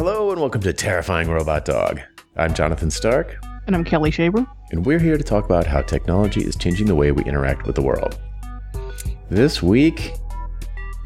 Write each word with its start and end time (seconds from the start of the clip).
Hello 0.00 0.30
and 0.30 0.40
welcome 0.40 0.62
to 0.62 0.72
Terrifying 0.72 1.28
Robot 1.28 1.66
Dog. 1.66 2.00
I'm 2.34 2.54
Jonathan 2.54 2.90
Stark, 2.90 3.36
And 3.66 3.76
I'm 3.76 3.84
Kelly 3.84 4.10
Shaver. 4.10 4.46
and 4.70 4.86
we're 4.86 4.98
here 4.98 5.18
to 5.18 5.22
talk 5.22 5.44
about 5.44 5.66
how 5.66 5.82
technology 5.82 6.40
is 6.40 6.56
changing 6.56 6.86
the 6.86 6.94
way 6.94 7.12
we 7.12 7.22
interact 7.24 7.66
with 7.66 7.76
the 7.76 7.82
world. 7.82 8.18
This 9.28 9.62
week, 9.62 10.14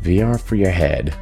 VR 0.04 0.40
for 0.40 0.54
your 0.54 0.70
head. 0.70 1.12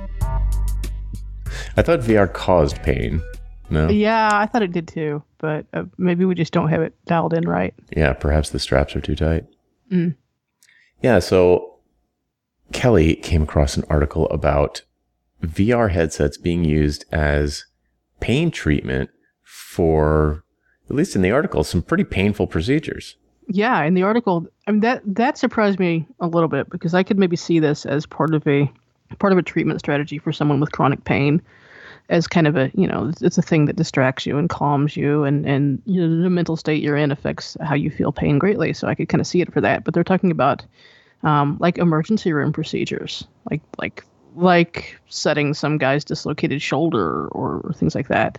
I 1.79 1.80
thought 1.80 2.00
VR 2.00 2.30
caused 2.30 2.77
pain. 2.82 3.22
No? 3.71 3.89
Yeah, 3.89 4.29
I 4.30 4.45
thought 4.45 4.62
it 4.62 4.73
did 4.73 4.86
too, 4.86 5.23
but 5.39 5.64
uh, 5.73 5.84
maybe 5.96 6.27
we 6.27 6.34
just 6.34 6.52
don't 6.52 6.68
have 6.68 6.82
it 6.82 6.95
dialed 7.07 7.32
in 7.32 7.48
right. 7.48 7.73
Yeah, 7.96 8.12
perhaps 8.12 8.50
the 8.50 8.59
straps 8.59 8.95
are 8.96 9.00
too 9.00 9.16
tight. 9.16 9.46
Mm. 9.91 10.14
Yeah, 11.00 11.20
so 11.20 11.77
Kelly 12.75 13.14
came 13.14 13.43
across 13.45 13.79
an 13.79 13.84
article 13.89 14.29
about 14.29 14.82
VR 15.43 15.90
headsets 15.90 16.36
being 16.38 16.64
used 16.64 17.04
as 17.12 17.67
pain 18.21 18.50
treatment 18.50 19.11
for, 19.43 20.44
at 20.89 20.96
least 20.96 21.17
in 21.17 21.22
the 21.22 21.30
article, 21.30 21.64
some 21.64 21.82
pretty 21.82 22.04
painful 22.04 22.46
procedures. 22.46 23.17
Yeah, 23.48 23.82
in 23.82 23.94
the 23.94 24.03
article, 24.04 24.46
I 24.67 24.70
mean 24.70 24.81
that 24.81 25.03
that 25.04 25.36
surprised 25.36 25.79
me 25.81 26.07
a 26.20 26.29
little 26.29 26.48
bit 26.48 26.70
because 26.70 26.94
I 26.94 27.03
could 27.03 27.18
maybe 27.18 27.36
see 27.36 27.58
this 27.58 27.84
as 27.84 28.07
part 28.07 28.34
of 28.34 28.46
a 28.46 28.70
part 29.18 29.32
of 29.32 29.39
a 29.39 29.43
treatment 29.43 29.81
strategy 29.81 30.17
for 30.18 30.32
someone 30.32 30.61
with 30.61 30.72
chronic 30.72 31.04
pain, 31.04 31.43
as 32.09 32.28
kind 32.28 32.47
of 32.47 32.56
a 32.56 32.70
you 32.75 32.86
know 32.86 33.09
it's- 33.09 33.36
a 33.36 33.42
thing 33.42 33.64
that 33.67 33.77
distracts 33.77 34.25
you 34.27 34.39
and 34.39 34.48
calms 34.48 34.97
you 34.97 35.25
and 35.25 35.45
and 35.45 35.83
you 35.86 36.00
know, 36.06 36.22
the 36.22 36.31
mental 36.31 36.56
state 36.56 36.83
you're 36.83 36.97
in 36.97 37.11
affects 37.11 37.56
how 37.61 37.75
you 37.75 37.91
feel 37.91 38.12
pain 38.12 38.39
greatly. 38.39 38.72
So 38.72 38.86
I 38.86 38.95
could 38.95 39.09
kind 39.09 39.20
of 39.20 39.27
see 39.27 39.41
it 39.41 39.53
for 39.53 39.61
that. 39.61 39.83
But 39.83 39.92
they're 39.92 40.05
talking 40.05 40.31
about 40.31 40.64
um, 41.25 41.56
like 41.61 41.78
emergency 41.78 42.33
room 42.33 42.53
procedures, 42.53 43.25
like 43.50 43.61
like 43.78 44.05
like 44.34 44.98
setting 45.09 45.55
some 45.55 45.78
guy's 45.78 46.05
dislocated 46.05 46.62
shoulder 46.62 47.28
or, 47.28 47.61
or 47.61 47.73
things 47.73 47.95
like 47.95 48.09
that. 48.09 48.39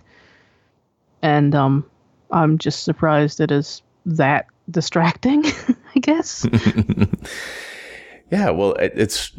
And 1.22 1.54
um, 1.54 1.84
I'm 2.30 2.58
just 2.58 2.84
surprised 2.84 3.40
it 3.40 3.50
is 3.50 3.82
that 4.06 4.46
distracting. 4.70 5.44
I 5.96 6.00
guess. 6.00 6.46
yeah, 8.30 8.50
well, 8.50 8.72
it, 8.74 8.92
it's 8.96 9.32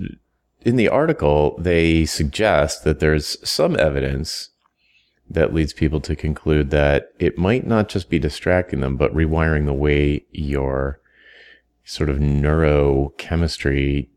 in 0.61 0.77
the 0.77 0.89
article, 0.89 1.55
they 1.59 2.05
suggest 2.05 2.83
that 2.83 2.99
there's 2.99 3.38
some 3.47 3.77
evidence 3.77 4.49
that 5.29 5.53
leads 5.53 5.73
people 5.73 5.99
to 6.01 6.16
conclude 6.16 6.69
that 6.72 7.09
it 7.19 7.38
might 7.38 7.66
not 7.66 7.89
just 7.89 8.09
be 8.09 8.19
distracting 8.19 8.79
them, 8.79 8.97
but 8.97 9.13
rewiring 9.13 9.66
the 9.66 9.73
way 9.73 10.25
your 10.31 10.99
sort 11.83 12.09
of 12.09 12.17
neurochemistry 12.17 14.07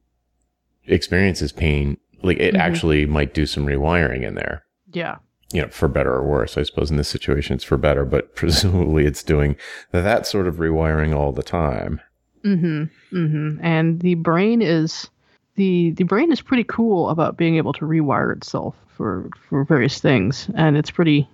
experiences 0.86 1.52
pain. 1.52 1.98
Like 2.22 2.38
it 2.38 2.54
Mhm. 2.54 2.58
actually 2.58 3.06
might 3.06 3.32
do 3.34 3.46
some 3.46 3.66
rewiring 3.66 4.22
in 4.22 4.34
there. 4.34 4.64
yeah. 4.92 5.16
you 5.52 5.62
know, 5.62 5.68
for 5.68 5.88
better 5.88 6.12
or 6.12 6.22
worse. 6.24 6.58
I 6.58 6.62
suppose 6.62 6.90
in 6.90 6.98
this 6.98 7.08
situation 7.08 7.54
it's 7.54 7.64
for 7.64 7.78
better, 7.78 8.04
but 8.04 8.34
presumably 8.40 9.06
it's 9.06 9.22
doing 9.22 9.56
that 9.92 10.26
sort 10.26 10.46
of 10.46 10.56
rewiring 10.56 11.14
all 11.16 11.32
the 11.32 11.42
time. 11.42 12.00
Mm-hmm. 12.44 13.16
Mm-hmm. 13.16 13.64
And 13.64 14.00
the 14.00 14.14
brain 14.14 14.60
is 14.60 15.08
the 15.56 15.92
the 15.92 16.04
brain 16.04 16.30
is 16.32 16.40
pretty 16.42 16.64
cool 16.64 17.08
about 17.08 17.36
being 17.38 17.56
able 17.56 17.72
to 17.74 17.86
rewire 17.86 18.36
itself 18.36 18.74
for 18.96 19.30
for 19.48 19.64
various 19.64 20.00
things, 20.00 20.50
and 20.54 20.76
it's 20.76 20.90
pretty 20.90 21.26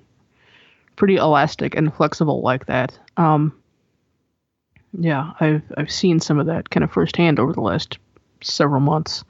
pretty 0.97 1.17
elastic 1.17 1.75
and 1.75 1.93
flexible 1.93 2.41
like 2.41 2.67
that. 2.67 2.97
Um, 3.17 3.53
yeah, 4.99 5.33
I've 5.41 5.63
I've 5.77 5.91
seen 5.91 6.21
some 6.21 6.39
of 6.39 6.47
that 6.47 6.71
kind 6.71 6.85
of 6.85 6.93
firsthand 6.93 7.41
over 7.41 7.53
the 7.53 7.61
last 7.61 7.99
several 8.43 8.81
months. 8.81 9.25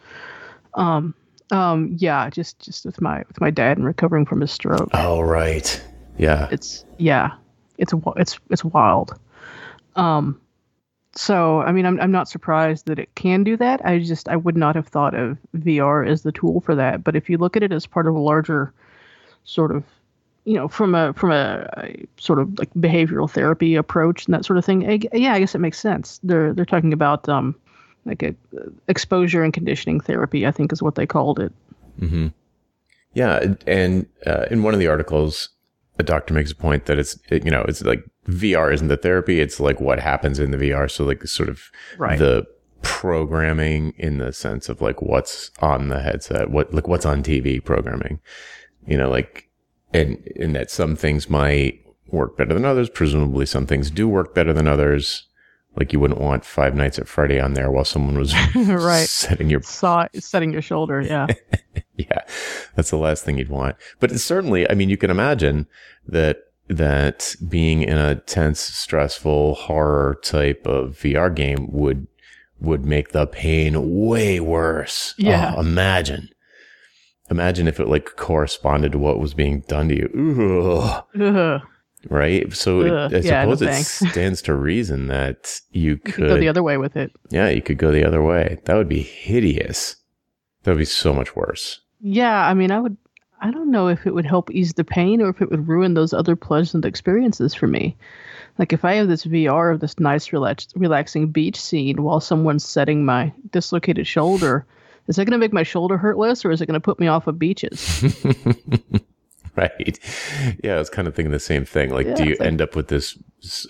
Um, 0.75 1.15
um, 1.51 1.95
yeah, 1.99 2.31
just 2.31 2.59
just 2.61 2.85
with 2.85 3.01
my 3.01 3.19
with 3.29 3.41
my 3.41 3.51
dad 3.51 3.77
and 3.77 3.87
recovering 3.87 4.27
from 4.27 4.41
his 4.41 4.51
stroke. 4.51 4.91
Oh, 4.95 5.21
right. 5.21 5.83
Yeah. 6.17 6.49
it's 6.51 6.85
yeah 6.99 7.33
it's 7.79 7.93
it's 8.17 8.39
it's 8.51 8.65
wild 8.65 9.19
um 9.97 10.41
so 11.17 11.61
i 11.63 11.73
mean 11.73 11.87
I'm, 11.87 12.01
I'm 12.01 12.13
not 12.13 12.29
surprised 12.29 12.87
that 12.87 12.99
it 12.99 13.15
can 13.15 13.45
do 13.45 13.57
that 13.57 13.85
i 13.85 13.99
just 13.99 14.29
i 14.29 14.37
would 14.37 14.57
not 14.57 14.77
have 14.77 14.87
thought 14.87 15.15
of 15.15 15.39
vr 15.57 16.09
as 16.09 16.23
the 16.23 16.33
tool 16.33 16.61
for 16.61 16.75
that 16.75 17.03
but 17.03 17.17
if 17.17 17.29
you 17.29 17.39
look 17.39 17.57
at 17.57 17.63
it 17.63 17.73
as 17.73 17.87
part 17.87 18.07
of 18.07 18.15
a 18.15 18.21
larger 18.21 18.73
sort 19.45 19.75
of 19.75 19.85
you 20.45 20.55
know 20.55 20.69
from 20.69 20.95
a 20.95 21.13
from 21.15 21.33
a, 21.33 21.69
a 21.79 22.07
sort 22.17 22.39
of 22.39 22.57
like 22.59 22.73
behavioral 22.75 23.31
therapy 23.31 23.75
approach 23.75 24.27
and 24.27 24.35
that 24.35 24.45
sort 24.45 24.59
of 24.59 24.65
thing 24.65 24.89
I 24.89 25.01
yeah 25.13 25.33
i 25.35 25.41
guess 25.41 25.55
it 25.55 25.61
makes 25.61 25.81
sense 25.81 26.21
they're 26.23 26.53
they're 26.53 26.65
talking 26.65 26.93
about 26.93 27.29
um 27.29 27.57
like 28.05 28.23
a 28.23 28.35
exposure 28.89 29.43
and 29.43 29.53
conditioning 29.53 30.01
therapy 30.01 30.47
i 30.47 30.51
think 30.51 30.73
is 30.73 30.83
what 30.83 30.95
they 30.95 31.07
called 31.07 31.39
it 31.41 31.53
hmm 31.99 32.29
Yeah. 33.15 33.55
And 33.67 34.07
uh, 34.27 34.47
in 34.51 34.63
one 34.65 34.75
of 34.75 34.81
the 34.81 34.89
articles, 34.89 35.49
a 36.01 36.03
doctor 36.03 36.35
makes 36.35 36.51
a 36.51 36.57
point 36.57 36.87
that 36.87 36.99
it's, 36.99 37.17
it, 37.31 37.45
you 37.45 37.51
know, 37.53 37.63
it's 37.69 37.81
like 37.83 38.03
VR 38.27 38.73
isn't 38.75 38.89
the 38.89 38.97
therapy. 38.97 39.41
It's 39.41 39.61
like 39.61 39.79
what 39.81 40.01
happens 40.01 40.41
in 40.41 40.51
the 40.51 40.57
VR. 40.57 40.91
So 40.91 41.05
like 41.05 41.23
sort 41.29 41.49
of 41.49 41.71
Right. 41.97 42.19
the 42.19 42.45
programming 42.83 43.93
in 43.99 44.19
the 44.19 44.33
sense 44.33 44.69
of 44.69 44.81
like 44.81 45.01
what's 45.01 45.53
on 45.61 45.89
the 45.89 46.01
headset, 46.01 46.51
what, 46.51 46.75
like 46.75 46.89
what's 46.89 47.07
on 47.07 47.23
TV 47.23 47.63
programming, 47.65 48.19
you 48.87 48.99
know, 48.99 49.09
like, 49.09 49.49
and, 49.93 50.19
and 50.41 50.57
that 50.57 50.71
some 50.73 50.97
things 50.97 51.31
might 51.31 51.81
work 52.09 52.37
better 52.37 52.53
than 52.55 52.65
others. 52.65 52.89
Presumably 52.91 53.47
some 53.47 53.67
things 53.67 53.91
do 53.91 54.09
work 54.09 54.35
better 54.35 54.53
than 54.53 54.67
others. 54.67 55.29
Like 55.77 55.93
you 55.93 55.99
wouldn't 56.01 56.21
want 56.21 56.45
Five 56.45 56.75
Nights 56.75 56.99
at 56.99 57.09
Freddy 57.09 57.41
on 57.41 57.55
there 57.55 57.71
while 57.71 57.85
someone 57.85 58.17
was 58.19 58.33
Right. 58.55 59.09
setting 59.09 59.51
your 59.51 59.63
saw 59.63 60.07
setting 60.15 60.53
your 60.53 60.63
shoulder 60.63 61.01
yeah 61.01 61.27
yeah, 61.97 62.21
that's 62.75 62.91
the 62.91 62.97
last 62.97 63.25
thing 63.25 63.39
you'd 63.39 63.49
want. 63.49 63.77
But 64.01 64.11
it's 64.13 64.25
certainly, 64.25 64.69
I 64.71 64.75
mean, 64.75 64.89
you 64.91 64.97
can 64.97 65.11
imagine 65.11 65.67
that 66.07 66.39
that 66.69 67.37
being 67.49 67.83
in 67.83 67.99
a 67.99 68.17
tense, 68.17 68.59
stressful 68.61 69.55
horror 69.55 70.19
type 70.23 70.67
of 70.67 70.97
VR 70.97 71.33
game 71.35 71.69
would 71.71 72.07
would 72.61 72.85
make 72.85 73.11
the 73.13 73.27
pain 73.27 74.07
way 74.07 74.41
worse. 74.41 75.13
Uh, 75.21 75.29
yeah. 75.29 75.55
Oh, 75.57 75.61
imagine. 75.61 76.31
Imagine 77.31 77.69
if 77.69 77.79
it 77.81 77.89
like 77.89 78.17
corresponded 78.17 78.93
to 78.93 78.99
what 78.99 79.19
was 79.19 79.35
being 79.35 79.61
done 79.69 79.89
to 79.89 79.97
you. 79.97 81.05
Ugh. 81.21 81.63
Right? 82.11 82.53
So 82.55 82.81
it, 82.83 82.93
Ugh. 82.93 83.15
I 83.15 83.19
Yeah, 83.19 83.45
no 83.45 83.55
suppose 83.55 83.63
it 83.63 83.73
thanks. 83.73 83.89
stands 84.11 84.43
to 84.43 84.55
reason 84.55 85.07
that 85.09 85.61
you 85.71 85.83
you 85.93 85.97
could, 85.97 86.15
could 86.15 86.29
go 86.29 86.39
the 86.39 86.49
other 86.49 86.63
way 86.63 86.77
with 86.77 86.97
it 86.97 87.13
yeah, 87.31 87.49
you 87.49 87.63
could 87.63 87.79
go 87.79 87.91
the 87.91 88.05
other 88.05 88.23
way. 88.23 88.59
That 88.65 88.75
would 88.77 88.89
be 88.89 89.03
hideous. 89.03 89.97
That 90.63 90.73
would 90.73 90.79
be 90.79 90.85
so 90.85 91.13
much 91.13 91.35
worse. 91.37 91.81
Yeah, 92.01 92.47
I 92.47 92.55
mean, 92.55 92.71
I 92.71 92.81
would. 92.81 92.97
I 93.41 93.51
don't 93.51 93.71
know 93.71 93.89
if 93.89 94.07
it 94.07 94.15
would 94.15 94.25
help 94.25 94.51
ease 94.51 94.73
the 94.73 94.85
pain 94.85 95.21
or 95.21 95.29
if 95.29 95.43
it 95.43 95.51
would 95.51 95.69
ruin 95.69 95.95
those 95.95 96.15
other 96.15 96.35
pleasant 96.37 96.85
experiences 96.87 97.53
for 97.53 97.67
me. 97.67 97.97
Like 98.59 98.73
if 98.73 98.85
I 98.85 98.95
have 98.95 99.09
this 99.09 99.25
VR 99.25 99.75
of 99.75 99.81
this 99.81 99.99
nice, 99.99 100.33
relax, 100.33 100.69
relaxing 100.77 101.31
beach 101.31 101.61
scene 101.61 102.03
while 102.03 102.21
someone's 102.21 102.65
setting 102.65 103.05
my 103.05 103.33
dislocated 103.51 104.07
shoulder, 104.07 104.65
is 105.09 105.17
that 105.17 105.25
going 105.27 105.33
to 105.33 105.39
make 105.39 105.53
my 105.53 105.63
shoulder 105.65 105.99
hurt 105.99 106.17
less, 106.17 106.45
or 106.45 106.53
is 106.53 106.63
it 106.63 106.67
going 106.67 106.81
to 106.81 106.81
put 106.81 107.01
me 107.01 107.07
off 107.07 107.27
of 107.27 107.39
beaches? 107.39 108.03
right. 109.57 109.99
Yeah, 110.63 110.75
I 110.75 110.79
was 110.79 110.91
kind 110.91 111.07
of 111.09 111.15
thinking 111.15 111.33
the 111.33 111.39
same 111.39 111.65
thing. 111.65 111.91
Like, 111.91 112.07
Yeah, 112.07 112.15
do 112.15 112.25
you 112.25 112.31
like- 112.39 112.41
end 112.47 112.61
up 112.63 112.75
with 112.77 112.89
this 112.89 113.17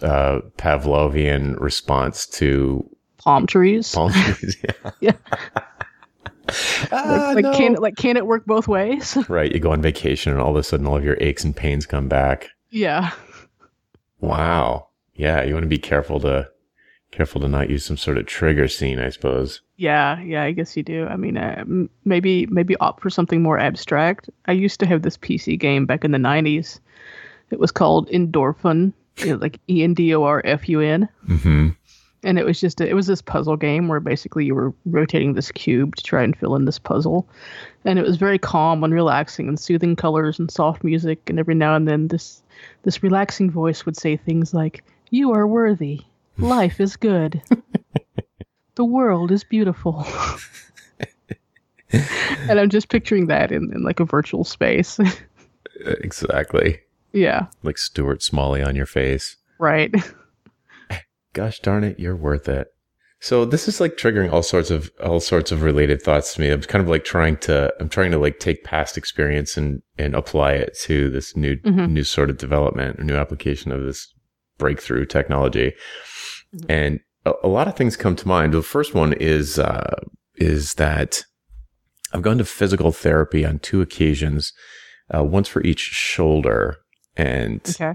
uh, 0.03 0.41
Pavlovian 0.57 1.59
response 1.61 2.27
to 2.29 2.89
Palm 3.19 3.47
trees. 3.47 3.93
palm 3.95 4.13
trees? 4.15 4.57
yeah. 4.63 4.91
Yeah. 5.01 5.13
Ah, 6.93 7.33
like, 7.35 7.43
no. 7.43 7.53
can 7.57 7.75
like 7.77 7.97
can 7.97 8.19
it 8.19 8.27
work 8.27 8.45
both 8.45 8.69
ways? 8.69 9.17
right. 9.31 9.51
You 9.51 9.61
go 9.61 9.73
on 9.73 9.81
vacation 9.81 10.31
and 10.31 10.41
all 10.43 10.51
of 10.51 10.57
a 10.57 10.63
sudden 10.63 10.87
all 10.87 10.97
of 10.99 11.03
your 11.05 11.17
aches 11.21 11.43
and 11.43 11.57
pains 11.57 11.87
come 11.87 12.07
back. 12.09 12.51
yeah. 12.71 13.13
Wow. 14.21 14.89
Yeah. 15.15 15.43
You 15.43 15.55
want 15.55 15.65
to 15.65 15.69
be 15.69 15.79
careful 15.79 16.21
to 16.21 16.49
careful 17.15 17.41
to 17.41 17.49
not 17.49 17.71
use 17.71 17.85
some 17.85 17.97
sort 17.97 18.19
of 18.19 18.27
trigger 18.27 18.69
scene, 18.69 18.99
I 18.99 19.09
suppose. 19.11 19.61
Yeah, 19.77 20.21
yeah, 20.21 20.43
I 20.43 20.53
guess 20.53 20.77
you 20.77 20.83
do. 20.83 21.07
I 21.07 21.17
mean, 21.17 21.37
uh, 21.37 21.57
m- 21.61 21.91
maybe 22.05 22.47
maybe 22.47 22.77
opt 22.77 23.03
for 23.03 23.11
something 23.11 23.43
more 23.43 23.59
abstract. 23.59 24.29
I 24.47 24.53
used 24.53 24.81
to 24.81 24.87
have 24.87 25.03
this 25.03 25.17
PC 25.17 25.59
game 25.59 25.87
back 25.87 26.05
in 26.05 26.11
the 26.13 26.19
'90s. 26.19 26.81
It 27.51 27.59
was 27.61 27.71
called 27.73 28.09
Endorfun, 28.11 28.93
you 29.19 29.27
know, 29.27 29.37
like 29.37 29.59
E 29.69 29.83
N 29.85 29.95
D 29.95 30.15
O 30.15 30.23
R 30.25 30.43
F 30.45 30.69
U 30.69 30.81
N, 30.81 31.09
Mm-hmm. 31.29 31.69
and 32.25 32.39
it 32.39 32.45
was 32.45 32.61
just 32.61 32.81
a, 32.81 32.89
it 32.89 32.95
was 32.95 33.07
this 33.07 33.23
puzzle 33.23 33.57
game 33.57 33.89
where 33.89 34.01
basically 34.01 34.45
you 34.47 34.55
were 34.55 34.73
rotating 34.87 35.35
this 35.35 35.53
cube 35.53 35.95
to 35.97 36.03
try 36.03 36.23
and 36.23 36.37
fill 36.37 36.55
in 36.57 36.65
this 36.65 36.79
puzzle, 36.79 37.29
and 37.85 37.99
it 37.99 38.03
was 38.07 38.17
very 38.17 38.39
calm 38.39 38.83
and 38.85 38.95
relaxing 38.95 39.49
and 39.49 39.59
soothing 39.61 39.95
colors 39.97 40.39
and 40.39 40.51
soft 40.51 40.83
music, 40.85 41.29
and 41.29 41.39
every 41.39 41.55
now 41.55 41.75
and 41.77 41.87
then 41.89 42.09
this 42.09 42.43
this 42.85 43.03
relaxing 43.03 43.51
voice 43.51 43.85
would 43.87 43.97
say 43.97 44.17
things 44.17 44.55
like, 44.55 44.85
"You 45.11 45.33
are 45.33 45.47
worthy. 45.47 46.01
Life 46.39 46.81
is 46.81 46.97
good." 46.97 47.41
the 48.77 48.85
world 48.85 49.31
is 49.31 49.45
beautiful. 49.45 50.05
and 51.93 52.59
I'm 52.59 52.71
just 52.71 52.89
picturing 52.89 53.27
that 53.29 53.53
in, 53.53 53.71
in 53.75 53.83
like 53.83 54.01
a 54.01 54.05
virtual 54.05 54.45
space. 54.45 54.99
Exactly. 55.87 56.79
yeah, 57.13 57.47
Like 57.65 57.79
Stuart 57.79 58.23
Smalley 58.23 58.63
on 58.63 58.77
your 58.77 58.87
face. 58.87 59.37
right. 59.59 59.93
Gosh 61.33 61.59
darn 61.59 61.83
it, 61.83 61.99
you're 61.99 62.15
worth 62.17 62.49
it. 62.49 62.69
So 63.19 63.45
this 63.45 63.67
is 63.67 63.81
like 63.81 63.97
triggering 63.97 64.33
all 64.33 64.43
sorts 64.45 64.71
of 64.71 64.91
all 65.03 65.19
sorts 65.19 65.51
of 65.51 65.63
related 65.63 66.01
thoughts 66.01 66.35
to 66.35 66.41
me. 66.41 66.49
I'm 66.51 66.61
kind 66.63 66.83
of 66.83 66.89
like 66.89 67.05
trying 67.05 67.37
to 67.39 67.75
I'm 67.81 67.89
trying 67.89 68.13
to 68.13 68.19
like 68.19 68.39
take 68.39 68.63
past 68.63 68.97
experience 68.97 69.57
and 69.57 69.83
and 69.99 70.15
apply 70.15 70.53
it 70.53 70.79
to 70.83 71.11
this 71.11 71.37
new 71.37 71.57
Mhm. 71.57 71.91
new 71.91 72.05
sort 72.05 72.31
of 72.31 72.39
development 72.39 73.01
or 73.01 73.05
new 73.05 73.17
application 73.17 73.73
of 73.73 73.83
this 73.83 74.15
breakthrough 74.59 75.07
technology. 75.07 75.73
And 76.69 77.01
a, 77.25 77.33
a 77.45 77.49
lot 77.49 77.69
of 77.69 77.77
things 77.77 77.97
come 77.97 78.17
to 78.17 78.29
mind. 78.29 78.53
The 78.55 78.63
first 78.63 78.95
one 78.95 79.13
is 79.15 79.59
uh, 79.59 79.97
is 80.37 80.75
that 80.75 81.25
I've 82.13 82.23
gone 82.23 82.39
to 82.39 82.45
physical 82.45 82.93
therapy 82.93 83.45
on 83.45 83.59
two 83.59 83.81
occasions, 83.81 84.53
uh, 85.15 85.25
once 85.25 85.49
for 85.49 85.63
each 85.63 85.81
shoulder, 85.81 86.77
and 87.17 87.61
Okay. 87.69 87.95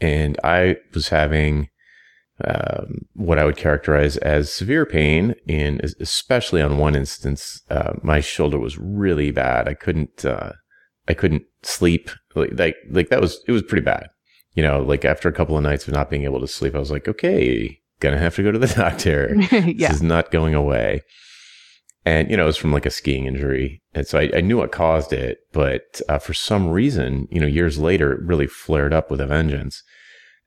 and 0.00 0.38
I 0.42 0.76
was 0.94 1.08
having 1.08 1.68
um, 2.44 3.06
what 3.14 3.38
I 3.38 3.44
would 3.44 3.56
characterize 3.56 4.16
as 4.18 4.52
severe 4.52 4.86
pain. 4.86 5.34
In 5.46 5.80
especially 6.00 6.62
on 6.62 6.78
one 6.78 6.94
instance, 6.94 7.62
uh, 7.70 7.94
my 8.02 8.20
shoulder 8.20 8.58
was 8.58 8.78
really 8.78 9.30
bad. 9.30 9.68
I 9.68 9.74
couldn't 9.74 10.24
uh, 10.24 10.52
I 11.08 11.14
couldn't 11.14 11.42
sleep. 11.62 12.10
Like, 12.34 12.50
like 12.58 12.76
like 12.90 13.08
that 13.08 13.20
was 13.20 13.42
it 13.48 13.52
was 13.52 13.62
pretty 13.62 13.84
bad. 13.84 14.08
You 14.54 14.62
know, 14.62 14.80
like 14.80 15.04
after 15.04 15.28
a 15.28 15.32
couple 15.32 15.56
of 15.56 15.62
nights 15.62 15.86
of 15.86 15.94
not 15.94 16.10
being 16.10 16.24
able 16.24 16.40
to 16.40 16.48
sleep, 16.48 16.74
I 16.74 16.78
was 16.78 16.90
like, 16.90 17.06
okay, 17.08 17.80
gonna 18.00 18.18
have 18.18 18.36
to 18.36 18.42
go 18.42 18.52
to 18.52 18.58
the 18.58 18.66
doctor. 18.76 19.34
yeah. 19.52 19.88
This 19.88 19.96
is 19.96 20.02
not 20.02 20.30
going 20.30 20.54
away. 20.54 21.02
And, 22.04 22.30
you 22.30 22.36
know, 22.38 22.44
it 22.44 22.46
was 22.46 22.56
from 22.56 22.72
like 22.72 22.86
a 22.86 22.90
skiing 22.90 23.26
injury. 23.26 23.82
And 23.92 24.06
so 24.06 24.18
I, 24.18 24.30
I 24.36 24.40
knew 24.40 24.56
what 24.56 24.72
caused 24.72 25.12
it, 25.12 25.40
but 25.52 26.00
uh, 26.08 26.18
for 26.18 26.32
some 26.32 26.68
reason, 26.70 27.28
you 27.30 27.38
know, 27.38 27.46
years 27.46 27.78
later, 27.78 28.12
it 28.12 28.22
really 28.22 28.46
flared 28.46 28.94
up 28.94 29.10
with 29.10 29.20
a 29.20 29.26
vengeance. 29.26 29.82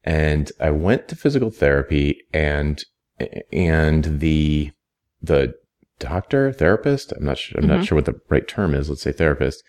And 0.04 0.52
I 0.60 0.72
went 0.72 1.08
to 1.10 1.16
physical 1.16 1.52
therapy 1.52 2.22
and, 2.34 2.84
and 3.54 4.20
the, 4.22 4.72
the 5.22 5.54
doctor, 6.00 6.52
therapist, 6.52 7.12
I'm 7.12 7.26
not 7.26 7.38
sure, 7.38 7.60
I'm 7.62 7.68
not 7.68 7.82
Mhm. 7.82 7.88
sure 7.88 7.96
what 7.98 8.06
the 8.06 8.20
right 8.30 8.48
term 8.48 8.74
is. 8.74 8.90
Let's 8.90 9.04
say 9.04 9.12
therapist. 9.12 9.62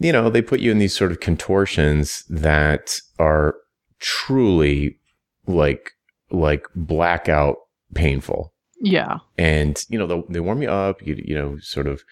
You 0.00 0.10
know, 0.10 0.28
they 0.30 0.42
put 0.42 0.58
you 0.58 0.72
in 0.72 0.78
these 0.78 0.96
sort 0.96 1.12
of 1.12 1.20
contortions 1.20 2.24
that 2.28 2.96
are 3.20 3.54
truly 4.00 4.98
like, 5.46 5.92
like 6.30 6.66
blackout 6.74 7.56
painful. 7.94 8.52
Yeah. 8.80 9.18
and 9.36 9.76
you 9.88 9.98
know 9.98 10.06
they, 10.06 10.22
they 10.34 10.40
warm 10.40 10.62
you 10.62 10.70
up 10.70 11.04
you 11.04 11.20
you 11.24 11.34
know 11.34 11.58
sort 11.58 11.88
of 11.88 12.02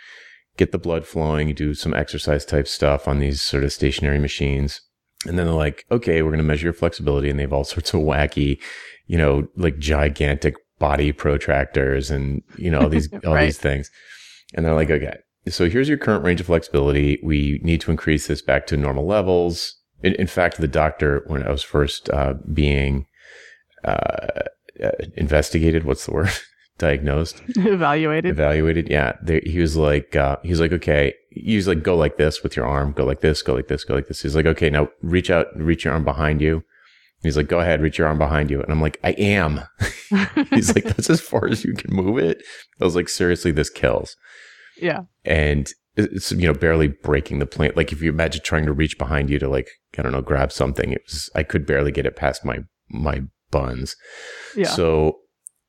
get 0.57 0.73
the 0.73 0.79
blood 0.79 1.07
flowing 1.07 1.47
you 1.47 1.55
do 1.55 1.75
some 1.75 1.95
exercise 1.95 2.45
type 2.45 2.67
stuff 2.67 3.07
on 3.07 3.21
these 3.21 3.41
sort 3.41 3.63
of 3.63 3.73
stationary 3.73 4.19
machines. 4.19 4.81
And 5.27 5.39
then 5.39 5.47
they're 5.47 5.55
like 5.55 5.85
okay 5.93 6.23
we're 6.23 6.31
going 6.31 6.39
to 6.39 6.45
measure 6.45 6.67
your 6.67 6.73
flexibility 6.73 7.31
and 7.31 7.39
they 7.39 7.45
have 7.45 7.53
all 7.53 7.65
sorts 7.75 7.95
of 7.95 8.01
wacky 8.01 8.59
you 9.07 9.17
know 9.17 9.47
like 9.57 9.79
gigantic 9.79 10.55
body 10.81 11.13
protractors 11.13 12.11
and 12.11 12.43
you 12.59 12.71
know 12.71 12.81
all 12.81 12.89
these 12.89 13.09
all 13.25 13.35
Right. 13.35 13.45
these 13.47 13.59
things. 13.59 13.91
And 14.55 14.65
they're 14.67 14.75
like 14.75 14.91
okay 14.91 15.19
so 15.49 15.71
here's 15.71 15.89
your 15.89 15.99
current 15.99 16.25
range 16.25 16.41
of 16.41 16.47
flexibility. 16.47 17.21
We 17.23 17.61
need 17.63 17.81
to 17.83 17.93
increase 17.93 18.27
this 18.27 18.43
back 18.43 18.67
to 18.67 18.77
normal 18.77 19.07
levels. 19.07 19.77
In, 20.03 20.15
in 20.15 20.27
fact 20.27 20.59
the 20.59 20.67
doctor 20.69 21.23
when 21.29 21.43
i 21.45 21.51
was 21.51 21.63
first 21.63 22.11
uh, 22.11 22.35
being 22.53 23.07
uh, 23.85 24.43
uh, 24.83 24.91
investigated 25.17 25.85
what's 25.85 26.07
the 26.07 26.13
word? 26.13 26.31
Diagnosed? 26.79 27.43
Evaluated. 27.57 28.33
evaluated 28.33 28.91
yeah. 28.91 29.17
They, 29.23 29.41
he 29.47 29.61
was 29.61 29.77
like 29.77 30.15
uh, 30.15 30.37
he 30.43 30.51
was 30.51 30.61
like 30.61 30.73
okay 30.73 31.15
he's 31.31 31.67
like 31.67 31.83
go 31.83 31.97
like 31.97 32.19
this 32.19 32.43
with 32.43 32.55
your 32.55 32.67
arm 32.67 32.93
go 32.93 33.05
like 33.05 33.21
this 33.21 33.41
go 33.41 33.55
like 33.55 33.69
this 33.69 33.85
go 33.85 33.95
like 33.95 34.09
this. 34.09 34.21
He's 34.23 34.37
like 34.37 34.45
okay 34.47 34.69
now 34.69 34.89
reach 35.01 35.31
out 35.31 35.47
reach 35.57 35.85
your 35.85 35.95
arm 35.95 36.05
behind 36.05 36.43
you. 36.43 36.65
He's 37.23 37.37
like 37.37 37.49
go 37.49 37.61
ahead 37.61 37.81
reach 37.81 37.97
your 37.97 38.07
arm 38.09 38.19
behind 38.19 38.51
you. 38.51 38.61
And 38.63 38.71
i'm 38.71 38.83
like 38.83 39.01
i 39.03 39.13
am. 39.13 39.61
He's 40.51 40.75
like 40.75 40.85
that's 40.85 41.11
as 41.11 41.21
far 41.21 41.49
as 41.49 41.65
you 41.65 41.73
can 41.75 41.95
move 41.95 42.19
it? 42.19 42.43
I 42.81 42.85
was 42.85 42.95
like 42.95 43.09
seriously 43.09 43.53
this 43.53 43.71
kills. 43.71 44.15
Yeah. 44.79 45.05
and 45.25 45.73
it's 45.97 46.31
you 46.33 46.47
know 46.47 46.53
barely 46.53 46.89
breaking 46.89 47.39
the 47.39 47.47
plane 47.47 47.73
like 47.75 47.93
if 47.93 48.03
you 48.03 48.11
imagine 48.11 48.43
trying 48.43 48.67
to 48.67 48.73
reach 48.73 48.99
behind 48.99 49.31
you 49.31 49.39
to 49.39 49.49
like 49.49 49.71
i 49.97 50.03
don't 50.03 50.13
know 50.13 50.21
grab 50.21 50.53
something 50.53 50.93
it 50.93 51.03
was 51.07 51.31
i 51.35 51.43
could 51.43 51.67
barely 51.67 51.91
get 51.91 52.05
it 52.05 52.17
past 52.17 52.45
my 52.45 52.59
my 52.91 53.23
buns 53.51 53.97
Yeah. 54.57 54.69
so, 54.69 55.19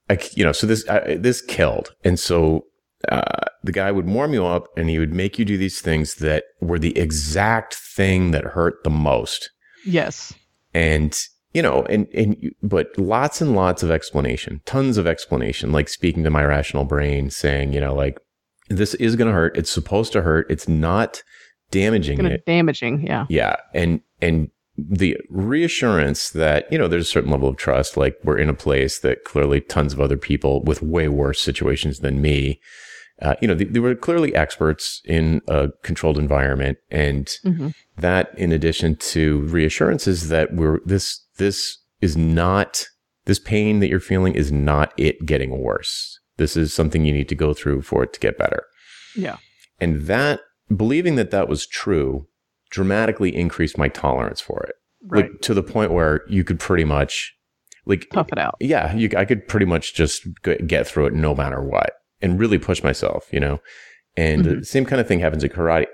I, 0.10 0.20
you 0.36 0.44
know, 0.44 0.52
so 0.52 0.68
this 0.68 0.88
I, 0.88 1.16
this 1.16 1.42
killed, 1.42 1.94
and 2.04 2.20
so 2.20 2.66
uh, 3.10 3.46
the 3.64 3.72
guy 3.72 3.92
would 3.92 4.08
warm 4.08 4.34
you 4.34 4.46
up, 4.46 4.68
and 4.78 4.90
he 4.90 5.00
would 5.00 5.14
make 5.14 5.38
you 5.38 5.46
do 5.46 5.58
these 5.58 5.82
things 5.82 6.16
that 6.16 6.46
were 6.62 6.80
the 6.80 6.98
exact 6.98 7.76
thing 7.76 8.32
that 8.32 8.44
hurt 8.46 8.84
the 8.84 8.90
most, 8.90 9.50
yes. 9.86 10.34
and 10.74 11.20
you 11.54 11.62
know, 11.62 11.84
and 11.90 12.08
and 12.14 12.38
but 12.62 12.98
lots 12.98 13.42
and 13.42 13.56
lots 13.56 13.84
of 13.84 13.92
explanation, 13.92 14.62
tons 14.66 14.98
of 14.98 15.08
explanation, 15.08 15.72
like 15.72 15.90
speaking 15.90 16.24
to 16.24 16.30
my 16.30 16.44
rational 16.44 16.86
brain, 16.86 17.30
saying, 17.30 17.74
you 17.74 17.80
know, 17.82 17.94
like 17.96 18.20
this 18.70 18.94
is 18.96 19.16
going 19.16 19.28
to 19.28 19.34
hurt. 19.34 19.58
It's 19.58 19.72
supposed 19.72 20.12
to 20.14 20.22
hurt. 20.22 20.46
It's 20.50 20.68
not 20.68 21.24
damaging 21.72 22.18
Gonna 22.18 22.32
it. 22.36 22.46
damaging. 22.46 23.06
Yeah. 23.06 23.26
Yeah. 23.30 23.56
And, 23.74 24.02
and 24.22 24.50
the 24.78 25.18
reassurance 25.30 26.30
that, 26.30 26.72
you 26.72 26.78
know, 26.78 26.88
there's 26.88 27.08
a 27.08 27.12
certain 27.12 27.32
level 27.32 27.50
of 27.50 27.58
trust, 27.58 27.98
like 27.98 28.16
we're 28.24 28.38
in 28.38 28.50
a 28.50 28.54
place 28.54 29.00
that 29.00 29.24
clearly 29.24 29.60
tons 29.60 29.94
of 29.94 30.00
other 30.00 30.18
people 30.18 30.64
with 30.64 30.84
way 30.84 31.08
worse 31.08 31.42
situations 31.42 32.00
than 32.00 32.22
me, 32.22 32.62
uh, 33.22 33.36
you 33.42 33.48
know, 33.48 33.56
they, 33.56 33.66
they 33.66 33.80
were 33.80 33.96
clearly 33.96 34.36
experts 34.36 35.02
in 35.06 35.42
a 35.48 35.70
controlled 35.82 36.20
environment. 36.20 36.78
And 36.92 37.30
hmm 37.44 37.70
that 38.00 38.30
in 38.38 38.52
addition 38.52 38.96
to 38.96 39.40
reassurances 39.40 40.30
that 40.30 40.54
we're, 40.54 40.80
this, 40.86 41.26
this 41.38 41.80
is 42.00 42.16
not, 42.16 42.86
this 43.26 43.40
pain 43.40 43.80
that 43.80 43.88
you're 43.88 44.00
feeling 44.00 44.36
is 44.36 44.52
not 44.52 44.94
it 44.98 45.26
getting 45.26 45.58
worse. 45.58 46.20
This 46.38 46.56
is 46.56 46.76
something 46.76 47.04
you 47.04 47.12
need 47.12 47.28
to 47.30 47.36
go 47.36 47.56
through 47.56 47.82
for 47.82 48.04
it 48.04 48.14
to 48.14 48.20
get 48.20 48.38
better. 48.38 48.68
Yeah. 49.16 49.38
And 49.82 50.04
that, 50.04 50.42
believing 50.76 51.16
that 51.16 51.32
that 51.32 51.50
was 51.50 51.66
true, 51.66 52.28
dramatically 52.70 53.36
increased 53.36 53.78
my 53.78 53.88
tolerance 53.90 54.42
for 54.42 54.64
it. 54.64 54.76
Right. 55.06 55.32
Like 55.32 55.42
to 55.42 55.54
the 55.54 55.64
point 55.64 55.92
where 55.92 56.22
you 56.28 56.44
could 56.44 56.60
pretty 56.60 56.84
much, 56.84 57.34
like, 57.86 58.08
Tough 58.12 58.32
it 58.32 58.38
out. 58.38 58.56
yeah, 58.60 58.94
you, 58.96 59.10
I 59.16 59.26
could 59.26 59.48
pretty 59.48 59.66
much 59.66 59.94
just 59.94 60.28
get 60.66 60.88
through 60.88 61.08
it 61.08 61.14
no 61.14 61.34
matter 61.36 61.62
what 61.64 61.94
and 62.22 62.40
really 62.40 62.58
push 62.58 62.84
myself, 62.84 63.28
you 63.32 63.40
know? 63.40 63.60
And 64.18 64.44
Mhm. 64.44 64.60
the 64.60 64.66
same 64.66 64.84
kind 64.86 65.00
of 65.00 65.08
thing 65.08 65.20
happens 65.20 65.44
at 65.44 65.54
karate. 65.54 65.86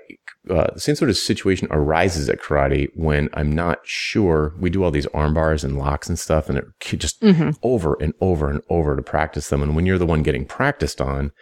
Uh, 0.48 0.72
the 0.72 0.80
same 0.80 0.94
sort 0.94 1.10
of 1.10 1.16
situation 1.16 1.68
arises 1.70 2.28
at 2.30 2.40
karate 2.40 2.88
when 2.94 3.28
I'm 3.34 3.52
not 3.52 3.80
sure. 3.84 4.54
We 4.58 4.70
do 4.70 4.82
all 4.82 4.90
these 4.90 5.06
arm 5.08 5.34
bars 5.34 5.62
and 5.64 5.78
locks 5.78 6.08
and 6.08 6.18
stuff, 6.18 6.48
and 6.48 6.56
it 6.58 6.64
c- 6.82 6.96
just 6.96 7.20
hmm 7.22 7.50
over 7.62 7.96
and 8.00 8.14
over 8.22 8.48
and 8.50 8.62
over 8.70 8.96
to 8.96 9.02
practice 9.02 9.48
them. 9.50 9.62
And 9.62 9.76
when 9.76 9.84
you're 9.86 9.98
the 9.98 10.06
one 10.06 10.22
getting 10.22 10.46
practiced 10.46 11.00
on, 11.02 11.32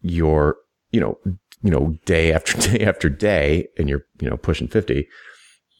you're, 0.00 0.56
you 0.90 1.00
know, 1.00 1.18
you 1.62 1.70
know, 1.70 1.96
day 2.04 2.32
after 2.32 2.58
day 2.78 2.84
after 2.84 3.08
day, 3.08 3.68
and 3.78 3.88
you're, 3.88 4.04
you 4.20 4.28
know, 4.30 4.36
pushing 4.36 4.68
50, 4.68 5.06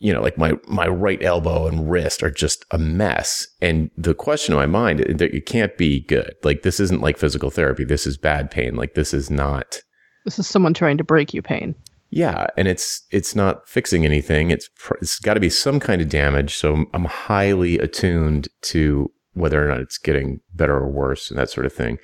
you 0.00 0.12
know, 0.12 0.20
like 0.20 0.36
my, 0.36 0.52
my 0.68 0.86
right 0.86 1.22
elbow 1.22 1.66
and 1.66 1.90
wrist 1.90 2.22
are 2.22 2.30
just 2.30 2.64
a 2.70 2.78
mess. 2.78 3.46
And 3.62 3.90
the 3.96 4.14
question 4.14 4.52
in 4.52 4.58
my 4.58 4.66
mind, 4.66 5.00
it, 5.00 5.20
it 5.22 5.46
can't 5.46 5.76
be 5.78 6.00
good. 6.00 6.34
Like 6.42 6.62
this 6.62 6.80
isn't 6.80 7.00
like 7.00 7.16
physical 7.18 7.50
therapy. 7.50 7.84
This 7.84 8.06
is 8.06 8.18
bad 8.18 8.50
pain. 8.50 8.74
Like 8.76 8.94
this 8.94 9.14
is 9.14 9.30
not, 9.30 9.80
This 10.24 10.38
is 10.38 10.46
someone 10.46 10.74
trying 10.74 10.98
to 10.98 11.04
break 11.04 11.32
you 11.32 11.40
pain. 11.40 11.74
yeah, 12.10 12.46
and 12.56 12.68
it's 12.68 13.02
it's 13.10 13.34
not 13.34 13.66
fixing 13.68 14.04
anything. 14.04 14.50
It's 14.50 14.68
it's 15.00 15.18
got 15.18 15.34
to 15.34 15.40
be 15.40 15.50
some 15.50 15.80
kind 15.80 16.00
of 16.02 16.08
damage. 16.08 16.54
So 16.56 16.84
I'm 16.92 17.04
highly 17.06 17.78
attuned 17.78 18.48
to 18.62 19.10
whether 19.32 19.62
or 19.64 19.68
not 19.68 19.80
it's 19.80 19.98
getting 19.98 20.40
better 20.54 20.74
or 20.76 20.90
worse 20.90 21.30
and 21.30 21.38
that 21.38 21.50
sort 21.50 21.66
of 21.66 21.72
thing. 21.72 21.98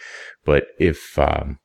But 0.44 0.64
if 0.78 1.18
um, 1.18 1.58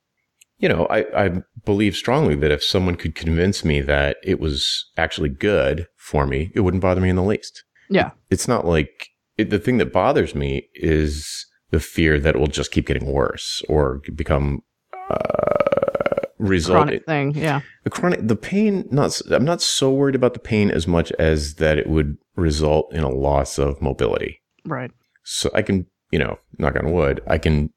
you 0.59 0.67
know, 0.69 0.85
I, 0.87 1.25
I 1.25 1.41
believe 1.65 1.95
strongly 1.95 2.35
that 2.35 2.51
if 2.51 2.63
someone 2.63 2.95
could 2.95 3.15
convince 3.15 3.63
me 3.65 3.81
that 3.81 4.17
it 4.23 4.39
was 4.39 4.85
actually 4.97 5.29
good 5.29 5.87
for 5.97 6.25
me, 6.25 6.51
it 6.55 6.61
wouldn't 6.61 6.81
bother 6.81 7.01
me 7.01 7.09
in 7.09 7.15
the 7.15 7.23
least. 7.23 7.63
Yeah. 7.89 8.11
It's 8.29 8.47
not 8.47 8.65
like 8.65 9.09
it, 9.37 9.49
the 9.49 9.59
thing 9.59 9.77
that 9.77 9.93
bothers 9.93 10.33
me 10.35 10.67
is 10.73 11.45
the 11.71 11.79
fear 11.79 12.19
that 12.19 12.35
it 12.35 12.39
will 12.39 12.47
just 12.47 12.71
keep 12.71 12.87
getting 12.87 13.05
worse 13.05 13.61
or 13.69 14.01
become 14.15 14.61
uh, 14.93 16.21
result 16.39 16.85
Chronic 16.87 17.05
thing. 17.05 17.35
Yeah. 17.35 17.61
the 17.83 17.89
chronic 17.89 18.19
the 18.27 18.35
pain 18.35 18.85
not 18.91 19.19
i'm 19.31 19.43
not 19.43 19.61
so 19.61 19.91
worried 19.91 20.15
about 20.15 20.33
the 20.33 20.39
pain 20.39 20.69
as 20.69 20.87
much 20.87 21.11
as 21.13 21.55
that 21.55 21.77
it 21.79 21.89
would 21.89 22.15
result 22.35 22.93
in 22.93 23.03
a 23.03 23.09
loss 23.09 23.57
of 23.57 23.81
mobility 23.81 24.39
Right. 24.63 24.91
so 25.23 25.49
i 25.55 25.61
can 25.63 25.87
you 26.11 26.19
know 26.19 26.37
knock 26.59 26.75
on 26.75 26.91
wood 26.91 27.21
i 27.27 27.37
can 27.39 27.71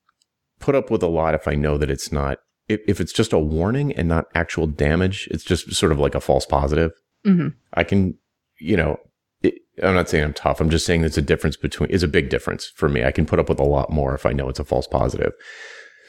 put 0.58 0.75
up 0.75 0.90
with 0.90 1.02
a 1.02 1.06
lot 1.08 1.34
if 1.34 1.49
i 1.49 1.54
know 1.54 1.78
that 1.78 1.90
it's 1.90 2.12
not 2.12 2.38
if, 2.70 2.80
if 2.86 3.00
it's 3.00 3.12
just 3.12 3.32
a 3.32 3.38
warning 3.38 3.92
and 3.92 4.08
not 4.08 4.26
actual 4.34 4.66
damage 4.66 5.28
it's 5.30 5.44
just 5.44 5.72
sort 5.74 5.92
of 5.92 5.98
like 5.98 6.14
a 6.14 6.20
false 6.20 6.46
positive. 6.46 6.92
Hmm 7.24 7.48
i 7.74 7.84
can 7.84 8.16
you 8.58 8.76
know 8.76 8.98
it, 9.42 9.54
i'm 9.82 9.94
not 9.94 10.08
saying 10.08 10.24
i'm 10.24 10.32
tough. 10.32 10.60
I'm 10.60 10.70
just 10.70 10.86
saying 10.86 11.00
there's 11.00 11.18
a 11.18 11.22
difference 11.22 11.56
between 11.56 11.90
is 11.90 12.02
a 12.02 12.08
big 12.08 12.30
difference 12.30 12.66
for 12.74 12.88
me. 12.88 13.04
I 13.04 13.12
can 13.12 13.26
put 13.26 13.38
up 13.38 13.48
with 13.48 13.60
a 13.60 13.64
lot 13.64 13.90
more 13.90 14.14
if 14.14 14.26
i 14.26 14.32
know 14.32 14.48
it's 14.48 14.60
a 14.60 14.64
false 14.64 14.86
positive. 14.86 15.32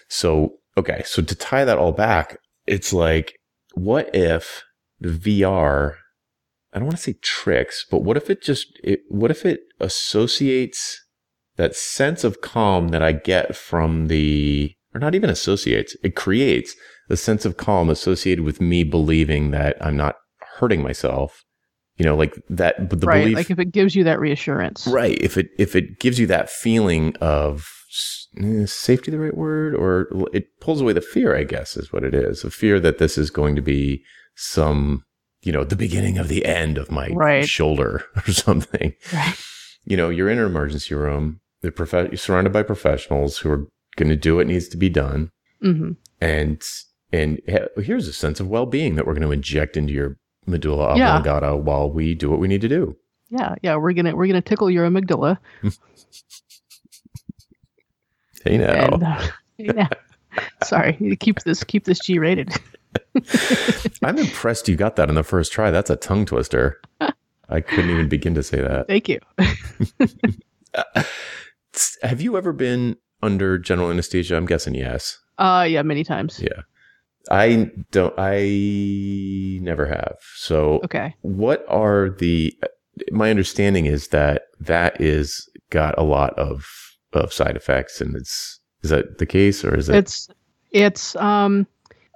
So 0.08 0.58
okay. 0.78 1.02
So 1.06 1.22
to 1.22 1.36
tie 1.36 1.66
that 1.66 1.78
all 1.78 1.92
back 1.92 2.38
it's 2.68 2.94
like 2.94 3.36
what 3.74 4.14
if 4.14 4.64
the 5.00 5.10
vr 5.10 5.96
i 6.74 6.78
don't 6.78 6.86
want 6.86 6.98
to 6.98 7.02
say 7.02 7.16
tricks 7.22 7.86
but 7.90 8.04
what 8.04 8.18
if 8.18 8.30
it 8.30 8.42
just 8.42 8.68
it, 8.84 9.00
what 9.08 9.32
if 9.32 9.46
it 9.46 9.62
associates 9.80 11.02
that 11.58 11.76
sense 11.76 12.24
of 12.24 12.42
calm 12.42 12.90
that 12.90 13.04
I 13.04 13.12
get 13.12 13.56
from 13.56 14.08
the, 14.08 14.74
or 14.94 15.00
not 15.00 15.16
even 15.16 15.30
associates, 15.30 15.96
it 16.04 16.16
creates 16.16 16.76
a 17.10 17.18
sense 17.18 17.46
of 17.46 17.58
calm 17.58 17.90
associated 17.90 18.44
with 18.44 18.62
me 18.62 18.84
believing 18.84 19.52
that 19.52 19.76
I'm 19.86 19.98
not 19.98 20.16
hurting 20.58 20.82
myself. 20.82 21.44
You 21.98 22.06
know, 22.06 22.16
like 22.16 22.34
that, 22.50 22.90
but 22.90 23.00
the 23.00 23.06
right. 23.06 23.20
belief, 23.22 23.36
like 23.36 23.52
if 23.52 23.60
it 23.60 23.72
gives 23.72 23.96
you 23.96 24.04
that 24.06 24.20
reassurance. 24.20 24.88
right? 24.88 25.18
If 25.22 25.38
it 25.38 25.50
if 25.60 25.76
it 25.76 26.00
gives 26.00 26.18
you 26.20 26.26
that 26.28 26.50
feeling 26.50 27.16
of 27.22 27.68
eh, 28.42 28.66
safety, 28.66 29.12
the 29.12 29.20
right 29.20 29.36
word, 29.38 29.76
or 29.76 30.08
it 30.34 30.48
pulls 30.62 30.82
away 30.82 30.94
the 30.94 31.02
fear, 31.02 31.36
I 31.36 31.44
guess, 31.44 31.78
is 31.78 31.94
what 31.94 32.04
it 32.04 32.16
is. 32.16 32.44
A 32.44 32.50
fear 32.50 32.80
that 32.80 32.98
this 32.98 33.18
is 33.20 33.30
going 33.30 33.56
to 33.56 33.62
be 33.62 34.04
some, 34.36 35.04
you 35.44 35.52
know, 35.52 35.64
the 35.64 35.76
beginning 35.76 36.18
of 36.18 36.28
the 36.28 36.44
end 36.46 36.78
of 36.80 36.90
my 36.90 37.10
Right. 37.10 37.48
shoulder 37.48 38.06
or 38.16 38.32
something 38.32 38.94
Right. 39.14 39.36
you 39.86 39.96
know, 39.98 40.10
you're 40.10 40.30
in 40.30 40.40
an 40.40 40.46
emergency 40.46 40.96
room. 40.96 41.40
They're 41.62 41.72
prof- 41.72 42.10
you're 42.10 42.18
surrounded 42.18 42.54
by 42.54 42.64
professionals 42.64 43.40
who 43.40 43.52
are 43.52 43.68
going 43.96 44.10
to 44.10 44.16
do 44.16 44.36
what 44.38 44.48
needs 44.48 44.68
to 44.70 44.78
be 44.78 44.90
done. 44.90 45.32
hmm 45.62 45.92
And, 46.22 46.62
and 47.14 47.40
here's 47.78 48.08
a 48.08 48.14
sense 48.14 48.40
of 48.40 48.48
well-being 48.48 48.96
that 48.96 49.06
we're 49.06 49.14
going 49.14 49.28
to 49.28 49.32
inject 49.32 49.76
into 49.78 49.94
your 49.94 50.18
medulla 50.48 50.98
Yeah. 50.98 51.18
oblongata 51.18 51.56
while 51.58 51.92
we 51.92 52.16
do 52.16 52.30
what 52.30 52.40
we 52.40 52.48
need 52.48 52.62
to 52.62 52.70
do. 52.70 52.96
Yeah. 53.30 53.56
Yeah. 53.62 53.76
We're 53.78 53.94
gonna 53.94 54.14
we're 54.16 54.28
gonna 54.28 54.42
tickle 54.42 54.70
your 54.70 54.90
amygdala. 54.90 55.38
Hey 58.44 58.58
now. 58.58 58.86
And, 58.96 59.04
uh, 59.04 59.28
yeah. 59.58 59.88
Sorry. 60.64 60.98
Keep 61.20 61.42
this 61.44 61.64
keep 61.64 61.86
this 61.86 62.00
G 62.00 62.18
rated. 62.20 62.50
I'm 64.04 64.18
impressed 64.18 64.68
you 64.68 64.76
got 64.76 64.96
that 64.96 65.10
in 65.10 65.16
the 65.16 65.24
first 65.24 65.52
try. 65.54 65.70
That's 65.72 65.90
a 65.90 65.96
tongue 65.96 66.26
twister. 66.26 66.82
I 67.50 67.62
couldn't 67.62 67.90
even 67.92 68.10
begin 68.10 68.34
to 68.36 68.44
say 68.44 68.60
that. 68.62 68.88
Thank 68.88 69.10
you. 69.10 69.20
Have 72.02 72.22
you 72.22 72.38
ever 72.38 72.52
been 72.54 72.98
under 73.22 73.58
general 73.58 73.90
anesthesia? 73.92 74.36
I'm 74.38 74.46
guessing 74.46 74.74
yes. 74.76 75.18
Uh 75.38 75.66
yeah, 75.70 75.82
many 75.82 76.04
times. 76.04 76.40
Yeah. 76.42 76.62
I 77.30 77.70
don't, 77.92 78.14
I 78.18 79.60
never 79.62 79.86
have. 79.86 80.18
So 80.36 80.82
Okay. 80.84 81.16
what 81.22 81.64
are 81.68 82.10
the 82.10 82.54
my 83.12 83.30
understanding 83.30 83.86
is 83.86 84.08
that 84.10 84.44
that 84.60 85.00
is 85.00 85.48
got 85.70 85.98
a 85.98 86.04
lot 86.04 86.38
of 86.38 86.66
of 87.14 87.32
side 87.32 87.56
effects 87.56 88.02
and 88.02 88.16
it's 88.16 88.60
is 88.84 88.90
that 88.90 89.18
the 89.18 89.26
case 89.26 89.64
or 89.64 89.76
is 89.76 89.88
it 89.90 89.96
It's 89.96 90.28
it's 90.72 91.16
um 91.18 91.68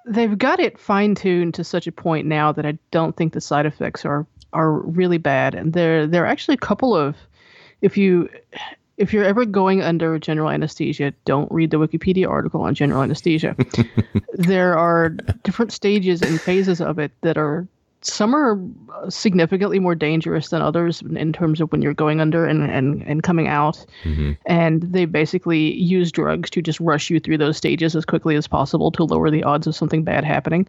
they've 0.07 0.37
got 0.37 0.59
it 0.59 0.79
fine 0.79 1.15
tuned 1.15 1.53
to 1.55 1.63
such 1.63 1.87
a 1.87 1.91
point 1.91 2.27
now 2.27 2.51
that 2.51 2.65
I 2.65 2.77
don't 2.91 3.15
think 3.15 3.33
the 3.33 3.41
side 3.41 3.65
effects 3.65 4.05
are 4.05 4.25
are 4.53 4.73
really 4.81 5.17
bad. 5.17 5.53
And 5.55 5.73
there 5.73 6.07
there 6.07 6.23
are 6.23 6.27
actually 6.27 6.55
a 6.55 6.65
couple 6.65 6.95
of 6.95 7.15
if 7.81 7.97
you 7.97 8.29
if 8.97 9.11
you're 9.13 9.25
ever 9.25 9.45
going 9.45 9.81
under 9.81 10.17
general 10.19 10.49
anesthesia, 10.49 11.13
don't 11.25 11.51
read 11.51 11.71
the 11.71 11.77
Wikipedia 11.77 12.29
article 12.29 12.61
on 12.61 12.73
general 12.75 13.01
anesthesia. 13.01 13.55
there 14.33 14.77
are 14.77 15.09
different 15.43 15.71
stages 15.71 16.21
and 16.21 16.39
phases 16.41 16.79
of 16.81 16.99
it 16.99 17.11
that 17.21 17.37
are 17.37 17.67
some 18.01 18.35
are 18.35 18.59
significantly 19.09 19.79
more 19.79 19.95
dangerous 19.95 20.49
than 20.49 20.61
others 20.61 21.01
in- 21.15 21.33
terms 21.33 21.59
of 21.59 21.71
when 21.71 21.81
you're 21.81 21.93
going 21.93 22.21
under 22.21 22.45
and, 22.45 22.69
and, 22.69 23.01
and 23.01 23.23
coming 23.23 23.47
out 23.47 23.83
Mhm. 24.03 24.37
and 24.45 24.83
they 24.83 25.05
basically 25.05 25.73
use 25.73 26.11
drugs 26.11 26.51
to 26.51 26.61
just 26.61 26.79
rush 26.79 27.09
you 27.09 27.19
through 27.19 27.39
those 27.39 27.57
stages 27.57 27.95
as 27.95 28.05
quickly 28.05 28.35
as 28.35 28.47
possible 28.47 28.91
to 28.91 29.03
lower 29.03 29.31
the 29.31 29.43
odds 29.43 29.65
of 29.65 29.75
something 29.75 30.03
bad 30.03 30.23
happening. 30.23 30.67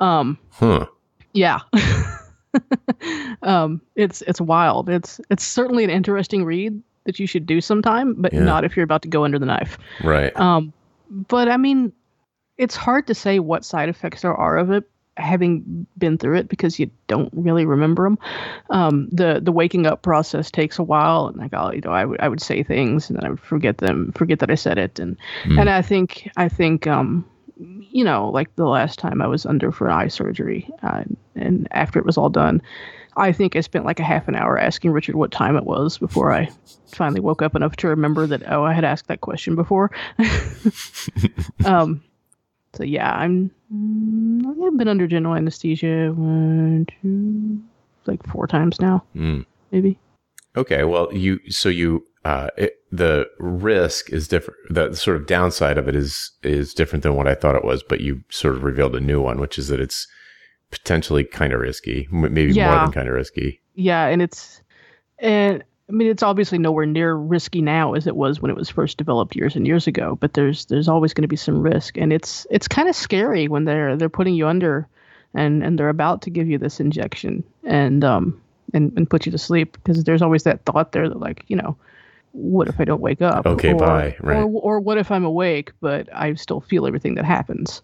Um, 0.00 0.38
huh 0.50 0.86
yeah. 1.34 1.60
um, 3.42 3.80
it's 3.96 4.22
it's 4.22 4.40
wild. 4.40 4.88
It's 4.88 5.20
it's 5.30 5.44
certainly 5.44 5.84
an 5.84 5.90
interesting 5.90 6.44
read 6.44 6.82
that 7.04 7.18
you 7.18 7.26
should 7.26 7.46
do 7.46 7.60
sometime, 7.60 8.14
but 8.18 8.32
Yeah. 8.32 8.44
not 8.44 8.64
if 8.64 8.76
you're 8.76 8.84
about 8.84 9.02
to 9.02 9.08
go 9.08 9.24
under 9.24 9.38
the 9.38 9.46
knife. 9.46 9.78
right 10.04 10.32
Um, 10.36 10.72
but 11.10 11.48
I 11.48 11.56
mean, 11.56 11.92
it's 12.58 12.76
hard 12.76 13.06
to 13.08 13.14
say 13.14 13.38
what 13.38 13.64
side 13.64 13.88
effects 13.88 14.22
there 14.22 14.34
are 14.34 14.56
of 14.56 14.70
it, 14.70 14.84
having 15.16 15.86
been 15.98 16.16
through 16.16 16.38
it, 16.38 16.48
because 16.48 16.78
you 16.78 16.90
don't 17.06 17.30
really 17.34 17.66
remember 17.66 18.04
them. 18.04 18.18
Um, 18.70 19.08
the 19.10 19.40
the 19.42 19.52
waking 19.52 19.86
up 19.86 20.02
process 20.02 20.50
takes 20.50 20.78
a 20.78 20.82
while, 20.82 21.26
and 21.26 21.36
like 21.36 21.52
I'll, 21.52 21.74
you 21.74 21.80
know, 21.82 21.90
I 21.90 22.04
would 22.04 22.20
I 22.20 22.28
would 22.28 22.40
say 22.40 22.62
things, 22.62 23.10
and 23.10 23.18
then 23.18 23.26
I 23.26 23.30
would 23.30 23.40
forget 23.40 23.78
them, 23.78 24.12
forget 24.12 24.38
that 24.38 24.50
I 24.50 24.54
said 24.54 24.78
it, 24.78 24.98
and 24.98 25.16
Hmm. 25.44 25.58
and 25.58 25.68
I 25.70 25.82
think 25.82 26.30
I 26.36 26.48
think 26.48 26.86
um, 26.86 27.26
you 27.58 28.04
know, 28.04 28.30
like 28.30 28.54
the 28.56 28.66
last 28.66 28.98
time 28.98 29.20
I 29.20 29.26
was 29.26 29.44
under 29.44 29.70
for 29.72 29.90
eye 29.90 30.08
surgery, 30.08 30.68
uh, 30.82 31.04
and 31.34 31.68
after 31.72 31.98
it 31.98 32.06
was 32.06 32.16
all 32.16 32.30
done. 32.30 32.62
I 33.16 33.32
think 33.32 33.56
I 33.56 33.60
spent 33.60 33.84
like 33.84 34.00
a 34.00 34.04
half 34.04 34.26
an 34.28 34.34
hour 34.36 34.58
asking 34.58 34.90
Richard 34.92 35.16
what 35.16 35.30
time 35.30 35.56
it 35.56 35.64
was 35.64 35.98
before 35.98 36.32
I 36.32 36.48
finally 36.94 37.20
woke 37.20 37.42
up 37.42 37.54
enough 37.54 37.76
to 37.76 37.88
remember 37.88 38.26
that 38.26 38.42
oh 38.50 38.64
I 38.64 38.72
had 38.72 38.84
asked 38.84 39.08
that 39.08 39.20
question 39.20 39.54
before. 39.54 39.90
um, 41.64 42.02
so 42.74 42.84
yeah, 42.84 43.12
I'm 43.12 43.50
mm, 43.74 44.66
I've 44.66 44.76
been 44.78 44.88
under 44.88 45.06
general 45.06 45.34
anesthesia 45.34 46.12
one, 46.16 46.86
two, 47.02 47.60
like 48.06 48.24
four 48.26 48.46
times 48.46 48.80
now, 48.80 49.04
Mm. 49.14 49.44
maybe. 49.70 49.98
okay 50.56 50.84
well 50.84 51.08
you 51.12 51.38
so 51.48 51.68
you 51.68 52.04
uh 52.24 52.48
it, 52.56 52.74
the 52.90 53.26
risk 53.38 54.10
is 54.10 54.28
different 54.28 54.58
the 54.70 54.94
sort 54.94 55.16
of 55.16 55.26
downside 55.26 55.78
of 55.78 55.88
it 55.88 55.96
is 55.96 56.30
is 56.42 56.74
different 56.74 57.02
than 57.02 57.14
what 57.16 57.26
i 57.26 57.34
thought 57.34 57.54
it 57.56 57.64
was 57.64 57.82
but 57.82 58.00
you 58.00 58.22
sort 58.30 58.54
of 58.54 58.62
revealed 58.62 58.94
a 58.94 59.00
new 59.00 59.20
one 59.20 59.40
which 59.40 59.58
is 59.58 59.68
that 59.68 59.80
it's 59.80 60.06
potentially 60.72 61.22
kind 61.22 61.52
of 61.52 61.60
risky 61.60 62.08
maybe 62.10 62.52
more 62.52 62.74
than 62.74 62.90
kind 62.90 63.06
of 63.06 63.14
risky 63.14 63.60
Yeah, 63.74 64.06
and 64.06 64.20
it's 64.20 64.60
and 65.18 65.62
I 65.88 65.92
mean 65.92 66.08
it's 66.08 66.22
obviously 66.22 66.58
nowhere 66.58 66.86
near 66.86 67.14
risky 67.14 67.62
now 67.62 67.94
as 67.94 68.06
it 68.06 68.16
was 68.16 68.40
when 68.40 68.50
it 68.50 68.56
was 68.56 68.68
first 68.68 68.98
developed 68.98 69.36
years 69.36 69.56
and 69.56 69.66
years 69.66 69.86
ago. 69.86 70.16
But 70.20 70.34
there's 70.34 70.66
there's 70.66 70.88
always 70.88 71.14
going 71.14 71.22
to 71.22 71.28
be 71.28 71.36
some 71.36 71.62
risk, 71.62 71.96
and 71.96 72.12
it's 72.12 72.46
it's 72.50 72.68
kind 72.68 72.88
of 72.88 72.96
scary 72.96 73.48
when 73.48 73.64
they're 73.64 73.96
they're 73.96 74.08
putting 74.08 74.34
you 74.34 74.46
under, 74.46 74.86
and 75.34 75.62
and 75.62 75.78
they're 75.78 75.88
about 75.88 76.22
to 76.22 76.30
give 76.30 76.48
you 76.48 76.58
this 76.58 76.80
injection 76.80 77.44
and 77.64 78.04
um 78.04 78.40
and 78.74 78.92
and 78.96 79.08
put 79.08 79.26
you 79.26 79.32
to 79.32 79.38
sleep 79.38 79.72
because 79.72 80.04
there's 80.04 80.22
always 80.22 80.42
that 80.44 80.64
thought 80.64 80.92
there 80.92 81.08
that 81.08 81.20
like 81.20 81.44
you 81.48 81.56
know. 81.56 81.76
What 82.34 82.66
if 82.66 82.80
I 82.80 82.86
don't 82.86 83.02
wake 83.02 83.20
up? 83.20 83.44
Okay, 83.44 83.74
or, 83.74 83.78
bye, 83.78 84.16
right. 84.20 84.38
Or, 84.38 84.44
or 84.44 84.80
what 84.80 84.96
if 84.96 85.10
I'm 85.10 85.22
awake 85.22 85.70
but 85.82 86.08
I 86.14 86.32
still 86.32 86.62
feel 86.62 86.86
everything 86.86 87.16
that 87.16 87.26
happens? 87.26 87.82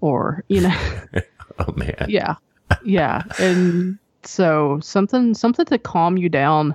Or 0.00 0.44
you 0.46 0.60
know, 0.60 0.76
oh 1.68 1.72
man. 1.76 2.06
Yeah. 2.08 2.36
Yeah. 2.84 3.22
And 3.38 3.98
so 4.22 4.78
something 4.80 5.34
something 5.34 5.64
to 5.66 5.78
calm 5.78 6.16
you 6.16 6.28
down 6.28 6.74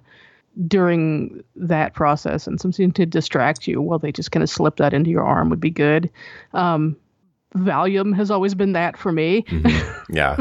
during 0.68 1.44
that 1.56 1.94
process 1.94 2.46
and 2.48 2.60
something 2.62 2.92
to 2.92 3.06
distract 3.06 3.68
you 3.68 3.82
while 3.82 4.00
they 4.00 4.12
just 4.12 4.32
kind 4.32 4.44
of 4.44 4.50
slip 4.50 4.76
that 4.78 4.94
into 4.94 5.10
your 5.10 5.24
arm 5.24 5.50
would 5.50 5.60
be 5.60 5.70
good. 5.70 6.10
Um 6.54 6.96
valium 7.56 8.16
has 8.16 8.32
always 8.32 8.56
been 8.56 8.74
that 8.74 8.98
for 8.98 9.12
me. 9.12 9.44
Mhm. 9.44 10.04
yeah. 10.10 10.38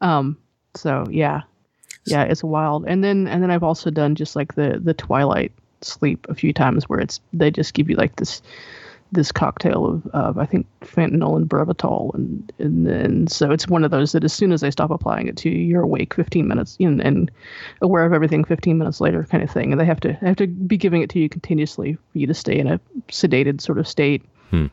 Um 0.00 0.36
so 0.74 1.06
yeah. 1.10 1.42
Yeah 2.06 2.24
it's 2.24 2.44
wild. 2.44 2.84
And 2.86 3.02
then 3.04 3.26
and 3.28 3.42
then 3.42 3.50
i've 3.50 3.62
also 3.62 3.90
done 3.90 4.14
just 4.14 4.36
like 4.36 4.54
the 4.54 4.80
the 4.82 4.94
twilight 4.94 5.52
sleep 5.82 6.26
a 6.28 6.34
few 6.34 6.52
times 6.52 6.88
where 6.88 7.00
it's 7.00 7.20
they 7.32 7.50
just 7.50 7.74
give 7.74 7.88
you 7.88 7.96
like 7.96 8.16
this 8.16 8.42
this 9.12 9.32
cocktail 9.32 9.86
of, 9.86 10.06
of 10.08 10.38
I 10.38 10.46
think 10.46 10.66
fentanyl 10.82 11.36
and 11.36 11.48
Brevital, 11.48 12.14
and 12.14 12.52
and 12.58 12.86
then 12.86 13.26
so 13.26 13.50
it's 13.50 13.68
one 13.68 13.84
of 13.84 13.90
those 13.90 14.12
that 14.12 14.24
as 14.24 14.32
soon 14.32 14.52
as 14.52 14.60
they 14.60 14.70
stop 14.70 14.90
applying 14.90 15.26
it 15.26 15.36
to 15.38 15.50
you, 15.50 15.58
you're 15.58 15.82
awake 15.82 16.14
15 16.14 16.46
minutes 16.46 16.76
and, 16.80 17.00
and 17.00 17.30
aware 17.82 18.04
of 18.04 18.12
everything 18.12 18.44
15 18.44 18.78
minutes 18.78 19.00
later 19.00 19.24
kind 19.24 19.42
of 19.42 19.50
thing. 19.50 19.72
And 19.72 19.80
they 19.80 19.84
have 19.84 20.00
to 20.00 20.16
they 20.20 20.26
have 20.26 20.36
to 20.36 20.46
be 20.46 20.76
giving 20.76 21.02
it 21.02 21.10
to 21.10 21.18
you 21.18 21.28
continuously 21.28 21.94
for 21.94 22.18
you 22.18 22.26
to 22.26 22.34
stay 22.34 22.58
in 22.58 22.66
a 22.66 22.80
sedated 23.08 23.60
sort 23.60 23.78
of 23.78 23.88
state. 23.88 24.22
Hmm. 24.50 24.66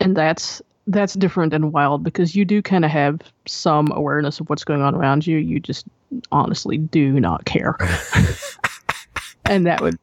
And 0.00 0.16
that's 0.16 0.62
that's 0.86 1.14
different 1.14 1.54
and 1.54 1.72
wild 1.72 2.02
because 2.02 2.34
you 2.34 2.44
do 2.44 2.62
kind 2.62 2.84
of 2.84 2.90
have 2.90 3.20
some 3.46 3.88
awareness 3.92 4.40
of 4.40 4.48
what's 4.50 4.64
going 4.64 4.82
on 4.82 4.94
around 4.94 5.26
you. 5.26 5.38
You 5.38 5.60
just 5.60 5.86
honestly 6.32 6.78
do 6.78 7.20
not 7.20 7.44
care. 7.44 7.76
and 9.44 9.66
that 9.66 9.80
would 9.80 9.98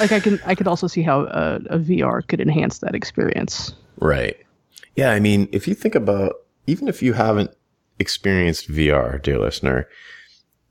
like 0.00 0.12
I 0.12 0.20
can 0.20 0.40
I 0.46 0.54
could 0.54 0.66
also 0.68 0.86
see 0.86 1.02
how 1.02 1.22
a, 1.22 1.56
a 1.70 1.78
VR 1.78 2.26
could 2.26 2.40
enhance 2.40 2.78
that 2.78 2.94
experience. 2.94 3.74
Right. 3.98 4.36
Yeah. 4.96 5.10
I 5.12 5.20
mean, 5.20 5.48
if 5.52 5.66
you 5.68 5.74
think 5.74 5.94
about, 5.94 6.34
even 6.66 6.88
if 6.88 7.02
you 7.02 7.12
haven't 7.14 7.50
experienced 7.98 8.68
VR, 8.70 9.20
dear 9.22 9.38
listener, 9.38 9.88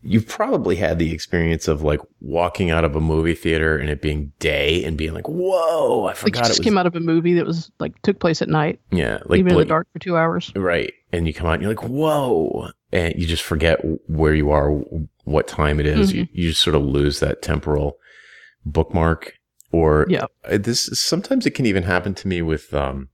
you've 0.04 0.28
probably 0.28 0.76
had 0.76 0.98
the 1.00 1.14
experience 1.14 1.68
of 1.68 1.82
like 1.84 2.00
walking 2.22 2.72
out 2.72 2.84
of 2.84 2.96
a 2.96 3.00
movie 3.00 3.36
theater 3.36 3.78
and 3.78 3.90
it 3.90 4.02
being 4.02 4.32
day 4.40 4.84
and 4.84 4.98
being 4.98 5.14
like, 5.14 5.28
whoa, 5.28 6.06
I 6.06 6.08
Like 6.08 6.16
you 6.18 6.22
forgot 6.22 6.40
just 6.46 6.50
it 6.52 6.60
was. 6.60 6.66
came 6.66 6.78
out 6.78 6.88
of 6.88 6.96
a 6.96 7.00
movie 7.00 7.36
that 7.36 7.46
was 7.46 7.72
like 7.80 8.00
took 8.02 8.20
place 8.20 8.42
at 8.42 8.50
night, 8.50 8.80
yeah. 8.92 9.20
Like, 9.26 9.40
even 9.40 9.54
in 9.54 9.60
the 9.60 9.66
dark 9.66 9.88
for 9.94 10.00
two 10.00 10.18
hours. 10.18 10.52
right. 10.56 10.92
And 11.14 11.28
you 11.28 11.34
come 11.34 11.48
out 11.48 11.54
and 11.54 11.62
you're 11.62 11.72
like, 11.72 11.84
whoa. 11.84 12.70
And 12.92 13.14
you 13.16 13.28
just 13.28 13.44
forget 13.44 13.80
where 14.08 14.34
you 14.34 14.50
are, 14.52 14.72
what 15.26 15.48
time 15.48 15.80
it 15.80 15.86
is. 15.86 16.10
Mm-hmm. 16.10 16.18
You, 16.20 16.28
you 16.32 16.50
just 16.50 16.62
sort 16.62 16.76
of 16.76 16.84
lose 16.84 17.20
that 17.20 17.42
temporal 17.42 17.98
bookmark 18.66 19.34
or 19.72 20.06
Yeah. 20.10 20.26
uh, 20.50 20.58
this 20.58 20.90
sometimes 20.94 21.46
it 21.46 21.52
can 21.52 21.66
even 21.66 21.84
happen 21.84 22.14
to 22.16 22.28
me 22.28 22.42
with 22.42 22.74
um 22.74 23.10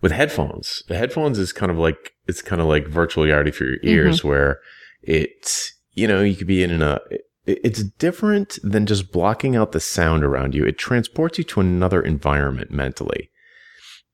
with 0.00 0.12
headphones 0.12 0.82
the 0.88 0.96
headphones 0.96 1.38
is 1.38 1.52
kind 1.52 1.70
of 1.70 1.78
like 1.78 2.12
it's 2.26 2.42
kind 2.42 2.60
of 2.60 2.68
like 2.68 2.86
virtual 2.86 3.24
reality 3.24 3.50
for 3.50 3.64
your 3.64 3.78
ears 3.82 4.24
where 4.24 4.60
it's 5.02 5.72
you 5.92 6.06
know 6.08 6.22
you 6.22 6.34
could 6.34 6.46
be 6.46 6.62
in 6.62 6.82
a 6.82 7.00
it's 7.46 7.84
different 7.84 8.58
than 8.62 8.86
just 8.86 9.12
blocking 9.12 9.54
out 9.54 9.72
the 9.72 9.80
sound 9.80 10.24
around 10.24 10.54
you. 10.54 10.64
It 10.64 10.78
transports 10.78 11.38
you 11.38 11.44
to 11.44 11.60
another 11.60 12.02
environment 12.02 12.72
mentally. 12.72 13.30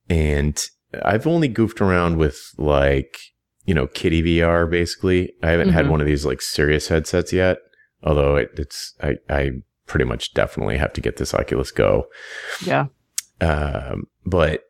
And 0.08 0.62
I've 1.02 1.26
only 1.26 1.48
goofed 1.48 1.80
around 1.80 2.18
with 2.18 2.38
like, 2.58 3.18
you 3.64 3.74
know, 3.74 3.86
kitty 3.86 4.22
VR 4.22 4.70
basically. 4.70 5.32
I 5.42 5.50
haven't 5.50 5.68
mm-hmm. 5.68 5.76
had 5.76 5.88
one 5.88 6.02
of 6.02 6.06
these 6.06 6.26
like 6.26 6.42
serious 6.42 6.88
headsets 6.88 7.32
yet. 7.32 7.58
Although 8.02 8.36
it, 8.36 8.50
it's, 8.56 8.94
I, 9.02 9.14
I 9.30 9.50
pretty 9.92 10.06
much 10.06 10.32
definitely 10.32 10.78
have 10.78 10.94
to 10.94 11.02
get 11.02 11.18
this 11.18 11.34
Oculus 11.34 11.70
Go. 11.70 12.06
Yeah. 12.64 12.86
Um, 13.42 14.04
but 14.24 14.64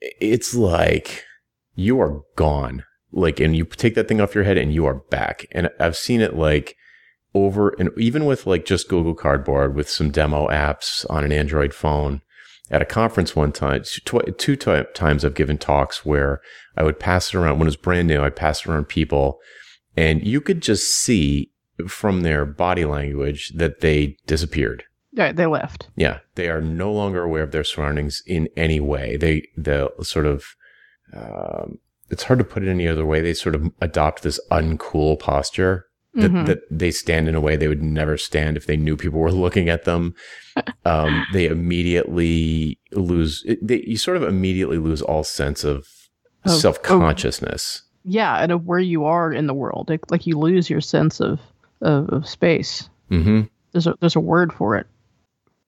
it's 0.00 0.54
like 0.54 1.24
you 1.74 2.00
are 2.00 2.22
gone. 2.36 2.84
Like, 3.12 3.38
and 3.38 3.54
you 3.54 3.66
take 3.66 3.94
that 3.96 4.08
thing 4.08 4.18
off 4.18 4.34
your 4.34 4.44
head 4.44 4.56
and 4.56 4.72
you 4.72 4.86
are 4.86 4.94
back. 4.94 5.44
And 5.52 5.68
I've 5.78 5.94
seen 5.94 6.22
it 6.22 6.36
like 6.36 6.74
over 7.34 7.76
and 7.78 7.90
even 7.98 8.24
with 8.24 8.46
like 8.46 8.64
just 8.64 8.88
Google 8.88 9.14
Cardboard 9.14 9.74
with 9.74 9.90
some 9.90 10.10
demo 10.10 10.48
apps 10.48 11.04
on 11.10 11.22
an 11.22 11.32
Android 11.32 11.74
phone 11.74 12.22
at 12.70 12.80
a 12.80 12.86
conference 12.86 13.36
one 13.36 13.52
time, 13.52 13.82
tw- 13.82 14.38
two 14.38 14.56
t- 14.56 14.84
times 14.94 15.22
I've 15.22 15.34
given 15.34 15.58
talks 15.58 16.06
where 16.06 16.40
I 16.78 16.82
would 16.82 16.98
pass 16.98 17.28
it 17.28 17.36
around 17.36 17.58
when 17.58 17.66
it 17.66 17.72
was 17.72 17.76
brand 17.76 18.08
new. 18.08 18.22
I 18.22 18.30
passed 18.30 18.64
it 18.64 18.70
around 18.70 18.88
people 18.88 19.38
and 19.98 20.26
you 20.26 20.40
could 20.40 20.62
just 20.62 20.88
see 20.88 21.51
from 21.88 22.20
their 22.20 22.44
body 22.44 22.84
language 22.84 23.52
that 23.54 23.80
they 23.80 24.16
disappeared. 24.26 24.84
Yeah, 25.12 25.32
they 25.32 25.46
left. 25.46 25.88
Yeah, 25.94 26.20
they 26.36 26.48
are 26.48 26.60
no 26.62 26.90
longer 26.92 27.22
aware 27.22 27.42
of 27.42 27.52
their 27.52 27.64
surroundings 27.64 28.22
in 28.26 28.48
any 28.56 28.80
way. 28.80 29.16
They 29.16 29.48
the 29.56 29.90
sort 30.00 30.26
of 30.26 30.56
um, 31.12 31.78
it's 32.08 32.24
hard 32.24 32.38
to 32.38 32.44
put 32.44 32.62
it 32.62 32.70
any 32.70 32.88
other 32.88 33.04
way. 33.04 33.20
They 33.20 33.34
sort 33.34 33.54
of 33.54 33.70
adopt 33.80 34.22
this 34.22 34.40
uncool 34.50 35.18
posture 35.18 35.86
that, 36.14 36.30
mm-hmm. 36.30 36.44
that 36.44 36.60
they 36.70 36.90
stand 36.90 37.28
in 37.28 37.34
a 37.34 37.40
way 37.40 37.56
they 37.56 37.68
would 37.68 37.82
never 37.82 38.18
stand 38.18 38.56
if 38.56 38.66
they 38.66 38.76
knew 38.76 38.96
people 38.96 39.20
were 39.20 39.32
looking 39.32 39.68
at 39.68 39.84
them. 39.84 40.14
Um, 40.84 41.26
they 41.32 41.46
immediately 41.46 42.78
lose. 42.92 43.44
They, 43.60 43.82
you 43.86 43.96
sort 43.96 44.16
of 44.16 44.22
immediately 44.22 44.78
lose 44.78 45.02
all 45.02 45.24
sense 45.24 45.64
of 45.64 45.86
oh, 46.46 46.56
self 46.56 46.82
consciousness. 46.82 47.82
Yeah, 48.04 48.36
and 48.36 48.50
of 48.50 48.64
where 48.64 48.80
you 48.80 49.04
are 49.04 49.32
in 49.32 49.46
the 49.46 49.54
world. 49.54 49.90
Like 50.10 50.26
you 50.26 50.38
lose 50.38 50.68
your 50.68 50.80
sense 50.80 51.20
of 51.20 51.40
of, 51.82 52.08
of 52.08 52.28
space. 52.28 52.88
Mm-hmm. 53.10 53.42
There's 53.72 53.86
a 53.86 53.96
there's 54.00 54.16
a 54.16 54.20
word 54.20 54.52
for 54.52 54.76
it. 54.76 54.86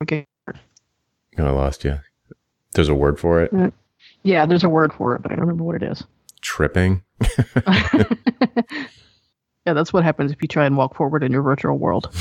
Okay. 0.03 0.27
Oh, 0.49 0.55
I 1.39 1.51
lost 1.51 1.85
you. 1.85 1.99
There's 2.73 2.89
a 2.89 2.95
word 2.95 3.19
for 3.19 3.43
it. 3.43 3.53
Uh, 3.53 3.71
yeah, 4.23 4.47
there's 4.47 4.65
a 4.65 4.69
word 4.69 4.93
for 4.93 5.15
it, 5.15 5.23
but 5.23 5.33
I 5.33 5.35
don't 5.35 5.43
remember 5.43 5.65
what 5.65 5.77
it 5.77 5.83
is. 5.83 6.05
Tripping. 6.41 7.03
Yeah, 9.67 9.73
that's 9.73 9.93
what 9.93 10.05
happens 10.05 10.31
if 10.31 10.43
you 10.43 10.49
try 10.49 10.67
and 10.67 10.77
walk 10.77 10.95
forward 10.95 11.23
in 11.23 11.33
your 11.33 11.43
virtual 11.43 11.79
world. 11.79 12.11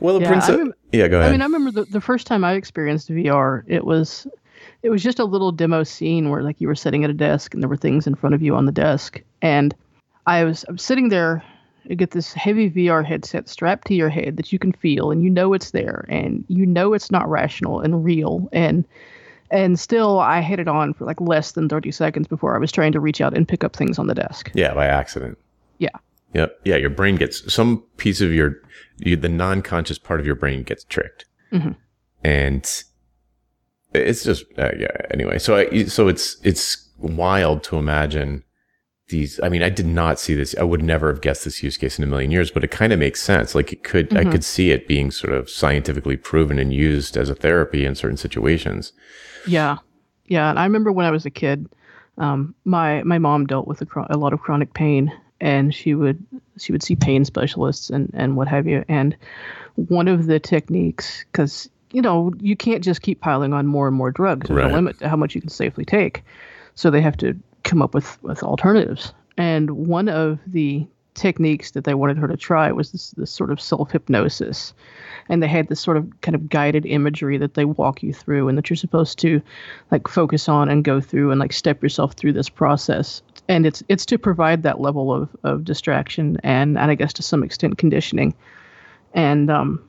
well, 0.00 0.14
the 0.14 0.20
yeah, 0.22 0.28
princess. 0.28 0.68
yeah, 0.92 1.08
go 1.08 1.18
ahead. 1.18 1.28
I 1.28 1.32
mean, 1.32 1.42
I 1.42 1.44
remember 1.44 1.70
the, 1.70 1.84
the 1.84 2.00
first 2.00 2.26
time 2.26 2.42
I 2.42 2.54
experienced 2.54 3.10
VR. 3.10 3.64
It 3.66 3.84
was, 3.84 4.26
it 4.82 4.88
was 4.88 5.02
just 5.02 5.18
a 5.18 5.24
little 5.24 5.52
demo 5.52 5.82
scene 5.82 6.30
where 6.30 6.42
like 6.42 6.58
you 6.58 6.68
were 6.68 6.74
sitting 6.74 7.04
at 7.04 7.10
a 7.10 7.14
desk 7.14 7.52
and 7.52 7.62
there 7.62 7.68
were 7.68 7.76
things 7.76 8.06
in 8.06 8.14
front 8.14 8.34
of 8.34 8.40
you 8.40 8.56
on 8.56 8.64
the 8.64 8.72
desk, 8.72 9.20
and 9.42 9.74
I 10.30 10.44
was 10.44 10.64
I'm 10.68 10.78
sitting 10.78 11.08
there. 11.08 11.42
You 11.84 11.96
get 11.96 12.12
this 12.12 12.32
heavy 12.32 12.70
VR 12.70 13.04
headset 13.04 13.48
strapped 13.48 13.88
to 13.88 13.94
your 13.94 14.08
head 14.08 14.36
that 14.36 14.52
you 14.52 14.60
can 14.60 14.70
feel, 14.72 15.10
and 15.10 15.24
you 15.24 15.30
know 15.30 15.52
it's 15.54 15.72
there, 15.72 16.04
and 16.08 16.44
you 16.46 16.64
know 16.64 16.92
it's 16.92 17.10
not 17.10 17.28
rational 17.28 17.80
and 17.80 18.04
real, 18.04 18.48
and 18.52 18.84
and 19.50 19.78
still 19.80 20.20
I 20.20 20.38
had 20.38 20.60
it 20.60 20.68
on 20.68 20.94
for 20.94 21.04
like 21.04 21.20
less 21.20 21.52
than 21.52 21.68
30 21.68 21.90
seconds 21.90 22.28
before 22.28 22.54
I 22.54 22.60
was 22.60 22.70
trying 22.70 22.92
to 22.92 23.00
reach 23.00 23.20
out 23.20 23.36
and 23.36 23.48
pick 23.48 23.64
up 23.64 23.74
things 23.74 23.98
on 23.98 24.06
the 24.06 24.14
desk. 24.14 24.52
Yeah, 24.54 24.72
by 24.72 24.86
accident. 24.86 25.36
Yeah. 25.78 25.88
Yep. 26.34 26.60
Yeah, 26.64 26.76
your 26.76 26.90
brain 26.90 27.16
gets 27.16 27.52
some 27.52 27.82
piece 27.96 28.20
of 28.20 28.32
your, 28.32 28.54
you, 28.98 29.16
the 29.16 29.28
non-conscious 29.28 29.98
part 29.98 30.20
of 30.20 30.26
your 30.26 30.36
brain 30.36 30.62
gets 30.62 30.84
tricked, 30.84 31.24
mm-hmm. 31.50 31.72
and 32.22 32.84
it's 33.92 34.22
just 34.22 34.44
uh, 34.56 34.70
yeah. 34.78 34.94
Anyway, 35.10 35.40
so 35.40 35.56
I, 35.56 35.84
so 35.86 36.06
it's 36.06 36.36
it's 36.44 36.88
wild 36.98 37.64
to 37.64 37.78
imagine 37.78 38.44
these 39.10 39.38
i 39.42 39.48
mean 39.48 39.62
i 39.62 39.68
did 39.68 39.86
not 39.86 40.18
see 40.18 40.34
this 40.34 40.54
i 40.58 40.62
would 40.62 40.82
never 40.82 41.08
have 41.08 41.20
guessed 41.20 41.44
this 41.44 41.62
use 41.62 41.76
case 41.76 41.98
in 41.98 42.04
a 42.04 42.06
million 42.06 42.30
years 42.30 42.50
but 42.50 42.64
it 42.64 42.70
kind 42.70 42.92
of 42.92 42.98
makes 42.98 43.22
sense. 43.22 43.54
Like 43.54 43.72
it 43.72 43.84
could 43.84 44.10
mm-hmm. 44.10 44.28
i 44.28 44.30
could 44.30 44.44
see 44.44 44.70
it 44.70 44.88
being 44.88 45.10
sort 45.10 45.32
of 45.32 45.50
scientifically 45.50 46.16
proven 46.16 46.58
and 46.58 46.72
used 46.72 47.16
as 47.16 47.28
a 47.28 47.34
therapy 47.34 47.84
in 47.84 47.94
certain 47.94 48.16
situations. 48.16 48.92
Yeah. 49.46 49.78
Yeah 50.26 50.50
and 50.50 50.58
i 50.58 50.64
remember 50.64 50.92
when 50.92 51.06
i 51.06 51.10
was 51.10 51.26
a 51.26 51.30
kid 51.30 51.68
um, 52.18 52.54
my 52.64 53.02
my 53.04 53.18
mom 53.18 53.46
dealt 53.46 53.66
with 53.66 53.80
a, 53.80 54.06
a 54.10 54.18
lot 54.18 54.32
of 54.32 54.40
chronic 54.40 54.74
pain 54.74 55.12
and 55.40 55.74
she 55.74 55.94
would 55.94 56.24
she 56.58 56.72
would 56.72 56.82
see 56.82 56.96
pain 56.96 57.24
specialists 57.24 57.88
and 57.88 58.10
and 58.14 58.36
what 58.36 58.48
have 58.48 58.66
you 58.66 58.84
and 58.88 59.16
one 59.74 60.08
of 60.08 60.26
the 60.26 60.38
techniques 60.38 61.24
because 61.32 61.70
you 61.92 62.02
know 62.02 62.32
you 62.40 62.56
can't 62.56 62.84
just 62.84 63.02
keep 63.02 63.20
piling 63.20 63.52
on 63.52 63.66
more 63.66 63.88
and 63.88 63.96
more 63.96 64.10
drugs. 64.10 64.48
There's 64.48 64.58
right. 64.58 64.70
a 64.70 64.74
limit 64.74 64.98
to 64.98 65.08
how 65.08 65.16
much 65.16 65.34
you 65.34 65.40
can 65.40 65.50
safely 65.50 65.84
take. 65.84 66.22
So 66.74 66.90
they 66.90 67.00
have 67.00 67.16
to 67.18 67.36
come 67.64 67.82
up 67.82 67.94
with 67.94 68.22
with 68.22 68.42
alternatives. 68.42 69.12
And 69.36 69.70
one 69.70 70.08
of 70.08 70.38
the 70.46 70.86
techniques 71.14 71.72
that 71.72 71.84
they 71.84 71.94
wanted 71.94 72.16
her 72.16 72.28
to 72.28 72.36
try 72.36 72.70
was 72.72 72.92
this, 72.92 73.10
this 73.12 73.30
sort 73.30 73.50
of 73.50 73.60
self 73.60 73.90
hypnosis. 73.90 74.72
And 75.28 75.42
they 75.42 75.48
had 75.48 75.68
this 75.68 75.80
sort 75.80 75.96
of 75.96 76.08
kind 76.22 76.34
of 76.34 76.48
guided 76.48 76.86
imagery 76.86 77.38
that 77.38 77.54
they 77.54 77.64
walk 77.64 78.02
you 78.02 78.12
through 78.12 78.48
and 78.48 78.58
that 78.58 78.68
you're 78.68 78.76
supposed 78.76 79.18
to 79.20 79.40
like 79.90 80.08
focus 80.08 80.48
on 80.48 80.68
and 80.68 80.84
go 80.84 81.00
through 81.00 81.30
and 81.30 81.38
like 81.38 81.52
step 81.52 81.82
yourself 81.82 82.14
through 82.14 82.32
this 82.32 82.48
process. 82.48 83.22
And 83.48 83.66
it's 83.66 83.82
it's 83.88 84.06
to 84.06 84.18
provide 84.18 84.62
that 84.62 84.80
level 84.80 85.12
of, 85.12 85.28
of 85.44 85.64
distraction 85.64 86.38
and, 86.42 86.78
and 86.78 86.90
I 86.90 86.94
guess 86.94 87.12
to 87.14 87.22
some 87.22 87.42
extent 87.42 87.78
conditioning. 87.78 88.34
And 89.12 89.50
um, 89.50 89.88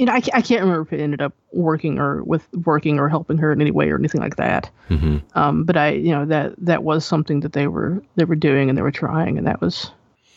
you 0.00 0.06
know, 0.06 0.14
I, 0.14 0.22
I 0.32 0.40
can't 0.40 0.62
remember 0.62 0.80
if 0.80 0.94
it 0.94 1.00
ended 1.02 1.20
up 1.20 1.34
working 1.52 1.98
or 1.98 2.22
with 2.22 2.50
working 2.64 2.98
or 2.98 3.10
helping 3.10 3.36
her 3.36 3.52
in 3.52 3.60
any 3.60 3.70
way 3.70 3.90
or 3.90 3.98
anything 3.98 4.22
like 4.22 4.36
that. 4.36 4.70
Mm-hmm. 4.88 5.18
Um, 5.38 5.64
but 5.64 5.76
I, 5.76 5.90
you 5.90 6.10
know, 6.10 6.24
that 6.24 6.54
that 6.56 6.84
was 6.84 7.04
something 7.04 7.40
that 7.40 7.52
they 7.52 7.66
were 7.66 8.02
they 8.16 8.24
were 8.24 8.34
doing 8.34 8.70
and 8.70 8.78
they 8.78 8.82
were 8.82 8.90
trying, 8.90 9.36
and 9.36 9.46
that 9.46 9.60
was 9.60 9.90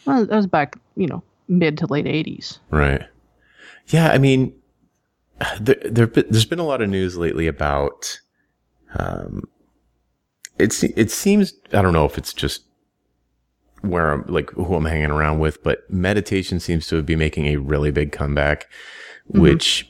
well, 0.04 0.26
that 0.26 0.36
was 0.36 0.48
back, 0.48 0.76
you 0.98 1.08
know, 1.08 1.24
mid 1.48 1.78
to 1.78 1.88
late 1.88 2.04
'80s. 2.04 2.60
Right. 2.72 3.04
Yeah, 3.88 4.10
I 4.10 4.18
mean, 4.18 4.54
there, 5.62 5.78
there 5.86 6.08
there's 6.08 6.46
been 6.46 6.60
a 6.60 6.66
lot 6.66 6.82
of 6.82 6.90
news 6.90 7.16
lately 7.16 7.48
about. 7.48 8.20
Um, 8.96 9.44
it's 10.60 10.84
it 10.84 11.10
seems 11.10 11.54
I 11.72 11.82
don't 11.82 11.94
know 11.94 12.06
if 12.06 12.18
it's 12.18 12.34
just 12.34 12.66
where 13.80 14.12
I'm 14.12 14.26
like 14.28 14.50
who 14.52 14.76
I'm 14.76 14.84
hanging 14.84 15.10
around 15.10 15.40
with, 15.40 15.64
but 15.64 15.90
meditation 15.90 16.60
seems 16.60 16.86
to 16.88 17.02
be 17.02 17.16
making 17.16 17.48
a 17.48 17.56
really 17.56 17.92
big 17.92 18.12
comeback 18.12 18.68
mm-hmm. 19.30 19.42
which 19.42 19.90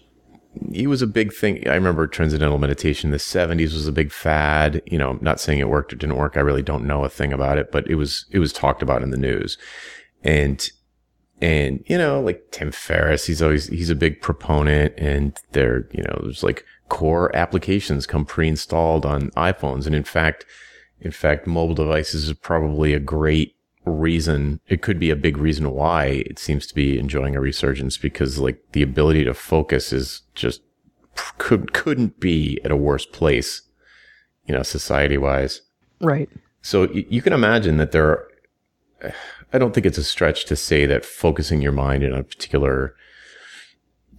he 0.71 0.87
was 0.87 1.01
a 1.01 1.07
big 1.07 1.33
thing. 1.33 1.67
I 1.67 1.75
remember 1.75 2.07
transcendental 2.07 2.59
meditation 2.59 3.07
in 3.07 3.11
the 3.11 3.17
70s 3.17 3.73
was 3.73 3.87
a 3.87 3.91
big 3.91 4.11
fad. 4.11 4.81
You 4.85 4.97
know, 4.97 5.17
not 5.21 5.39
saying 5.39 5.59
it 5.59 5.69
worked 5.69 5.93
or 5.93 5.95
didn't 5.95 6.17
work. 6.17 6.37
I 6.37 6.41
really 6.41 6.61
don't 6.61 6.85
know 6.85 7.03
a 7.03 7.09
thing 7.09 7.33
about 7.33 7.57
it, 7.57 7.71
but 7.71 7.87
it 7.87 7.95
was, 7.95 8.25
it 8.31 8.39
was 8.39 8.53
talked 8.53 8.81
about 8.81 9.03
in 9.03 9.09
the 9.09 9.17
news. 9.17 9.57
And, 10.23 10.67
and, 11.41 11.83
you 11.87 11.97
know, 11.97 12.21
like 12.21 12.43
Tim 12.51 12.71
Ferriss, 12.71 13.25
he's 13.25 13.41
always, 13.41 13.67
he's 13.67 13.89
a 13.89 13.95
big 13.95 14.21
proponent 14.21 14.93
and 14.97 15.37
there, 15.51 15.87
you 15.91 16.03
know, 16.03 16.19
there's 16.23 16.43
like 16.43 16.63
core 16.89 17.35
applications 17.35 18.05
come 18.05 18.23
pre-installed 18.23 19.05
on 19.05 19.31
iPhones. 19.31 19.85
And 19.85 19.95
in 19.95 20.03
fact, 20.03 20.45
in 21.01 21.11
fact, 21.11 21.47
mobile 21.47 21.75
devices 21.75 22.29
is 22.29 22.33
probably 22.33 22.93
a 22.93 22.99
great 22.99 23.55
reason 23.85 24.59
it 24.67 24.81
could 24.81 24.99
be 24.99 25.09
a 25.09 25.15
big 25.15 25.37
reason 25.37 25.71
why 25.71 26.05
it 26.05 26.39
seems 26.39 26.65
to 26.67 26.75
be 26.75 26.97
enjoying 26.97 27.35
a 27.35 27.41
resurgence 27.41 27.97
because 27.97 28.39
like 28.39 28.61
the 28.71 28.81
ability 28.81 29.23
to 29.23 29.33
focus 29.33 29.91
is 29.91 30.21
just 30.35 30.61
could 31.37 31.73
couldn't 31.73 32.19
be 32.19 32.59
at 32.63 32.71
a 32.71 32.77
worse 32.77 33.05
place 33.05 33.63
you 34.45 34.53
know 34.53 34.63
society 34.63 35.17
wise 35.17 35.61
right. 36.01 36.29
So 36.61 36.87
y- 36.87 37.05
you 37.09 37.21
can 37.21 37.33
imagine 37.33 37.77
that 37.77 37.91
there 37.91 38.07
are 38.07 39.13
i 39.51 39.57
don't 39.57 39.73
think 39.73 39.85
it's 39.85 39.97
a 39.97 40.03
stretch 40.03 40.45
to 40.45 40.55
say 40.55 40.85
that 40.85 41.05
focusing 41.05 41.61
your 41.61 41.73
mind 41.73 42.03
in 42.03 42.13
a 42.13 42.23
particular 42.23 42.95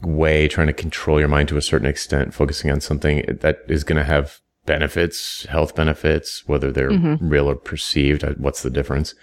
way 0.03 0.46
trying 0.46 0.66
to 0.66 0.74
control 0.74 1.18
your 1.18 1.29
mind 1.29 1.48
to 1.48 1.57
a 1.57 1.62
certain 1.62 1.88
extent 1.88 2.35
focusing 2.35 2.70
on 2.70 2.81
something 2.81 3.24
that 3.40 3.61
is 3.68 3.83
going 3.83 3.96
to 3.96 4.05
have 4.05 4.40
benefits 4.66 5.44
health 5.46 5.74
benefits 5.74 6.46
whether 6.46 6.70
they're 6.70 6.90
mm-hmm. 6.90 7.27
real 7.27 7.48
or 7.48 7.55
perceived 7.55 8.22
what's 8.38 8.62
the 8.62 8.70
difference 8.70 9.14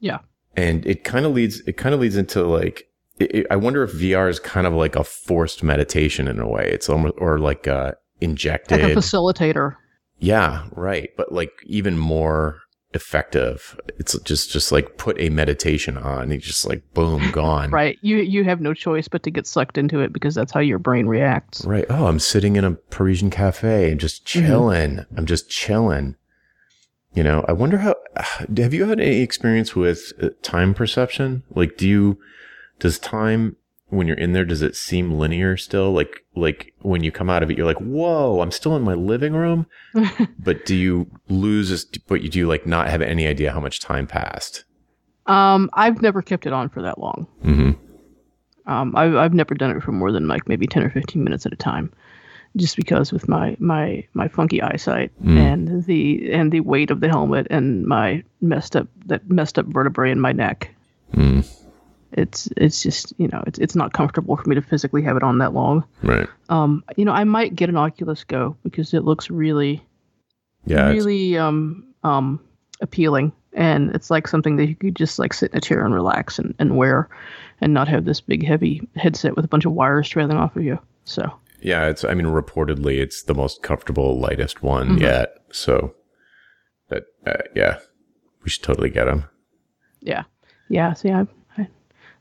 yeah. 0.00 0.18
And 0.56 0.84
it 0.84 1.04
kind 1.04 1.24
of 1.24 1.32
leads, 1.32 1.60
it 1.60 1.76
kind 1.76 1.94
of 1.94 2.00
leads 2.00 2.16
into 2.16 2.42
like, 2.44 2.88
it, 3.18 3.34
it, 3.34 3.46
I 3.50 3.56
wonder 3.56 3.82
if 3.82 3.92
VR 3.92 4.28
is 4.28 4.40
kind 4.40 4.66
of 4.66 4.72
like 4.72 4.96
a 4.96 5.04
forced 5.04 5.62
meditation 5.62 6.26
in 6.26 6.40
a 6.40 6.48
way. 6.48 6.68
It's 6.68 6.88
almost, 6.88 7.14
or 7.18 7.38
like 7.38 7.68
uh 7.68 7.92
injected. 8.20 8.82
Like 8.82 8.92
a 8.92 8.96
facilitator. 8.96 9.76
Yeah, 10.18 10.64
right. 10.72 11.10
But 11.16 11.32
like 11.32 11.52
even 11.64 11.98
more 11.98 12.60
effective. 12.92 13.78
It's 13.98 14.18
just, 14.20 14.50
just 14.50 14.72
like 14.72 14.96
put 14.96 15.18
a 15.20 15.30
meditation 15.30 15.96
on. 15.96 16.32
It's 16.32 16.46
just 16.46 16.66
like 16.66 16.82
boom, 16.92 17.30
gone. 17.32 17.70
right. 17.70 17.98
You, 18.02 18.16
you 18.18 18.44
have 18.44 18.60
no 18.60 18.74
choice 18.74 19.08
but 19.08 19.22
to 19.24 19.30
get 19.30 19.46
sucked 19.46 19.78
into 19.78 20.00
it 20.00 20.12
because 20.12 20.34
that's 20.34 20.52
how 20.52 20.60
your 20.60 20.78
brain 20.78 21.06
reacts. 21.06 21.64
Right. 21.64 21.86
Oh, 21.88 22.06
I'm 22.06 22.18
sitting 22.18 22.56
in 22.56 22.64
a 22.64 22.72
Parisian 22.72 23.30
cafe 23.30 23.90
and 23.90 24.00
just 24.00 24.24
mm-hmm. 24.24 24.46
chilling. 24.46 24.90
Mm-hmm. 24.96 25.18
I'm 25.18 25.26
just 25.26 25.48
chilling. 25.48 26.16
You 27.12 27.22
know, 27.24 27.44
I 27.48 27.52
wonder 27.52 27.78
how. 27.78 27.94
Have 28.56 28.74
you 28.74 28.84
had 28.86 29.00
any 29.00 29.20
experience 29.20 29.74
with 29.74 30.12
uh, 30.22 30.28
time 30.42 30.74
perception? 30.74 31.42
Like, 31.50 31.76
do 31.76 31.88
you 31.88 32.18
does 32.78 32.98
time 32.98 33.56
when 33.88 34.06
you're 34.06 34.16
in 34.16 34.32
there 34.32 34.44
does 34.44 34.62
it 34.62 34.76
seem 34.76 35.12
linear 35.18 35.56
still? 35.56 35.92
Like, 35.92 36.24
like 36.36 36.72
when 36.80 37.02
you 37.02 37.10
come 37.10 37.28
out 37.28 37.42
of 37.42 37.50
it, 37.50 37.56
you're 37.56 37.66
like, 37.66 37.78
whoa, 37.80 38.40
I'm 38.40 38.52
still 38.52 38.76
in 38.76 38.82
my 38.82 38.94
living 38.94 39.32
room. 39.32 39.66
but 40.38 40.64
do 40.64 40.76
you 40.76 41.10
lose? 41.28 41.70
this- 41.70 41.84
But 42.06 42.22
you 42.22 42.28
do 42.28 42.46
like 42.46 42.66
not 42.66 42.88
have 42.88 43.02
any 43.02 43.26
idea 43.26 43.52
how 43.52 43.60
much 43.60 43.80
time 43.80 44.06
passed. 44.06 44.64
Um, 45.26 45.68
I've 45.74 46.00
never 46.02 46.22
kept 46.22 46.46
it 46.46 46.52
on 46.52 46.68
for 46.68 46.82
that 46.82 46.98
long. 46.98 47.26
Mm-hmm. 47.44 48.70
Um, 48.70 48.94
I've 48.94 49.14
I've 49.16 49.34
never 49.34 49.54
done 49.54 49.76
it 49.76 49.82
for 49.82 49.90
more 49.92 50.12
than 50.12 50.28
like 50.28 50.48
maybe 50.48 50.66
ten 50.66 50.82
or 50.84 50.90
fifteen 50.90 51.24
minutes 51.24 51.44
at 51.46 51.52
a 51.52 51.56
time, 51.56 51.92
just 52.56 52.76
because 52.76 53.12
with 53.12 53.28
my 53.28 53.56
my 53.60 54.04
my 54.14 54.26
funky 54.28 54.60
eyesight 54.62 55.12
Mm. 55.24 55.36
and 55.38 55.84
the 55.84 56.32
and 56.32 56.50
the 56.52 56.60
weight 56.60 56.90
of 56.90 57.00
the 57.00 57.08
helmet 57.08 57.46
and 57.50 57.86
my 57.86 58.22
messed 58.40 58.74
up 58.76 58.88
that 59.06 59.28
messed 59.30 59.58
up 59.58 59.66
vertebrae 59.66 60.10
in 60.10 60.20
my 60.20 60.32
neck. 60.32 60.74
Mm. 61.14 61.46
It's 62.12 62.48
it's 62.56 62.82
just 62.82 63.12
you 63.18 63.28
know 63.28 63.42
it's 63.46 63.58
it's 63.60 63.76
not 63.76 63.92
comfortable 63.92 64.36
for 64.36 64.48
me 64.48 64.56
to 64.56 64.62
physically 64.62 65.02
have 65.02 65.16
it 65.16 65.22
on 65.22 65.38
that 65.38 65.54
long. 65.54 65.84
Right. 66.02 66.28
Um, 66.48 66.82
you 66.96 67.04
know 67.04 67.12
I 67.12 67.22
might 67.24 67.54
get 67.54 67.68
an 67.68 67.76
Oculus 67.76 68.24
Go 68.24 68.56
because 68.64 68.92
it 68.94 69.04
looks 69.04 69.30
really 69.30 69.80
Yeah. 70.66 70.88
really 70.88 71.38
um 71.38 71.84
um 72.02 72.40
appealing 72.80 73.30
and 73.52 73.94
it's 73.94 74.10
like 74.10 74.26
something 74.26 74.56
that 74.56 74.66
you 74.66 74.74
could 74.74 74.96
just 74.96 75.18
like 75.18 75.34
sit 75.34 75.50
in 75.52 75.58
a 75.58 75.60
chair 75.60 75.84
and 75.84 75.92
relax 75.94 76.38
and, 76.38 76.54
and 76.58 76.76
wear 76.76 77.08
and 77.60 77.74
not 77.74 77.88
have 77.88 78.04
this 78.06 78.20
big 78.20 78.44
heavy 78.44 78.88
headset 78.96 79.36
with 79.36 79.44
a 79.44 79.48
bunch 79.48 79.64
of 79.66 79.72
wires 79.72 80.08
trailing 80.08 80.36
off 80.36 80.56
of 80.56 80.62
you 80.62 80.78
so 81.04 81.30
Yeah, 81.62 81.88
it's. 81.88 82.04
I 82.04 82.14
mean, 82.14 82.26
reportedly, 82.26 82.98
it's 82.98 83.22
the 83.24 83.34
most 83.34 83.62
comfortable, 83.62 84.18
lightest 84.18 84.62
one 84.62 84.96
Mhm. 84.96 85.00
yet. 85.00 85.34
So, 85.52 85.94
but 86.88 87.04
uh, 87.26 87.38
yeah, 87.54 87.78
we 88.44 88.50
should 88.50 88.62
totally 88.62 88.90
get 88.90 89.04
them. 89.06 89.24
yeah 90.00 90.22
yeah 90.70 90.92
see 90.94 91.10
i 91.10 91.26
i, 91.58 91.68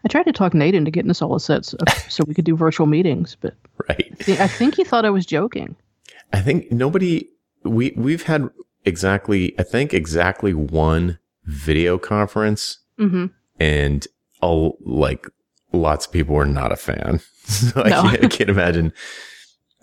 I 0.04 0.08
tried 0.10 0.23
to 0.23 0.34
talk 0.34 0.54
nate 0.54 0.73
into 0.75 0.91
getting 0.91 1.12
us 1.12 1.21
all 1.21 1.36
a 1.36 1.39
set 1.39 1.63
so, 1.65 1.78
so 2.10 2.23
we 2.28 2.34
could 2.34 2.43
do 2.45 2.58
virtual 2.58 2.88
meetings 2.88 3.38
but 3.39 3.54
Right. 3.88 4.13
I 4.28 4.43
i 4.43 4.47
think 4.47 4.75
he 4.75 4.84
thought 4.84 5.06
i 5.06 5.10
was 5.10 5.25
joking 5.25 5.75
I 6.34 6.41
think 6.41 6.71
nobody. 6.71 7.28
We 7.63 7.93
we've 7.95 8.23
had 8.23 8.49
exactly. 8.86 9.56
I 9.58 9.63
think 9.63 9.93
exactly 9.93 10.54
one 10.54 11.17
video 11.45 11.97
conference, 11.97 12.80
mm-hmm 12.99 13.28
and 13.60 14.06
all 14.41 14.78
like 14.86 15.25
lots 15.71 16.05
of 16.05 16.12
people 16.12 16.36
were 16.36 16.45
not 16.45 16.71
a 16.71 16.75
fan. 16.75 17.21
So 17.49 17.82
I, 17.82 17.89
can't, 17.89 18.23
I 18.25 18.27
can't 18.27 18.49
imagine. 18.51 18.93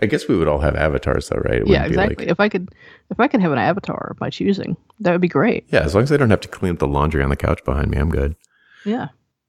I 0.00 0.06
guess 0.06 0.28
we 0.28 0.36
would 0.36 0.46
all 0.46 0.60
have 0.60 0.76
avatars, 0.76 1.28
though, 1.28 1.38
right? 1.44 1.62
It 1.62 1.66
yeah 1.66 1.84
exactly 1.84 2.26
Like, 2.26 2.30
if 2.30 2.38
i 2.38 2.48
could 2.48 2.68
if 3.10 3.18
i 3.18 3.26
could 3.26 3.40
have 3.40 3.50
an 3.50 3.58
avatar 3.58 4.08
of 4.12 4.20
my 4.20 4.30
choosing 4.30 4.76
that 5.00 5.10
would 5.10 5.20
be 5.20 5.26
great 5.26 5.64
yeah, 5.70 5.80
as 5.80 5.92
long 5.94 6.04
as 6.04 6.12
I 6.12 6.16
don't 6.16 6.30
have 6.30 6.42
to 6.42 6.48
clean 6.48 6.72
up 6.74 6.78
the 6.78 6.86
laundry 6.86 7.24
on 7.24 7.28
the 7.30 7.34
couch 7.36 7.64
behind 7.64 7.90
me, 7.90 7.96
I'm 7.98 8.10
good. 8.10 8.36
yeah 8.84 9.08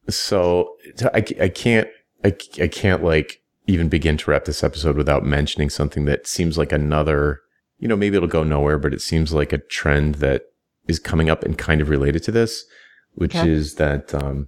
So 0.10 0.76
so 0.96 1.10
I, 1.14 1.18
I 1.42 1.50
can't 1.50 1.88
I, 2.24 2.30
I 2.62 2.68
can't 2.68 3.04
like 3.04 3.42
even 3.68 3.90
begin 3.90 4.18
to 4.18 4.32
wrap 4.32 4.46
this 4.46 4.64
episode 4.64 4.96
without 4.98 5.24
mentioning 5.26 5.70
something 5.70 6.06
that 6.06 6.26
seems 6.26 6.58
like 6.58 6.72
another 6.72 7.42
you 7.78 7.88
know 7.88 7.96
maybe 7.96 8.16
it'll 8.18 8.28
go 8.28 8.44
nowhere 8.44 8.80
but 8.80 8.94
it 8.94 9.02
seems 9.02 9.32
like 9.34 9.54
a 9.54 9.58
trend 9.60 10.16
that 10.16 10.44
is 10.88 10.98
coming 10.98 11.30
up 11.30 11.44
and 11.44 11.58
kind 11.58 11.82
of 11.82 11.90
related 11.90 12.24
to 12.24 12.32
this 12.32 12.66
which 13.14 13.36
Okay. 13.36 13.50
is 13.50 13.76
that 13.76 14.16
um, 14.16 14.48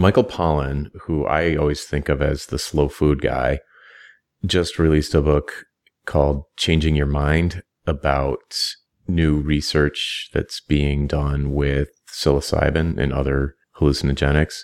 Michael 0.00 0.24
Pollan 0.24 0.90
who 1.02 1.26
I 1.26 1.56
always 1.56 1.84
think 1.84 2.08
of 2.08 2.22
as 2.22 2.46
the 2.46 2.58
slow 2.58 2.88
food 2.88 3.20
guy 3.20 3.60
just 4.46 4.78
released 4.78 5.14
a 5.14 5.20
book 5.20 5.66
called 6.06 6.44
Changing 6.56 6.96
Your 6.96 7.04
Mind 7.04 7.62
about 7.86 8.56
new 9.06 9.42
research 9.42 10.30
that's 10.32 10.62
being 10.62 11.06
done 11.06 11.52
with 11.52 11.90
psilocybin 12.10 12.96
and 12.96 13.12
other 13.12 13.56
hallucinogenics, 13.76 14.60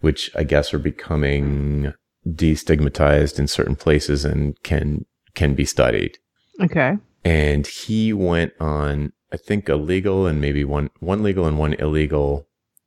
which 0.00 0.30
I 0.36 0.44
guess 0.44 0.74
are 0.74 0.78
becoming 0.78 1.94
destigmatized 2.26 3.38
in 3.38 3.46
certain 3.48 3.74
places 3.74 4.26
and 4.26 4.62
can 4.64 5.06
can 5.34 5.54
be 5.54 5.64
studied. 5.64 6.18
okay 6.60 6.98
And 7.24 7.66
he 7.66 8.12
went 8.12 8.52
on, 8.60 9.14
I 9.32 9.38
think, 9.38 9.70
a 9.70 9.76
legal 9.76 10.26
and 10.26 10.42
maybe 10.42 10.62
one 10.62 10.90
one 11.00 11.22
legal 11.22 11.46
and 11.46 11.58
one 11.58 11.72
illegal 11.72 12.46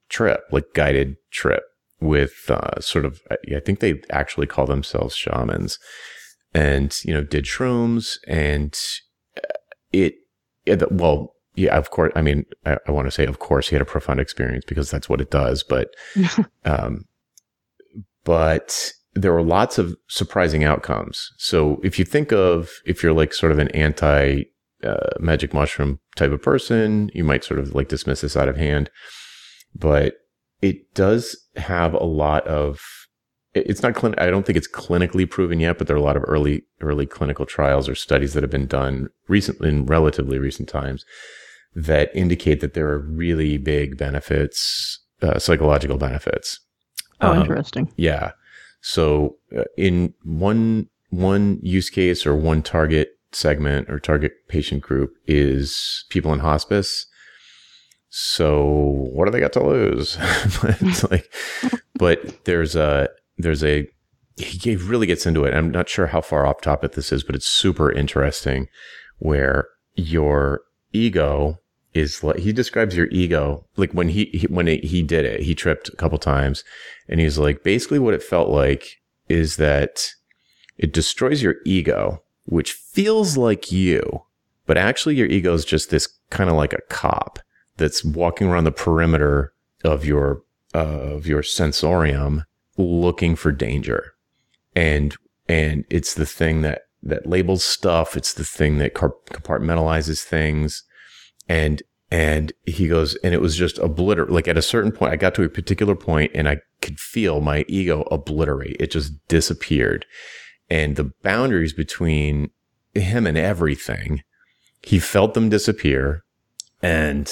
trip, 0.10 0.41
like 0.52 0.76
guided 0.76 1.17
trip 1.32 1.63
with 2.01 2.49
uh, 2.49 2.79
sort 2.81 3.05
of. 3.05 3.21
I 3.29 3.55
I 3.55 3.59
think 3.59 3.79
they 3.79 4.01
actually 4.09 4.47
call 4.47 4.65
themselves 4.65 5.15
shamans, 5.15 5.79
and 6.53 6.97
you 7.03 7.13
know 7.13 7.23
did 7.23 7.45
shrooms 7.45 8.17
and 8.27 8.77
uh, 9.37 9.57
it. 9.91 10.15
it 10.65 10.91
well, 10.91 11.35
yeah, 11.55 11.77
of 11.77 11.91
course. 11.91 12.11
I 12.15 12.21
mean, 12.21 12.45
I, 12.65 12.77
I 12.87 12.91
want 12.91 13.07
to 13.07 13.11
say, 13.11 13.25
of 13.25 13.39
course, 13.39 13.69
he 13.69 13.75
had 13.75 13.81
a 13.81 13.85
profound 13.85 14.19
experience 14.19 14.65
because 14.65 14.89
that's 14.89 15.09
what 15.09 15.21
it 15.21 15.29
does. 15.29 15.63
But, 15.63 15.89
um, 16.65 17.05
but 18.23 18.93
there 19.13 19.33
were 19.33 19.43
lots 19.43 19.77
of 19.77 19.95
surprising 20.07 20.63
outcomes. 20.63 21.29
So 21.37 21.79
if 21.83 21.99
you 21.99 22.05
think 22.05 22.31
of 22.31 22.71
if 22.85 23.03
you're 23.03 23.13
like 23.13 23.33
sort 23.33 23.51
of 23.51 23.59
an 23.59 23.67
anti 23.69 24.43
uh, 24.83 25.09
magic 25.19 25.53
mushroom 25.53 25.99
type 26.15 26.31
of 26.31 26.41
person, 26.41 27.11
you 27.13 27.23
might 27.23 27.43
sort 27.43 27.59
of 27.59 27.75
like 27.75 27.89
dismiss 27.89 28.21
this 28.21 28.37
out 28.37 28.49
of 28.49 28.57
hand. 28.57 28.89
But 29.75 30.15
it 30.62 30.93
does 30.93 31.36
have 31.56 31.93
a 31.93 32.04
lot 32.04 32.45
of. 32.47 32.80
It's 33.54 33.84
not 33.84 33.93
clin. 33.93 34.17
I 34.17 34.30
don't 34.30 34.45
think 34.45 34.58
it's 34.58 34.71
clinically 34.71 35.30
proven 35.30 35.60
yet, 35.60 35.78
but 35.78 35.88
there 35.88 35.95
are 35.95 36.00
a 36.00 36.04
lot 36.04 36.15
of 36.15 36.24
early 36.26 36.63
early 36.80 37.06
clinical 37.06 37.45
trials 37.45 37.89
or 37.89 37.95
studies 37.95 38.34
that 38.34 38.43
have 38.43 38.50
been 38.52 38.67
done 38.67 39.10
recently 39.28 39.69
in 39.69 39.86
relatively 39.86 40.39
recent 40.39 40.69
times 40.69 41.04
that 41.76 42.15
indicate 42.15 42.62
that 42.62 42.74
there 42.74 42.88
are 42.88 43.00
really 43.00 43.58
big 43.58 43.97
benefits, 43.97 45.00
uh, 45.21 45.39
psychological 45.39 45.97
benefits. 45.97 46.60
oh 47.19 47.32
Um, 47.32 47.41
interesting 47.41 47.91
yeah. 47.97 48.32
So 48.82 49.38
uh, 49.56 49.63
in 49.78 50.13
one 50.24 50.88
one 51.10 51.60
use 51.62 51.89
case 51.89 52.26
or 52.26 52.36
one 52.36 52.63
target 52.63 53.10
segment 53.34 53.89
or 53.89 54.00
target 54.00 54.34
patient 54.47 54.82
group 54.82 55.13
is 55.28 56.06
people 56.10 56.34
in 56.34 56.39
hospice. 56.39 57.06
So 58.13 59.08
what 59.13 59.26
do 59.26 59.32
they 59.32 59.39
got 59.39 59.54
to 59.54 59.63
lose? 59.63 60.17
it's 60.21 61.10
like, 61.10 61.34
but 61.95 62.43
there's 62.43 62.76
a 62.76 63.10
there's 63.38 63.63
a 63.63 63.88
he 64.38 64.76
really 64.76 65.08
gets 65.08 65.26
into 65.26 65.45
it. 65.45 65.54
I'm 65.54 65.71
not 65.71 65.88
sure 65.88 66.08
how 66.08 66.19
far 66.19 66.45
off 66.45 66.60
topic 66.62 66.91
this 66.91 67.13
is, 67.13 67.24
but 67.24 67.36
it's 67.36 67.47
super 67.47 67.89
interesting 67.89 68.67
where 69.19 69.69
your 69.95 70.62
ego 70.91 71.58
is 71.93 72.21
like 72.24 72.39
he 72.39 72.52
describes 72.52 72.95
your 72.95 73.08
ego 73.12 73.65
like 73.76 73.91
when 73.91 74.10
he, 74.10 74.26
he 74.26 74.47
when 74.47 74.67
it, 74.67 74.84
he 74.84 75.02
did 75.04 75.26
it 75.26 75.41
he 75.41 75.54
tripped 75.54 75.89
a 75.89 75.95
couple 75.97 76.17
times 76.17 76.63
and 77.10 77.19
he's 77.19 77.38
like 77.38 77.63
basically 77.63 78.00
what 78.00 78.13
it 78.13 78.24
felt 78.24 78.50
like 78.50 79.02
is 79.28 79.58
that 79.58 80.10
it 80.78 80.93
destroys 80.93 81.43
your 81.43 81.56
ego 81.65 82.24
which 82.45 82.71
feels 82.71 83.36
like 83.36 83.74
you 83.74 84.24
but 84.65 84.78
actually 84.78 85.15
your 85.15 85.28
ego 85.28 85.54
is 85.54 85.65
just 85.65 85.89
this 85.89 86.08
kind 86.30 86.50
of 86.50 86.56
like 86.56 86.71
a 86.71 86.82
cop 86.89 87.39
that's 87.82 88.04
walking 88.04 88.48
around 88.48 88.63
the 88.63 88.72
perimeter 88.72 89.54
of 89.84 90.06
your 90.06 90.44
uh, 90.74 90.78
of 91.15 91.28
your 91.28 91.44
sensorium 91.44 92.46
looking 92.78 93.36
for 93.36 93.52
danger. 93.52 94.13
And 94.76 95.15
and 95.50 95.86
it's 95.89 96.13
the 96.13 96.26
thing 96.26 96.62
that 96.62 96.84
that 97.04 97.28
labels 97.28 97.63
stuff. 97.63 98.15
It's 98.15 98.34
the 98.34 98.46
thing 98.46 98.78
that 98.78 98.94
compartmentalizes 98.94 100.24
things. 100.24 100.84
And 101.50 101.84
and 102.10 102.54
he 102.65 102.88
goes 102.88 103.15
and 103.24 103.34
it 103.34 103.41
was 103.41 103.56
just 103.56 103.78
obliterate 103.80 104.30
like 104.30 104.48
at 104.48 104.58
a 104.58 104.62
certain 104.62 104.91
point 104.91 105.13
i 105.13 105.15
got 105.15 105.34
to 105.34 105.44
a 105.44 105.50
particular 105.50 105.96
point 105.96 106.30
and 106.36 106.50
i 106.50 106.58
could 106.82 107.00
feel 107.00 107.41
my 107.41 107.63
ego 107.67 108.02
obliterate. 108.12 108.76
It 108.80 108.91
just 108.91 109.13
disappeared. 109.28 110.06
And 110.70 110.96
the 110.96 111.12
boundaries 111.22 111.74
between 111.74 112.50
him 112.94 113.26
and 113.28 113.38
everything 113.38 114.24
he 114.84 115.00
felt 115.00 115.36
them 115.36 115.50
disappear. 115.50 116.24
And 116.82 117.32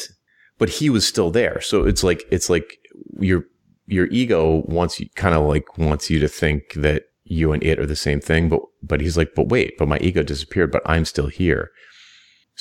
but 0.60 0.70
he 0.70 0.90
was 0.90 1.08
still 1.08 1.32
there. 1.32 1.60
So 1.62 1.86
it's 1.86 2.04
like 2.04 2.24
it's 2.30 2.50
like 2.50 2.78
your 3.20 3.46
your 3.88 4.06
ego 4.08 4.64
wants 4.68 5.00
you 5.00 5.10
kind 5.16 5.34
of 5.34 5.48
like 5.48 5.78
wants 5.80 6.12
you 6.12 6.20
to 6.20 6.28
think 6.28 6.74
that 6.76 7.06
you 7.24 7.52
and 7.52 7.64
it 7.64 7.80
are 7.80 7.86
the 7.86 7.96
same 7.96 8.20
thing 8.20 8.50
but 8.50 8.60
but 8.82 9.02
he's 9.02 9.16
like 9.16 9.34
but 9.36 9.50
wait 9.50 9.78
but 9.78 9.88
my 9.88 10.00
ego 10.00 10.24
disappeared 10.24 10.72
but 10.72 10.82
i'm 10.86 11.06
still 11.06 11.28
here. 11.28 11.72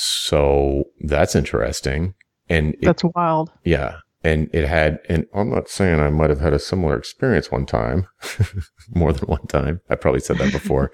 So 0.00 0.84
that's 1.00 1.34
interesting. 1.34 2.14
And 2.48 2.74
it, 2.74 2.82
that's 2.82 3.02
wild. 3.14 3.50
Yeah. 3.64 3.96
And 4.22 4.48
it 4.52 4.66
had 4.66 5.00
and 5.08 5.26
i'm 5.34 5.50
not 5.50 5.68
saying 5.68 6.00
i 6.00 6.08
might 6.10 6.30
have 6.30 6.40
had 6.40 6.52
a 6.52 6.58
similar 6.58 6.96
experience 6.96 7.50
one 7.50 7.66
time 7.66 8.06
more 8.94 9.12
than 9.12 9.28
one 9.28 9.46
time. 9.48 9.80
I 9.90 9.96
probably 9.96 10.20
said 10.20 10.38
that 10.38 10.52
before. 10.52 10.92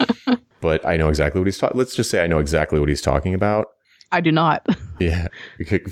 But 0.62 0.84
i 0.86 0.96
know 0.96 1.10
exactly 1.10 1.38
what 1.38 1.46
he's 1.46 1.58
talking 1.58 1.78
let's 1.78 1.94
just 1.94 2.10
say 2.10 2.24
i 2.24 2.26
know 2.26 2.38
exactly 2.38 2.80
what 2.80 2.88
he's 2.88 3.02
talking 3.02 3.34
about 3.34 3.66
i 4.12 4.20
do 4.20 4.32
not. 4.32 4.66
Yeah. 4.98 5.28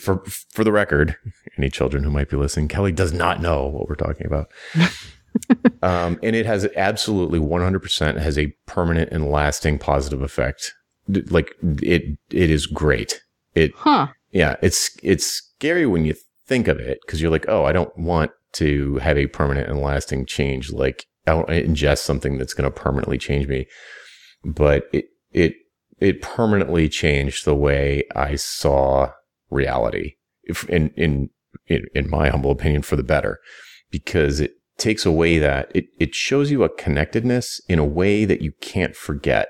For 0.00 0.22
for 0.24 0.64
the 0.64 0.72
record 0.72 1.14
any 1.58 1.68
children 1.68 2.04
who 2.04 2.10
might 2.10 2.30
be 2.30 2.38
listening 2.38 2.68
kelly 2.68 2.90
does 2.90 3.12
not 3.12 3.42
know 3.42 3.66
what 3.66 3.88
we're 3.88 3.96
talking 3.96 4.26
about. 4.26 4.50
Um, 5.82 6.18
and 6.22 6.36
it 6.36 6.46
has 6.46 6.66
absolutely 6.76 7.38
100% 7.38 8.20
has 8.20 8.38
a 8.38 8.54
permanent 8.66 9.10
and 9.10 9.30
lasting 9.30 9.78
positive 9.78 10.22
effect. 10.22 10.72
Like 11.08 11.54
it 11.62 12.18
it 12.30 12.50
is 12.50 12.66
great. 12.66 13.20
It 13.54 13.72
huh. 13.74 14.08
Yeah, 14.30 14.56
it's 14.62 14.96
it's 15.02 15.26
scary 15.26 15.86
when 15.86 16.04
you 16.04 16.14
think 16.46 16.68
of 16.68 16.78
it 16.78 17.00
because 17.04 17.20
you're 17.20 17.30
like, 17.30 17.46
oh, 17.48 17.64
I 17.64 17.72
don't 17.72 17.96
want 17.98 18.30
to 18.52 18.96
have 18.98 19.18
a 19.18 19.26
permanent 19.26 19.68
and 19.68 19.80
lasting 19.80 20.26
change. 20.26 20.72
Like 20.72 21.04
I 21.26 21.32
don't 21.32 21.48
ingest 21.48 21.98
something 21.98 22.38
that's 22.38 22.54
going 22.54 22.70
to 22.70 22.70
permanently 22.70 23.18
change 23.18 23.46
me, 23.46 23.66
but 24.44 24.84
it 24.92 25.06
it 25.32 25.54
it 26.04 26.22
permanently 26.22 26.88
changed 26.88 27.44
the 27.44 27.54
way 27.54 28.04
I 28.14 28.36
saw 28.36 29.12
reality. 29.50 30.14
If 30.44 30.64
in 30.68 30.90
in 30.96 31.30
in, 31.66 31.84
in 31.94 32.10
my 32.10 32.28
humble 32.28 32.50
opinion, 32.50 32.82
for 32.82 32.96
the 32.96 33.02
better, 33.02 33.38
because 33.90 34.40
it 34.40 34.52
takes 34.76 35.06
away 35.06 35.38
that 35.38 35.70
it 35.74 35.86
it 35.98 36.14
shows 36.14 36.50
you 36.50 36.62
a 36.64 36.68
connectedness 36.68 37.60
in 37.68 37.78
a 37.78 37.84
way 37.84 38.24
that 38.24 38.42
you 38.42 38.52
can't 38.60 38.94
forget, 38.94 39.48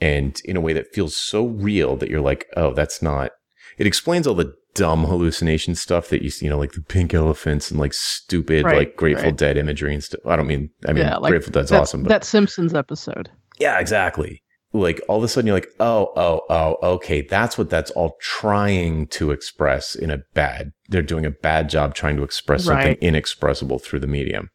and 0.00 0.40
in 0.44 0.56
a 0.56 0.60
way 0.60 0.72
that 0.72 0.94
feels 0.94 1.16
so 1.16 1.46
real 1.46 1.96
that 1.96 2.10
you're 2.10 2.20
like, 2.20 2.46
oh, 2.56 2.72
that's 2.72 3.02
not. 3.02 3.32
It 3.78 3.86
explains 3.86 4.26
all 4.26 4.34
the 4.34 4.54
dumb 4.74 5.04
hallucination 5.04 5.74
stuff 5.74 6.08
that 6.10 6.22
you 6.22 6.30
see, 6.30 6.44
you 6.46 6.50
know, 6.50 6.58
like 6.58 6.72
the 6.72 6.82
pink 6.82 7.14
elephants 7.14 7.70
and 7.70 7.80
like 7.80 7.94
stupid, 7.94 8.64
Right, 8.64 8.76
like 8.76 8.96
Grateful 8.96 9.26
right. 9.30 9.36
Dead 9.36 9.56
imagery 9.56 9.94
and 9.94 10.04
stuff. 10.04 10.20
I 10.26 10.36
don't 10.36 10.46
mean, 10.46 10.70
I 10.86 10.92
mean, 10.92 11.04
Yeah, 11.04 11.16
like 11.16 11.30
Grateful 11.30 11.52
Dead's 11.52 11.72
awesome, 11.72 12.02
but 12.02 12.10
that 12.10 12.24
Simpsons 12.24 12.74
episode. 12.74 13.30
yeah, 13.58 13.80
exactly. 13.80 14.42
Like 14.80 15.00
all 15.08 15.18
of 15.18 15.24
a 15.24 15.28
sudden 15.28 15.46
you're 15.46 15.56
like, 15.56 15.70
oh, 15.80 16.12
oh, 16.16 16.42
oh, 16.48 16.76
okay. 16.94 17.22
That's 17.22 17.58
what 17.58 17.70
that's 17.70 17.90
all 17.92 18.16
trying 18.20 19.06
to 19.08 19.30
express 19.30 19.94
in 19.94 20.10
a 20.10 20.18
bad, 20.34 20.72
they're 20.88 21.02
doing 21.02 21.26
a 21.26 21.30
bad 21.30 21.68
job 21.68 21.94
trying 21.94 22.16
to 22.16 22.22
express 22.22 22.64
something 22.64 22.96
inexpressible 23.00 23.78
through 23.78 24.00
the 24.00 24.06
medium. 24.06 24.50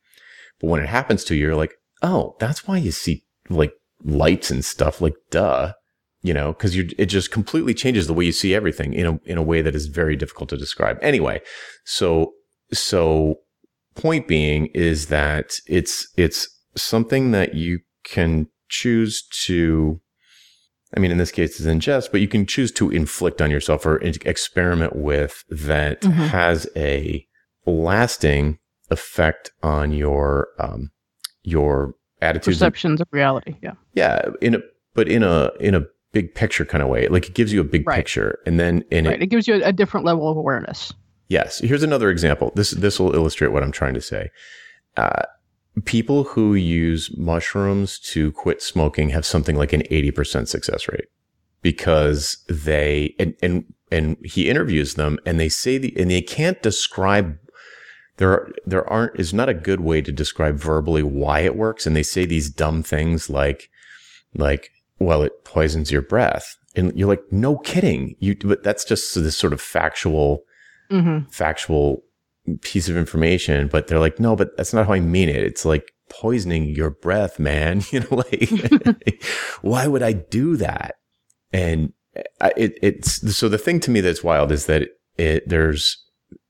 But 0.60 0.70
when 0.70 0.82
it 0.82 0.90
happens 0.90 1.24
to 1.26 1.36
you, 1.36 1.48
you're 1.48 1.56
like, 1.56 1.76
oh, 2.02 2.36
that's 2.40 2.68
why 2.68 2.78
you 2.78 2.92
see 2.92 3.24
like 3.50 3.74
lights 4.04 4.52
and 4.52 4.64
stuff. 4.64 5.02
Like, 5.02 5.16
duh, 5.30 5.74
you 6.22 6.34
know, 6.34 6.54
cause 6.54 6.76
you, 6.76 6.90
it 6.98 7.08
just 7.08 7.32
completely 7.32 7.74
changes 7.74 8.08
the 8.08 8.14
way 8.14 8.26
you 8.26 8.32
see 8.32 8.54
everything 8.54 8.94
in 8.94 9.06
a, 9.06 9.20
in 9.26 9.38
a 9.38 9.44
way 9.44 9.62
that 9.62 9.76
is 9.76 9.88
very 9.88 10.16
difficult 10.16 10.50
to 10.50 10.58
describe. 10.58 10.98
Anyway, 11.02 11.42
so, 11.84 12.34
so 12.72 13.36
point 13.96 14.28
being 14.28 14.68
is 14.68 15.08
that 15.08 15.54
it's, 15.68 16.08
it's 16.18 16.48
something 16.76 17.32
that 17.32 17.56
you 17.56 17.80
can 18.04 18.48
choose 18.70 19.24
to, 19.46 20.00
I 20.96 21.00
mean, 21.00 21.12
in 21.12 21.18
this 21.18 21.32
case, 21.32 21.60
it's 21.60 21.68
ingest, 21.68 22.12
but 22.12 22.22
you 22.22 22.28
can 22.28 22.46
choose 22.46 22.72
to 22.74 22.90
inflict 22.90 23.42
on 23.42 23.50
yourself 23.52 23.86
or 23.86 23.98
experiment 23.98 24.96
with 24.96 25.44
that 25.50 26.02
Mhm. 26.02 26.12
has 26.30 26.68
a 26.76 27.26
lasting 27.66 28.60
effect 28.90 29.52
on 29.64 29.92
your, 29.94 30.48
um, 30.60 30.92
your 31.44 31.94
attitudes. 32.22 32.48
and- 32.62 32.68
Perceptions 32.68 33.02
of 33.02 33.08
reality. 33.12 33.56
Yeah. 33.62 33.74
yeah. 33.94 34.22
In 34.42 34.56
a, 34.56 34.60
but 34.94 35.08
in 35.08 35.24
a, 35.24 35.52
in 35.60 35.76
a 35.76 35.86
big 36.12 36.36
picture 36.36 36.66
kind 36.66 36.84
of 36.84 36.90
way, 36.90 37.08
like 37.08 37.28
it 37.28 37.34
gives 37.36 37.54
you 37.54 37.62
a 37.62 37.64
big 37.64 37.88
Right. 37.88 37.96
picture 37.96 38.40
and 38.46 38.60
then 38.60 38.84
in 38.92 39.06
right. 39.06 39.16
it, 39.16 39.24
It 39.24 39.28
gives 39.28 39.48
you 39.48 39.56
a, 39.56 39.70
a 39.70 39.74
different 39.74 40.06
level 40.06 40.30
of 40.30 40.36
awareness. 40.38 40.94
Yes. 41.30 41.60
Here's 41.60 41.84
another 41.84 42.10
example. 42.10 42.52
This 42.56 42.72
this 42.72 43.00
will 43.00 43.16
illustrate 43.16 43.54
what 43.54 43.64
I'm 43.64 43.72
trying 43.72 43.94
to 43.94 44.02
say. 44.02 44.30
Uh, 44.98 45.24
people 45.86 46.24
who 46.24 46.54
use 46.54 47.16
mushrooms 47.18 47.98
to 48.00 48.32
quit 48.34 48.62
smoking 48.62 49.10
have 49.10 49.26
something 49.26 49.56
like 49.56 49.74
an 49.74 49.84
80% 49.84 50.48
success 50.48 50.88
rate 50.88 51.08
because 51.62 52.44
they 52.50 53.16
and 53.20 53.36
and 53.42 53.66
and 53.92 54.18
he 54.24 54.50
interviews 54.50 54.96
them 54.96 55.20
and 55.26 55.40
they 55.40 55.50
say 55.50 55.78
the 55.78 55.94
and 55.98 56.12
they 56.12 56.22
can't 56.22 56.62
describe 56.62 57.38
there 58.18 58.32
are, 58.32 58.52
there 58.66 58.88
aren't 58.88 59.20
is 59.20 59.34
not 59.34 59.50
a 59.50 59.54
good 59.54 59.80
way 59.80 60.02
to 60.02 60.12
describe 60.12 60.56
verbally 60.56 61.04
why 61.04 61.40
it 61.40 61.56
works. 61.56 61.88
And 61.88 61.96
they 61.96 62.04
say 62.04 62.26
these 62.26 62.50
dumb 62.50 62.84
things 62.84 63.30
like 63.30 63.70
like 64.36 64.70
well 65.00 65.24
it 65.24 65.44
poisons 65.44 65.92
your 65.92 66.02
breath. 66.02 66.56
And 66.76 66.96
you're 66.98 67.08
like 67.08 67.24
no 67.32 67.58
kidding. 67.58 68.16
You 68.20 68.36
but 68.36 68.64
that's 68.64 68.86
just 68.86 69.16
this 69.16 69.38
sort 69.38 69.54
of 69.54 69.62
factual 69.62 70.44
hmm 70.90 71.20
factual 71.32 72.04
piece 72.62 72.90
of 72.90 72.98
information, 72.98 73.68
but 73.68 73.88
they're 73.88 74.00
like, 74.00 74.20
no, 74.20 74.36
but 74.36 74.56
that's 74.58 74.74
not 74.74 74.88
how 74.88 74.94
I 74.94 75.00
mean 75.00 75.30
it. 75.30 75.44
It's 75.44 75.66
like 75.66 75.92
poisoning 76.10 76.66
your 76.70 76.90
breath, 76.90 77.40
man. 77.40 77.84
You 77.92 78.02
know, 78.02 78.08
like, 78.18 79.24
why 79.62 79.88
would 79.88 80.04
I 80.04 80.14
do 80.14 80.58
that? 80.58 80.96
And 81.52 81.94
I, 82.40 82.52
it, 82.58 82.78
it's 82.82 83.36
so 83.36 83.50
the 83.50 83.58
thing 83.58 83.80
to 83.82 83.92
me 83.92 84.02
that's 84.02 84.24
wild 84.24 84.52
is 84.52 84.66
that 84.66 84.90
it, 85.18 85.48
there's 85.48 85.98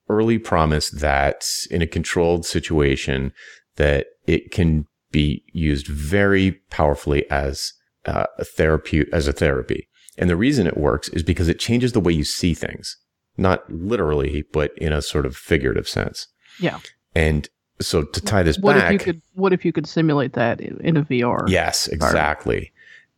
early 0.10 0.38
promise 0.38 0.90
that 0.90 1.46
in 1.70 1.82
a 1.82 1.88
controlled 1.88 2.46
situation 2.46 3.32
that 3.78 4.08
it 4.28 4.52
can 4.52 4.86
be 5.12 5.44
used 5.54 5.88
very 5.88 6.60
powerfully 6.70 7.30
as 7.30 7.74
uh, 8.06 8.26
a 8.38 8.46
therapy, 8.46 9.06
as 9.12 9.28
a 9.28 9.34
therapy. 9.34 9.88
And 10.18 10.30
the 10.30 10.36
reason 10.36 10.68
it 10.68 10.78
works 10.78 11.10
is 11.10 11.24
because 11.24 11.48
it 11.48 11.60
changes 11.60 11.94
the 11.94 12.00
way 12.00 12.14
you 12.14 12.24
see 12.24 12.54
things 12.54 12.98
not 13.42 13.70
literally, 13.72 14.46
but 14.54 14.72
in 14.78 14.94
a 14.94 15.02
sort 15.02 15.26
of 15.26 15.36
figurative 15.36 15.90
sense. 15.90 16.28
Yeah. 16.60 16.80
And 17.16 17.50
so 17.82 18.04
to 18.04 18.22
tie 18.22 18.44
this 18.44 18.60
What 18.60 18.78
back, 18.78 18.86
if 18.86 18.92
you 18.94 19.00
could? 19.00 19.22
What 19.34 19.54
if 19.54 19.66
you 19.66 19.74
could 19.74 19.88
simulate 19.88 20.34
that 20.34 20.62
in, 20.62 20.98
a 20.98 21.04
VR? 21.04 21.50
yes, 21.50 21.88
exactly. 21.88 22.72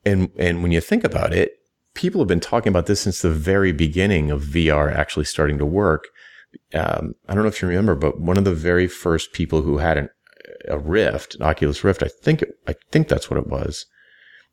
And 0.06 0.30
and 0.38 0.64
when 0.64 0.72
you 0.72 0.82
think 0.82 1.04
about 1.04 1.34
it, 1.34 1.60
people 1.94 2.22
have 2.22 2.28
been 2.28 2.40
talking 2.40 2.70
about 2.70 2.86
this 2.86 3.02
since 3.02 3.22
the 3.22 3.30
very 3.30 3.72
beginning 3.72 4.32
of 4.32 4.42
VR 4.44 4.94
actually 4.94 5.26
starting 5.26 5.58
to 5.58 5.66
work. 5.66 6.06
Um, 6.74 7.16
I 7.28 7.34
don't 7.34 7.44
know 7.44 7.50
if 7.50 7.62
you 7.62 7.68
remember, 7.68 7.96
but 7.96 8.20
one 8.20 8.38
of 8.38 8.44
the 8.46 8.54
very 8.54 8.88
first 8.88 9.34
people 9.34 9.62
who 9.62 9.78
had 9.80 9.98
an, 9.98 10.10
a 10.68 10.78
Rift, 10.78 11.36
an 11.36 11.44
Oculus 11.44 11.84
Rift, 11.84 12.04
I 12.04 12.08
think 12.08 12.42
it, 12.42 12.58
I 12.68 12.76
think 12.92 13.08
that's 13.08 13.30
what 13.30 13.40
it 13.40 13.48
was. 13.48 13.86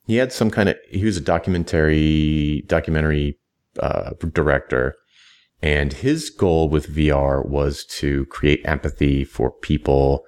He 0.07 0.17
had 0.17 0.33
some 0.33 0.51
kind 0.51 0.69
of 0.69 0.77
he 0.89 1.05
was 1.05 1.17
a 1.17 1.21
documentary 1.21 2.65
documentary 2.67 3.39
uh, 3.79 4.11
director, 4.33 4.97
and 5.63 5.93
his 5.93 6.31
goal 6.31 6.69
with 6.69 6.95
VR 6.95 7.47
was 7.47 7.85
to 7.87 8.27
create 8.27 8.61
empathy 8.65 9.25
for 9.25 9.51
people, 9.51 10.25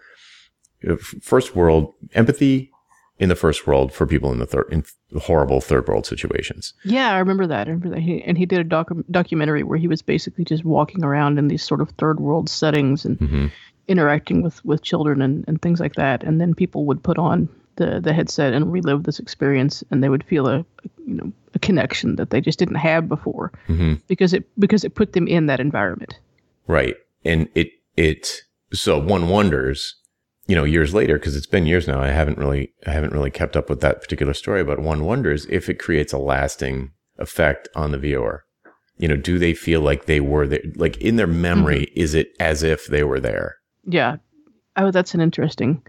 uh, 0.89 0.97
first 0.97 1.57
world 1.57 1.95
empathy 2.15 2.71
in 3.19 3.29
the 3.29 3.37
first 3.37 3.67
world 3.67 3.93
for 3.93 4.07
people 4.07 4.33
in 4.33 4.39
the 4.39 4.47
third, 4.47 4.67
in 4.71 4.85
horrible 5.21 5.61
third 5.61 5.87
world 5.87 6.07
situations. 6.07 6.75
Yeah, 6.85 7.13
I 7.13 7.19
remember 7.19 7.47
that. 7.47 7.69
I 7.69 7.71
remember 7.71 7.91
that. 7.91 8.01
He, 8.01 8.23
and 8.23 8.37
he 8.37 8.47
did 8.47 8.61
a 8.61 8.65
docu- 8.65 9.05
documentary 9.11 9.63
where 9.63 9.79
he 9.79 9.89
was 9.89 10.03
basically 10.03 10.45
just 10.45 10.65
walking 10.65 11.05
around 11.05 11.39
in 11.39 11.49
these 11.49 11.63
sort 11.63 11.81
of 11.81 11.91
third 11.91 12.21
world 12.21 12.49
settings 12.49 13.05
and 13.05 13.19
hmm 13.19 13.47
interacting 13.89 14.43
with, 14.43 14.65
with 14.65 14.83
children 14.83 15.21
and, 15.21 15.45
and 15.49 15.61
things 15.61 15.81
like 15.81 15.95
that. 15.95 16.23
And 16.23 16.41
then 16.41 16.55
people 16.55 16.87
would 16.87 17.03
put 17.03 17.19
on 17.19 17.49
the, 17.77 18.01
the 18.01 18.13
headset 18.13 18.53
and 18.53 18.73
relive 18.73 19.05
this 19.05 19.19
experience, 19.19 19.83
and 19.91 20.03
they 20.03 20.09
would 20.09 20.25
feel 20.25 20.47
a, 20.49 20.65
you 21.07 21.15
know 21.15 21.33
a 21.55 21.59
connection 21.59 22.17
that 22.17 22.31
they 22.31 22.41
just 22.41 22.59
didn't 22.59 22.77
have 22.77 23.09
before 23.09 23.53
hmm 23.67 23.95
because 24.07 24.33
it 24.33 24.49
because 24.59 24.85
it 24.85 24.95
put 24.95 25.13
them 25.13 25.29
in 25.29 25.47
that 25.47 25.61
environment. 25.61 26.19
Right. 26.67 26.97
And 27.25 27.49
it, 27.55 27.71
it, 27.97 28.43
so 28.73 28.99
one 28.99 29.29
wonders, 29.29 29.97
you 30.47 30.57
know, 30.57 30.65
years 30.65 30.95
later, 30.95 31.19
cause 31.19 31.37
it's 31.37 31.47
been 31.47 31.67
years 31.67 31.87
now. 31.87 32.01
I 32.01 32.09
haven't 32.09 32.39
really, 32.39 32.73
I 32.87 32.91
haven't 32.91 33.13
really 33.13 33.31
kept 33.31 33.57
up 33.57 33.69
with 33.69 33.81
that 33.81 34.01
particular 34.01 34.35
story, 34.35 34.65
but 34.65 34.81
one 34.81 35.05
wonders 35.05 35.47
if 35.47 35.69
it 35.69 35.79
creates 35.79 36.13
a 36.13 36.19
lasting 36.19 36.93
effect 37.19 37.69
on 37.75 37.93
the 37.93 37.99
viewer. 37.99 38.45
You 38.97 39.09
know, 39.09 39.17
do 39.17 39.39
they 39.39 39.55
feel 39.55 39.81
like 39.81 40.07
they 40.07 40.21
were 40.21 40.47
there? 40.47 40.63
Like 40.77 40.97
in 40.99 41.17
their 41.17 41.27
memory, 41.27 41.93
is 41.95 42.15
it 42.15 42.29
as 42.39 42.63
if 42.63 42.87
they 42.87 43.03
were 43.03 43.21
there? 43.21 43.57
Yeah. 43.85 44.17
Oh, 44.77 44.91
that's 44.91 45.15
an 45.15 45.21
interesting, 45.21 45.83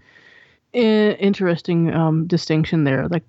interesting 0.74 1.92
um, 1.92 2.26
distinction 2.26 2.84
there. 2.84 3.08
Like, 3.08 3.24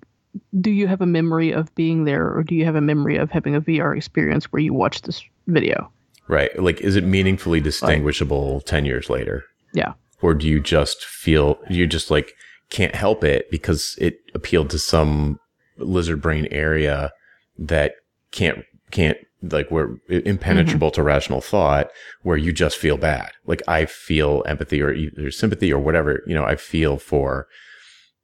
do 0.60 0.70
you 0.70 0.86
have 0.86 1.00
a 1.00 1.06
memory 1.06 1.52
of 1.52 1.74
being 1.74 2.04
there, 2.04 2.34
or 2.34 2.42
do 2.42 2.54
you 2.54 2.64
have 2.64 2.74
a 2.74 2.80
memory 2.80 3.16
of 3.16 3.30
having 3.30 3.54
a 3.54 3.60
VR 3.60 3.96
experience 3.96 4.46
where 4.46 4.60
you 4.60 4.74
watch 4.74 5.02
this 5.02 5.22
video? 5.46 5.90
Right. 6.28 6.56
Like, 6.60 6.80
is 6.80 6.96
it 6.96 7.04
meaningfully 7.04 7.60
distinguishable 7.60 8.60
10 8.62 8.84
years 8.84 9.08
later? 9.08 9.44
Yeah. 9.72 9.94
Or 10.22 10.34
do 10.34 10.48
you 10.48 10.60
just 10.60 11.04
feel, 11.04 11.58
you 11.70 11.86
just 11.86 12.10
like 12.10 12.34
can't 12.70 12.94
help 12.94 13.22
it 13.22 13.50
because 13.50 13.96
it 14.00 14.18
appealed 14.34 14.70
to 14.70 14.78
some 14.78 15.38
lizard 15.78 16.20
brain 16.20 16.48
area 16.50 17.12
that 17.58 17.94
can't, 18.32 18.64
can't, 18.90 19.18
like, 19.52 19.70
where 19.70 19.96
impenetrable 20.08 20.90
to 20.92 21.02
rational 21.02 21.40
thought, 21.40 21.90
where 22.22 22.36
you 22.36 22.52
just 22.52 22.76
feel 22.76 22.96
bad. 22.96 23.30
Like, 23.46 23.62
I 23.68 23.86
feel 23.86 24.42
empathy 24.46 24.82
or 24.82 24.92
either 24.92 25.30
sympathy 25.30 25.72
or 25.72 25.78
whatever, 25.78 26.22
you 26.26 26.34
know, 26.34 26.44
I 26.44 26.56
feel 26.56 26.98
for 26.98 27.46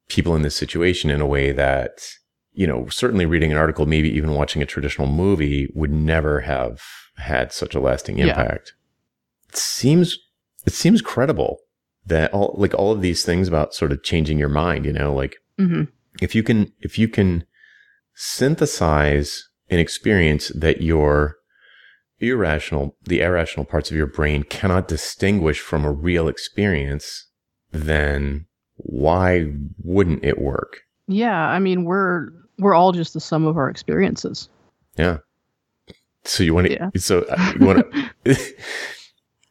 people 0.09 0.35
in 0.35 0.41
this 0.41 0.55
situation 0.55 1.09
in 1.09 1.21
a 1.21 1.25
way 1.25 1.51
that, 1.51 2.05
you 2.51 2.67
know, 2.67 2.87
certainly 2.89 3.25
reading 3.25 3.51
an 3.51 3.57
article, 3.57 3.85
maybe 3.85 4.09
even 4.09 4.33
watching 4.33 4.61
a 4.61 4.65
traditional 4.65 5.07
movie 5.07 5.69
would 5.73 5.91
never 5.91 6.41
have 6.41 6.81
had 7.17 7.51
such 7.51 7.73
a 7.73 7.79
lasting 7.79 8.17
Yeah. 8.17 8.27
impact. 8.27 8.73
It 9.49 9.57
seems, 9.57 10.17
it 10.65 10.73
seems 10.73 11.01
credible 11.01 11.59
that 12.05 12.33
all, 12.33 12.53
like 12.57 12.73
all 12.73 12.91
of 12.91 13.01
these 13.01 13.23
things 13.23 13.47
about 13.47 13.73
sort 13.73 13.91
of 13.91 14.03
changing 14.03 14.37
your 14.37 14.49
mind, 14.49 14.85
you 14.85 14.93
know, 14.93 15.13
like 15.13 15.37
hmm 15.57 15.83
if 16.21 16.35
you 16.35 16.43
can, 16.43 16.71
if 16.81 16.99
you 16.99 17.07
can 17.07 17.43
synthesize 18.13 19.49
an 19.73 19.79
experience 19.79 20.49
that 20.49 20.81
your 20.81 21.37
irrational, 22.19 22.95
the 23.03 23.21
irrational 23.21 23.65
parts 23.65 23.91
of 23.91 23.97
your 23.97 24.07
brain 24.07 24.43
cannot 24.43 24.87
distinguish 24.87 25.59
from 25.59 25.83
a 25.83 25.91
real 25.91 26.27
experience, 26.27 27.27
then 27.71 28.45
why 28.77 29.51
wouldn't 29.83 30.23
it 30.23 30.39
work? 30.39 30.81
Yeah, 31.07 31.37
I 31.37 31.59
mean, 31.59 31.83
we're 31.85 32.29
we're 32.59 32.75
all 32.75 32.91
just 32.91 33.13
the 33.13 33.19
sum 33.19 33.45
of 33.45 33.57
our 33.57 33.69
experiences. 33.69 34.47
Yeah. 34.97 35.17
So 36.23 36.43
you 36.43 36.53
want 36.53 36.67
to, 36.67 36.73
Yeah. 36.73 36.89
so 36.95 37.25
uh, 37.29 37.53
you 37.59 37.65
want 37.65 37.85
to, 38.25 38.37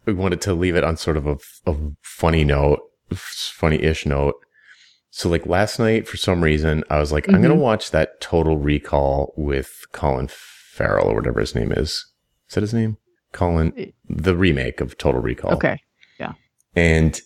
we 0.07 0.15
wanted 0.15 0.41
to 0.43 0.55
leave 0.55 0.77
it 0.77 0.85
on 0.85 0.97
sort 0.97 1.17
of 1.19 1.27
a, 1.27 1.37
a 1.67 1.77
funny 2.01 2.45
note, 2.45 2.81
funny-ish 3.13 4.07
note. 4.07 4.37
So 5.15 5.29
like 5.29 5.45
last 5.45 5.79
night, 5.79 6.09
for 6.09 6.17
some 6.17 6.43
reason, 6.43 6.85
I 6.89 6.99
was 6.99 7.13
like, 7.13 7.29
I'm 7.29 7.43
going 7.43 7.51
to 7.53 7.57
Mhm. 7.57 7.61
watch 7.61 7.91
that 7.91 8.19
Total 8.23 8.57
Recall 8.57 9.35
with 9.37 9.85
Colin 9.93 10.27
Farrell 10.31 11.09
or 11.09 11.15
whatever 11.17 11.39
his 11.41 11.55
name 11.55 11.71
is. 11.71 12.07
Is 12.49 12.55
that 12.55 12.63
his 12.63 12.73
name? 12.73 12.97
Colin, 13.33 13.93
the 14.09 14.35
remake 14.35 14.81
of 14.81 14.97
Total 14.97 15.21
Recall. 15.21 15.53
Okay. 15.53 15.79
Yeah. 16.19 16.33
And, 16.75 17.21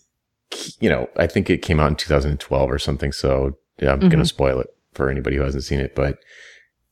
you 0.80 0.88
know, 0.90 1.08
I 1.16 1.28
think 1.28 1.48
it 1.48 1.62
came 1.62 1.78
out 1.78 1.86
in 1.90 1.94
2012 1.94 2.68
or 2.68 2.78
something. 2.80 3.12
So 3.12 3.56
yeah, 3.78 3.92
I'm 3.92 4.00
going 4.00 4.10
to 4.10 4.16
Mhm. 4.18 4.26
spoil 4.26 4.58
it 4.60 4.68
for 4.94 5.08
anybody 5.08 5.36
who 5.36 5.42
hasn't 5.42 5.62
seen 5.64 5.78
it. 5.78 5.94
But 5.94 6.18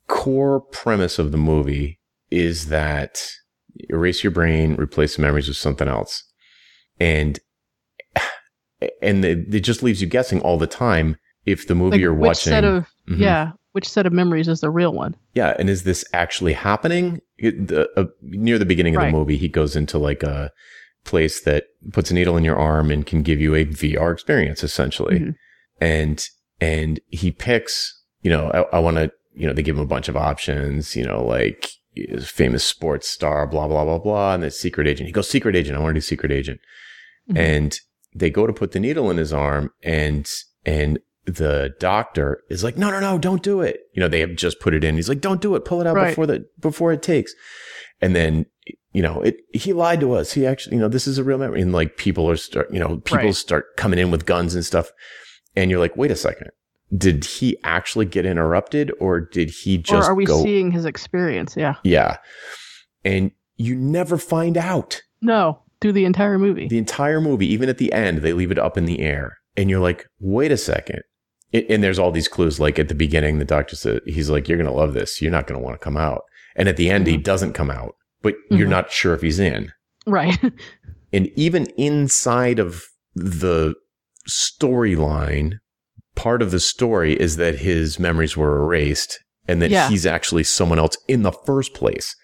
core 0.07 0.61
premise 0.61 1.19
of 1.19 1.33
the 1.33 1.39
movie 1.39 1.99
is 2.31 2.69
that 2.69 3.33
erase 3.91 4.23
your 4.23 4.31
brain, 4.31 4.77
replace 4.77 5.17
the 5.17 5.23
memories 5.23 5.49
with 5.49 5.57
something 5.57 5.89
else. 5.89 6.23
And, 7.01 7.41
and 9.03 9.25
it, 9.25 9.55
it 9.55 9.61
just 9.61 9.83
leaves 9.83 10.01
you 10.01 10.07
guessing 10.09 10.41
all 10.41 10.59
the 10.59 10.67
time 10.67 11.17
if 11.47 11.67
the 11.67 11.75
movie 11.75 11.93
Like, 11.93 12.01
you're 12.01 12.15
which 12.15 12.29
watching. 12.29 12.51
set 12.51 12.65
of 12.65 12.87
Mhm. 13.09 13.19
yeah, 13.19 13.53
which 13.73 13.89
set 13.89 14.07
of 14.07 14.13
memories 14.13 14.49
is 14.49 14.61
the 14.61 14.71
real 14.71 14.93
one? 14.93 15.15
Yeah, 15.35 15.55
and 15.59 15.69
is 15.69 15.83
this 15.85 16.05
actually 16.13 16.53
happening? 16.55 17.21
It- 17.39 17.69
the, 17.69 17.89
uh, 17.99 18.07
near 18.23 18.59
the 18.59 18.65
beginning 18.65 18.97
of 18.97 19.03
the 19.03 19.11
movie, 19.11 19.37
he 19.37 19.49
goes 19.49 19.77
into 19.77 19.99
like 19.99 20.23
a 20.23 20.51
place 21.05 21.43
that 21.43 21.65
puts 21.93 22.11
a 22.11 22.15
needle 22.15 22.37
in 22.39 22.45
your 22.45 22.57
arm 22.57 22.91
and 22.91 23.05
can 23.05 23.23
give 23.23 23.41
you 23.41 23.55
a 23.55 23.65
VR 23.67 24.11
experience, 24.13 24.65
essentially. 24.65 25.19
Mhm. 25.21 25.35
And 25.81 26.27
and 26.61 27.01
he 27.09 27.31
picks, 27.31 28.01
you 28.23 28.31
know, 28.31 28.51
I, 28.55 28.77
I 28.77 28.79
want 28.79 28.97
to, 28.97 29.11
you 29.35 29.47
know, 29.47 29.53
they 29.53 29.63
give 29.63 29.77
him 29.77 29.83
a 29.83 29.87
bunch 29.87 30.09
of 30.09 30.17
options, 30.17 30.95
you 30.97 31.05
know, 31.05 31.23
like 31.23 31.69
famous 32.23 32.65
sports 32.65 33.09
star, 33.09 33.47
blah 33.47 33.69
blah 33.69 33.85
blah 33.85 33.99
blah, 33.99 34.35
and 34.35 34.43
the 34.43 34.51
secret 34.51 34.87
agent. 34.87 35.07
He 35.09 35.13
goes 35.13 35.29
secret 35.29 35.55
agent. 35.57 35.77
I 35.77 35.81
want 35.81 35.91
to 35.91 35.99
do 35.99 36.01
secret 36.01 36.33
agent, 36.33 36.61
Mhm. 37.31 37.39
and 37.39 37.79
they 38.15 38.31
go 38.31 38.47
to 38.47 38.53
put 38.53 38.73
the 38.73 38.81
needle 38.81 39.11
in 39.11 39.17
his 39.17 39.33
arm, 39.33 39.71
and 39.83 40.31
and 40.65 40.99
the 41.27 41.75
doctor 41.81 42.43
is 42.51 42.63
like, 42.63 42.77
no, 42.77 42.91
no, 42.91 43.01
no, 43.01 43.17
don't 43.19 43.43
do 43.43 43.61
it. 43.63 43.81
You 43.95 44.01
know, 44.01 44.09
they 44.09 44.21
have 44.21 44.37
just 44.37 44.61
put 44.61 44.75
it 44.75 44.85
in. 44.85 44.95
He's 44.97 45.09
like, 45.09 45.21
don't 45.23 45.41
do 45.41 45.55
it. 45.55 45.65
Pull 45.65 45.81
it 45.81 45.87
out 45.87 45.97
Right. 45.97 46.09
before 46.11 46.27
the 46.27 46.47
before 46.61 46.93
it 46.93 47.03
takes. 47.03 47.33
And 48.03 48.15
then, 48.15 48.45
you 48.93 49.01
know, 49.01 49.23
it 49.23 49.37
he 49.55 49.73
lied 49.73 50.01
to 50.01 50.13
us. 50.13 50.33
He 50.33 50.45
actually, 50.47 50.77
you 50.77 50.83
know, 50.83 50.89
this 50.89 51.07
is 51.07 51.17
a 51.17 51.25
real 51.25 51.39
memory. 51.39 51.63
And 51.63 51.73
like 51.73 51.97
people 51.97 52.29
are 52.31 52.37
start, 52.37 52.71
you 52.73 52.79
know, 52.79 52.99
people 52.99 53.25
Right. 53.25 53.35
start 53.35 53.77
coming 53.79 53.99
in 53.99 54.11
with 54.11 54.27
guns 54.27 54.55
and 54.55 54.65
stuff. 54.67 54.91
And 55.57 55.71
you're 55.71 55.81
like, 55.81 55.97
wait 55.97 56.11
a 56.11 56.17
second. 56.17 56.49
Did 56.95 57.25
he 57.25 57.57
actually 57.65 58.05
get 58.05 58.27
interrupted 58.27 58.93
or 59.01 59.21
did 59.21 59.49
he 59.51 59.79
just 59.79 60.07
or 60.09 60.13
are 60.13 60.15
we 60.15 60.27
go? 60.27 60.43
seeing 60.43 60.71
his 60.73 60.85
experience? 60.85 61.57
Yeah. 61.57 61.77
yeah. 61.85 62.19
And 63.05 63.31
you 63.57 63.75
never 63.77 64.19
find 64.19 64.57
out 64.59 65.01
No, 65.23 65.63
through 65.85 65.93
the 65.93 66.05
entire 66.07 66.39
movie. 66.39 66.67
the 66.67 66.79
entire 66.79 67.21
movie, 67.21 67.47
even 67.47 67.69
at 67.69 67.77
the 67.79 67.93
end, 67.93 68.19
they 68.19 68.33
leave 68.33 68.51
it 68.51 68.59
up 68.59 68.79
in 68.79 68.87
the 68.87 69.01
air. 69.01 69.37
And 69.57 69.69
you're 69.69 69.81
like, 69.81 70.07
wait 70.19 70.51
a 70.51 70.57
second. 70.57 71.03
It, 71.53 71.67
and 71.69 71.85
there's 71.85 71.99
all 71.99 72.11
these 72.11 72.27
clues. 72.27 72.59
Like 72.59 72.79
at 72.79 72.89
the 72.89 72.95
beginning, 72.95 73.39
the 73.39 73.45
doctor 73.45 73.77
said, 73.77 74.01
he's 74.07 74.31
like, 74.31 74.49
you're 74.49 74.57
going 74.59 74.67
to 74.71 74.73
love 74.73 74.95
this. 74.95 75.21
You're 75.21 75.31
not 75.31 75.47
going 75.47 75.61
to 75.61 75.65
want 75.65 75.79
to 75.79 75.85
come 75.85 75.97
out. 75.97 76.23
And 76.57 76.69
at 76.69 76.77
the 76.79 76.91
end, 76.91 77.07
he 77.07 77.19
Mhm. 77.19 77.23
doesn't 77.23 77.53
come 77.53 77.71
out, 77.71 77.95
but 78.23 78.35
you're 78.51 78.67
Mhm. 78.67 78.71
not 78.71 78.91
sure 78.91 79.15
if 79.15 79.21
he's 79.23 79.39
in. 79.39 79.71
right. 80.07 80.39
And 81.13 81.31
even 81.37 81.67
inside 81.77 82.59
of 82.59 82.83
the 83.15 83.75
storyline, 84.29 85.59
part 86.17 86.43
of 86.43 86.51
the 86.51 86.61
story 86.61 87.15
is 87.15 87.37
that 87.37 87.57
his 87.61 87.99
memories 87.99 88.37
were 88.37 88.57
erased 88.63 89.19
and 89.47 89.61
that 89.63 89.71
Yeah. 89.71 89.89
he's 89.89 90.07
actually 90.07 90.45
someone 90.45 90.79
else 90.79 90.97
in 91.09 91.23
the 91.23 91.33
first 91.33 91.75
place. 91.75 92.17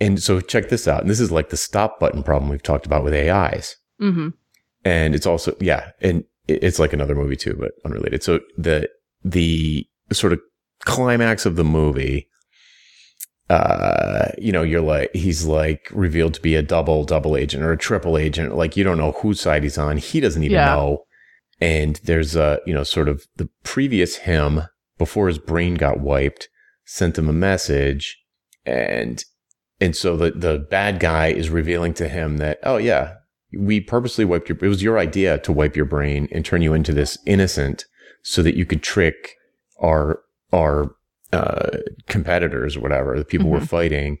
And 0.00 0.22
so 0.22 0.40
check 0.40 0.68
this 0.68 0.86
out. 0.86 1.00
And 1.00 1.10
this 1.10 1.20
is 1.20 1.30
like 1.32 1.48
the 1.50 1.56
stop 1.56 1.98
button 1.98 2.22
problem 2.22 2.50
we've 2.50 2.62
talked 2.62 2.86
about 2.86 3.04
with 3.04 3.14
AIs 3.14 3.76
hmm 3.98 4.28
and 4.84 5.12
it's 5.14 5.26
also 5.26 5.56
yeah 5.60 5.90
and 6.00 6.22
it's 6.46 6.78
like 6.78 6.92
another 6.92 7.14
movie 7.16 7.36
too 7.36 7.54
but 7.58 7.72
unrelated. 7.84 8.22
So 8.22 8.40
the 8.56 8.88
the 9.24 9.86
sort 10.12 10.32
of 10.32 10.40
climax 10.84 11.44
of 11.44 11.56
the 11.56 11.64
movie 11.64 12.28
uh 13.50 14.28
you 14.38 14.52
know 14.52 14.62
you're 14.62 14.80
like 14.82 15.10
he's 15.14 15.44
like 15.46 15.88
revealed 15.92 16.34
to 16.34 16.40
be 16.40 16.54
a 16.54 16.62
double 16.62 17.04
double 17.04 17.36
agent 17.36 17.62
or 17.64 17.72
a 17.72 17.78
triple 17.78 18.16
agent. 18.18 18.54
Like 18.56 18.76
you 18.76 18.84
don't 18.84 18.98
know 18.98 19.12
whose 19.12 19.40
side 19.40 19.62
he's 19.62 19.78
on. 19.78 19.96
He 19.96 20.20
doesn't 20.20 20.42
even 20.44 20.54
Yeah. 20.54 20.74
know. 20.74 21.04
And 21.60 21.96
there's 22.04 22.36
a 22.36 22.60
you 22.66 22.74
know 22.74 22.84
sort 22.84 23.08
of 23.08 23.26
the 23.36 23.48
previous 23.64 24.16
him 24.16 24.62
before 24.98 25.28
his 25.28 25.38
brain 25.38 25.74
got 25.74 26.00
wiped 26.00 26.48
sent 26.84 27.18
him 27.18 27.28
a 27.28 27.32
message 27.32 28.22
and 28.64 29.24
and 29.80 29.94
so 29.96 30.16
the 30.16 30.30
the 30.32 30.58
bad 30.70 30.98
guy 31.00 31.28
is 31.28 31.50
revealing 31.50 31.94
to 31.94 32.08
him 32.08 32.38
that 32.38 32.58
oh 32.62 32.76
yeah 32.76 33.14
we 33.52 33.80
purposely 33.80 34.24
wiped 34.24 34.48
your 34.48 34.58
it 34.60 34.68
was 34.68 34.82
your 34.82 34.98
idea 34.98 35.38
to 35.38 35.52
wipe 35.52 35.76
your 35.76 35.84
brain 35.86 36.28
and 36.32 36.44
turn 36.44 36.62
you 36.62 36.74
into 36.74 36.92
this 36.92 37.18
innocent 37.26 37.84
so 38.22 38.42
that 38.42 38.56
you 38.56 38.66
could 38.66 38.82
trick 38.82 39.36
our 39.80 40.20
our 40.52 40.94
uh 41.32 41.78
competitors 42.06 42.76
or 42.76 42.80
whatever 42.80 43.18
the 43.18 43.24
people 43.24 43.48
we're 43.48 43.60
fighting 43.60 44.18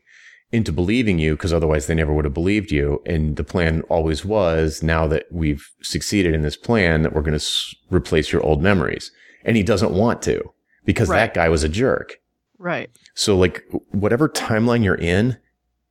into 0.50 0.72
believing 0.72 1.18
you 1.18 1.34
because 1.34 1.52
otherwise 1.52 1.86
they 1.86 1.94
never 1.94 2.12
would 2.14 2.24
have 2.24 2.32
believed 2.34 2.70
you 2.70 3.02
and 3.04 3.36
the 3.36 3.44
plan 3.44 3.82
always 3.90 4.24
was 4.24 4.82
now 4.82 5.06
that 5.06 5.26
we've 5.30 5.70
succeeded 5.82 6.34
in 6.34 6.40
this 6.42 6.56
plan 6.56 7.02
that 7.02 7.12
we're 7.12 7.20
going 7.22 7.32
to 7.32 7.36
s- 7.36 7.74
replace 7.90 8.32
your 8.32 8.42
old 8.42 8.62
memories 8.62 9.10
and 9.44 9.56
he 9.56 9.62
doesn't 9.62 9.92
want 9.92 10.22
to 10.22 10.42
because 10.86 11.08
Right. 11.08 11.18
that 11.18 11.34
guy 11.34 11.48
was 11.50 11.64
a 11.64 11.68
jerk 11.68 12.16
Right. 12.58 12.88
so 13.14 13.36
like 13.36 13.62
whatever 13.90 14.26
timeline 14.28 14.82
you're 14.82 14.94
in, 14.94 15.36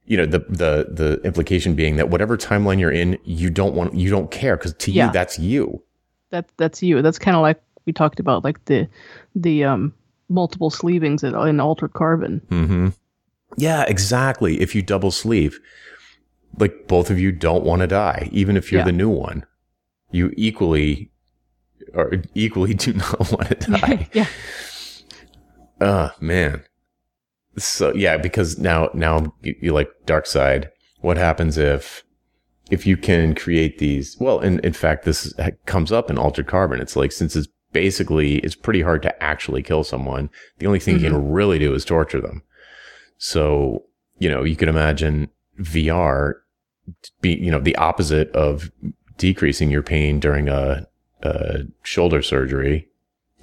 you 0.08 0.18
know, 0.18 0.26
the 0.26 0.40
the 0.50 0.88
the 0.90 1.22
implication 1.24 1.76
being 1.76 1.98
that 1.98 2.10
whatever 2.10 2.36
timeline 2.38 2.80
you're 2.80 2.92
in, 2.92 3.18
you 3.24 3.50
don't 3.50 3.76
want 3.76 3.94
you 3.94 4.10
don't 4.10 4.32
care 4.32 4.56
because 4.58 4.74
to 4.74 4.92
Yeah. 4.92 5.08
you 5.08 5.12
that's 5.14 5.38
you. 5.38 5.84
That 6.32 6.50
that's 6.58 6.82
you. 6.82 7.02
That's 7.02 7.20
kind 7.20 7.36
of 7.38 7.42
like 7.42 7.62
we 7.86 7.94
talked 7.94 8.20
about, 8.20 8.44
like 8.44 8.64
the 8.66 8.88
the 9.36 9.64
um 9.66 9.94
multiple 10.30 10.70
sleevings 10.70 11.24
in, 11.24 11.36
in 11.36 11.60
altered 11.60 11.94
carbon. 11.94 12.42
Mm-hmm. 12.50 12.88
Yeah, 13.58 13.84
exactly. 13.88 14.60
If 14.60 14.76
you 14.76 14.82
double 14.82 15.12
sleeve, 15.12 15.60
like 16.60 16.88
both 16.88 17.10
of 17.10 17.20
you 17.20 17.32
don't 17.32 17.64
want 17.64 17.82
to 17.82 17.88
die, 17.88 18.28
even 18.32 18.58
if 18.58 18.72
you're 18.72 18.80
Yeah. 18.82 18.86
the 18.86 18.92
new 18.92 19.10
one. 19.10 19.46
You 20.12 20.32
equally 20.38 21.12
or 21.94 22.14
equally 22.34 22.74
do 22.86 22.94
not 22.94 23.32
want 23.32 23.48
to 23.62 23.72
die. 23.72 24.10
yeah. 24.14 24.28
Oh 25.80 26.12
man. 26.20 26.64
So 27.58 27.94
yeah, 27.94 28.18
because 28.18 28.60
now 28.60 28.90
now 28.94 29.34
you, 29.42 29.74
like 29.74 29.90
dark 30.06 30.26
side. 30.26 30.70
What 31.02 31.18
happens 31.18 31.58
if 31.58 32.04
if 32.70 32.86
you 32.86 32.98
can 32.98 33.34
create 33.36 33.80
these? 33.80 34.16
Well, 34.20 34.40
in 34.40 34.60
in 34.60 34.74
fact, 34.74 35.06
this 35.06 35.34
comes 35.66 35.92
up 35.92 36.10
in 36.10 36.18
altered 36.18 36.48
carbon. 36.48 36.82
It's 36.82 36.96
like 36.96 37.12
since 37.12 37.36
it's 37.36 37.48
basically 37.74 38.38
it's 38.40 38.56
pretty 38.56 38.82
hard 38.82 39.02
to 39.04 39.24
actually 39.24 39.64
kill 39.64 39.84
someone. 39.84 40.30
The 40.60 40.68
only 40.68 40.80
thing 40.80 40.96
you 40.96 41.02
can 41.02 41.14
mm-hmm. 41.14 41.32
really 41.32 41.60
do 41.60 41.74
is 41.74 41.84
torture 41.84 42.22
them. 42.22 42.44
So 43.18 43.86
you 44.20 44.30
know 44.30 44.44
you 44.44 44.56
could 44.56 44.70
imagine 44.70 45.30
VR 45.60 46.36
be 47.22 47.36
you 47.36 47.52
know 47.52 47.60
the 47.60 47.76
opposite 47.78 48.32
of 48.32 48.72
decreasing 49.18 49.72
your 49.72 49.82
pain 49.82 50.20
during 50.20 50.48
a, 50.48 50.86
a 51.24 51.62
shoulder 51.84 52.22
surgery 52.22 52.88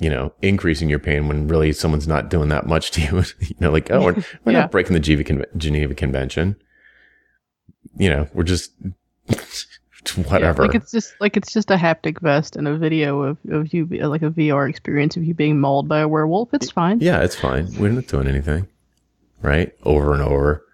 you 0.00 0.11
know, 0.11 0.33
increasing 0.42 0.88
your 0.88 0.98
pain 0.98 1.28
when 1.28 1.46
really 1.48 1.72
someone's 1.72 2.09
not 2.09 2.28
doing 2.28 2.48
that 2.48 2.66
much 2.66 2.90
to 2.92 3.00
you. 3.02 3.22
you 3.40 3.54
know, 3.61 3.70
like, 3.70 3.90
oh, 3.90 4.02
we're, 4.02 4.14
we're 4.44 4.52
Yeah. 4.52 4.61
not 4.62 4.70
breaking 4.70 4.94
the 4.94 5.00
Geneva, 5.00 5.46
Geneva 5.57 5.94
Convention. 5.94 6.57
You 7.96 8.11
know, 8.11 8.28
we're 8.35 8.42
just 8.44 8.72
whatever. 10.26 10.62
Yeah, 10.62 10.66
like 10.68 10.74
it's 10.74 10.90
just 10.90 11.14
like 11.20 11.37
it's 11.37 11.52
just 11.52 11.70
a 11.70 11.76
haptic 11.76 12.20
vest 12.20 12.57
and 12.57 12.66
a 12.68 12.76
video 12.76 13.22
of, 13.22 13.38
of 13.48 13.72
you 13.72 13.87
like 13.87 14.22
a 14.22 14.30
VR 14.30 14.68
experience 14.68 15.16
of 15.16 15.24
you 15.24 15.33
being 15.35 15.61
mauled 15.61 15.88
by 15.88 16.00
a 16.00 16.09
werewolf. 16.09 16.52
It's 16.52 16.70
fine. 16.70 17.00
yeah, 17.00 17.22
it's 17.22 17.37
fine. 17.37 17.68
We're 17.78 17.90
not 17.90 18.07
doing 18.09 18.26
anything, 18.26 18.66
right? 19.42 19.72
Over 19.85 20.12
and 20.12 20.22
over. 20.22 20.64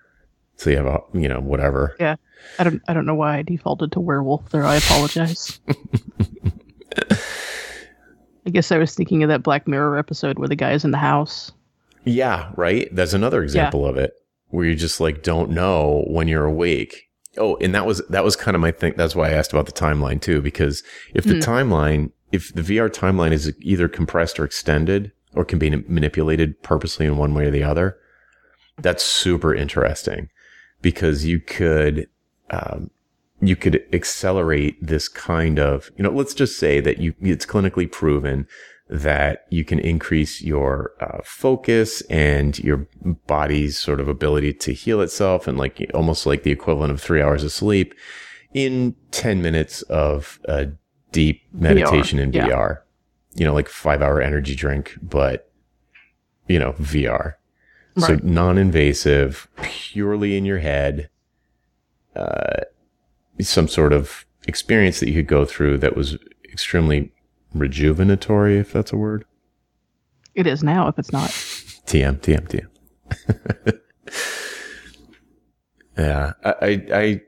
So 0.56 0.70
you 0.70 0.76
have 0.78 0.86
a, 0.86 1.00
you 1.14 1.28
know, 1.28 1.40
whatever. 1.40 1.94
Yeah. 2.00 2.16
I 2.58 2.64
don't 2.64 2.82
I 2.88 2.94
don't 2.94 3.06
know 3.06 3.14
why 3.14 3.36
I 3.38 3.42
defaulted 3.42 3.92
to 3.92 4.00
werewolf 4.00 4.48
there. 4.50 4.64
I 4.64 4.76
apologize. 4.76 5.60
I 8.46 8.50
guess 8.50 8.72
I 8.72 8.78
was 8.78 8.94
thinking 8.94 9.22
of 9.22 9.28
that 9.28 9.42
Black 9.42 9.68
Mirror 9.68 9.98
episode 9.98 10.38
where 10.38 10.48
the 10.48 10.56
guy's 10.56 10.84
in 10.84 10.90
the 10.90 10.98
house. 10.98 11.52
Yeah, 12.04 12.50
right. 12.56 12.88
That's 12.94 13.12
another 13.12 13.42
example 13.42 13.86
of 13.86 13.96
it 13.96 14.14
where 14.48 14.64
you 14.66 14.74
just 14.74 15.00
like 15.00 15.22
don't 15.22 15.50
know 15.50 16.04
when 16.08 16.28
you're 16.28 16.46
awake. 16.46 17.08
Oh, 17.36 17.56
and 17.58 17.74
that 17.74 17.86
was 17.86 18.02
that 18.08 18.24
was 18.24 18.36
kind 18.36 18.54
of 18.54 18.60
my 18.60 18.70
thing. 18.72 18.94
That's 18.96 19.14
why 19.14 19.28
I 19.28 19.32
asked 19.32 19.52
about 19.52 19.66
the 19.66 19.72
timeline 19.72 20.20
too, 20.20 20.40
because 20.42 20.82
if 21.14 21.24
the 21.24 21.34
Hmm. 21.34 21.40
timeline, 21.40 22.10
if 22.32 22.52
the 22.54 22.62
VR 22.62 22.88
timeline 22.88 23.32
is 23.32 23.52
either 23.60 23.88
compressed 23.88 24.40
or 24.40 24.44
extended, 24.44 25.12
or 25.34 25.44
can 25.44 25.58
be 25.58 25.70
manipulated 25.70 26.60
purposely 26.62 27.06
in 27.06 27.16
one 27.16 27.34
way 27.34 27.44
or 27.46 27.50
the 27.50 27.62
other, 27.62 27.96
that's 28.80 29.04
super 29.04 29.54
interesting 29.54 30.28
because 30.82 31.24
you 31.24 31.38
could 31.38 32.08
um, 32.50 32.90
you 33.40 33.56
could 33.56 33.82
accelerate 33.92 34.76
this 34.84 35.08
kind 35.08 35.58
of 35.58 35.90
you 35.96 36.04
know 36.04 36.10
let's 36.10 36.34
just 36.34 36.58
say 36.58 36.80
that 36.80 36.98
you 36.98 37.14
it's 37.20 37.46
clinically 37.46 37.90
proven 37.90 38.46
that 38.88 39.46
you 39.50 39.64
can 39.64 39.78
increase 39.78 40.42
your 40.42 40.92
uh, 41.00 41.20
focus 41.24 42.02
and 42.10 42.58
your 42.58 42.88
body's 43.28 43.78
sort 43.78 44.00
of 44.00 44.08
ability 44.08 44.52
to 44.52 44.72
heal 44.72 45.00
itself 45.00 45.46
and 45.46 45.56
like 45.56 45.88
almost 45.94 46.26
like 46.26 46.42
the 46.42 46.50
equivalent 46.50 46.90
of 46.90 47.00
three 47.00 47.22
hours 47.22 47.44
of 47.44 47.52
sleep 47.52 47.94
in 48.52 48.96
10 49.12 49.40
minutes 49.40 49.82
of 49.82 50.40
uh, 50.48 50.64
deep 51.12 51.42
meditation 51.52 52.18
VR, 52.18 52.22
in 52.22 52.32
yeah. 52.32 52.48
VR. 52.48 52.80
You 53.34 53.44
know, 53.44 53.54
like 53.54 53.68
five 53.68 54.02
hour 54.02 54.20
energy 54.20 54.56
drink, 54.56 54.98
but 55.00 55.50
you 56.48 56.58
know, 56.58 56.72
VR. 56.72 57.34
Right. 57.94 58.06
So 58.06 58.18
non-invasive, 58.24 59.48
purely 59.62 60.36
in 60.36 60.44
your 60.44 60.58
head, 60.58 61.10
uh, 62.16 62.62
some 63.42 63.68
sort 63.68 63.92
of 63.92 64.26
experience 64.46 65.00
that 65.00 65.08
you 65.08 65.14
could 65.14 65.26
go 65.26 65.44
through 65.44 65.78
that 65.78 65.96
was 65.96 66.16
extremely 66.44 67.12
rejuvenatory, 67.54 68.58
if 68.58 68.72
that's 68.72 68.92
a 68.92 68.96
word. 68.96 69.24
It 70.34 70.46
is 70.46 70.62
now, 70.62 70.88
if 70.88 70.98
it's 70.98 71.12
not. 71.12 71.30
TM, 71.30 72.20
TM, 72.20 72.68
TM. 73.66 73.80
yeah, 75.98 76.32
I, 76.44 76.86
I, 76.92 77.20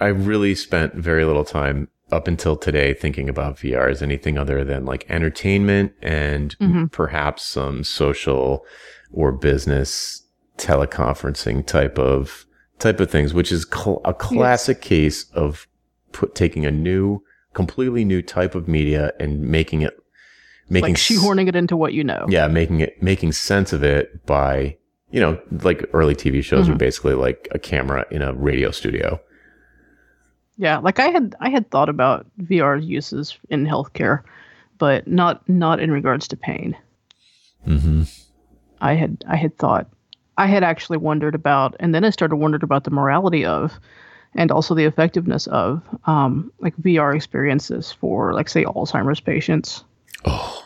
I 0.00 0.06
really 0.08 0.54
spent 0.54 0.94
very 0.94 1.24
little 1.24 1.44
time 1.44 1.88
up 2.10 2.26
until 2.26 2.56
today 2.56 2.94
thinking 2.94 3.28
about 3.28 3.58
VR 3.58 3.90
as 3.90 4.02
anything 4.02 4.38
other 4.38 4.64
than 4.64 4.86
like 4.86 5.04
entertainment 5.10 5.92
and 6.00 6.56
mm-hmm. 6.58 6.86
perhaps 6.86 7.44
some 7.44 7.84
social 7.84 8.64
or 9.12 9.30
business 9.30 10.24
teleconferencing 10.56 11.66
type 11.66 11.98
of 11.98 12.46
type 12.78 13.00
of 13.00 13.10
things, 13.10 13.34
which 13.34 13.52
is 13.52 13.66
cl- 13.72 14.00
a 14.04 14.14
classic 14.14 14.78
yes. 14.78 14.88
case 14.88 15.30
of 15.32 15.66
put 16.12 16.34
taking 16.34 16.64
a 16.64 16.70
new 16.70 17.22
completely 17.54 18.04
new 18.04 18.22
type 18.22 18.54
of 18.54 18.68
media 18.68 19.12
and 19.18 19.40
making 19.40 19.82
it 19.82 19.98
making 20.68 20.90
like 20.90 20.96
shoehorning 20.96 21.48
it 21.48 21.56
into 21.56 21.76
what 21.76 21.92
you 21.92 22.04
know. 22.04 22.26
Yeah, 22.28 22.48
making 22.48 22.80
it 22.80 23.02
making 23.02 23.32
sense 23.32 23.72
of 23.72 23.82
it 23.82 24.24
by 24.26 24.76
you 25.10 25.20
know 25.20 25.40
like 25.62 25.88
early 25.92 26.14
TV 26.14 26.42
shows 26.42 26.62
mm-hmm. 26.64 26.72
were 26.72 26.78
basically 26.78 27.14
like 27.14 27.48
a 27.52 27.58
camera 27.58 28.06
in 28.10 28.22
a 28.22 28.32
radio 28.34 28.70
studio. 28.70 29.20
Yeah, 30.56 30.78
like 30.78 30.98
I 30.98 31.08
had 31.08 31.34
I 31.40 31.50
had 31.50 31.70
thought 31.70 31.88
about 31.88 32.26
VR 32.40 32.84
uses 32.84 33.38
in 33.48 33.66
healthcare, 33.66 34.22
but 34.78 35.06
not 35.06 35.48
not 35.48 35.80
in 35.80 35.90
regards 35.90 36.28
to 36.28 36.36
pain. 36.36 36.76
Mm-hmm. 37.66 38.02
I 38.80 38.94
had 38.94 39.24
I 39.28 39.36
had 39.36 39.56
thought 39.56 39.88
I 40.38 40.46
had 40.46 40.62
actually 40.62 40.98
wondered 40.98 41.34
about, 41.34 41.74
and 41.80 41.94
then 41.94 42.04
I 42.04 42.10
started 42.10 42.36
wondering 42.36 42.62
about 42.62 42.84
the 42.84 42.90
morality 42.90 43.44
of 43.44 43.78
and 44.34 44.52
also 44.52 44.74
the 44.74 44.84
effectiveness 44.84 45.48
of 45.48 45.82
um, 46.04 46.52
like 46.60 46.76
VR 46.76 47.14
experiences 47.14 47.90
for 47.92 48.32
like 48.32 48.48
say 48.48 48.64
Alzheimer's 48.64 49.20
patients. 49.20 49.84
Oh. 50.24 50.64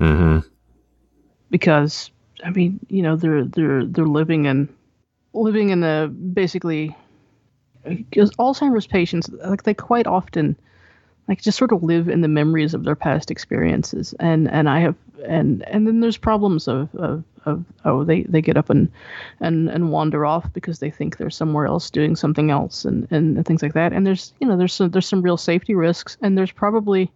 Mm-hmm. 0.00 0.38
Because 1.50 2.10
I 2.42 2.50
mean, 2.50 2.80
you 2.88 3.02
know, 3.02 3.16
they're 3.16 3.44
they're 3.44 3.84
they're 3.84 4.06
living 4.06 4.46
in 4.46 4.68
living 5.34 5.68
in 5.68 5.80
the 5.80 6.12
basically 6.32 6.96
because 7.84 8.30
Alzheimer's 8.32 8.86
patients 8.86 9.28
like 9.44 9.64
they 9.64 9.74
quite 9.74 10.06
often 10.06 10.56
like 11.28 11.42
just 11.42 11.58
sort 11.58 11.72
of 11.72 11.82
live 11.82 12.08
in 12.08 12.22
the 12.22 12.28
memories 12.28 12.72
of 12.72 12.84
their 12.84 12.96
past 12.96 13.30
experiences 13.30 14.14
and 14.18 14.50
and 14.50 14.68
I 14.68 14.80
have 14.80 14.96
and 15.24 15.66
and 15.68 15.86
then 15.86 16.00
there's 16.00 16.16
problems 16.16 16.68
of 16.68 16.94
of, 16.94 17.24
of 17.44 17.64
oh 17.84 18.04
they, 18.04 18.22
they 18.22 18.40
get 18.40 18.56
up 18.56 18.70
and, 18.70 18.90
and 19.40 19.68
and 19.68 19.90
wander 19.90 20.26
off 20.26 20.52
because 20.52 20.78
they 20.78 20.90
think 20.90 21.16
they're 21.16 21.30
somewhere 21.30 21.66
else 21.66 21.90
doing 21.90 22.16
something 22.16 22.50
else 22.50 22.84
and, 22.84 23.06
and, 23.10 23.44
things 23.46 23.62
like 23.62 23.74
that 23.74 23.92
and 23.92 24.06
there's 24.06 24.32
you 24.40 24.46
know 24.46 24.56
there's 24.56 24.72
some 24.72 24.90
there's 24.90 25.06
some 25.06 25.22
real 25.22 25.36
safety 25.36 25.74
risks 25.74 26.16
and 26.22 26.36
there's 26.36 26.52
probably 26.52 27.10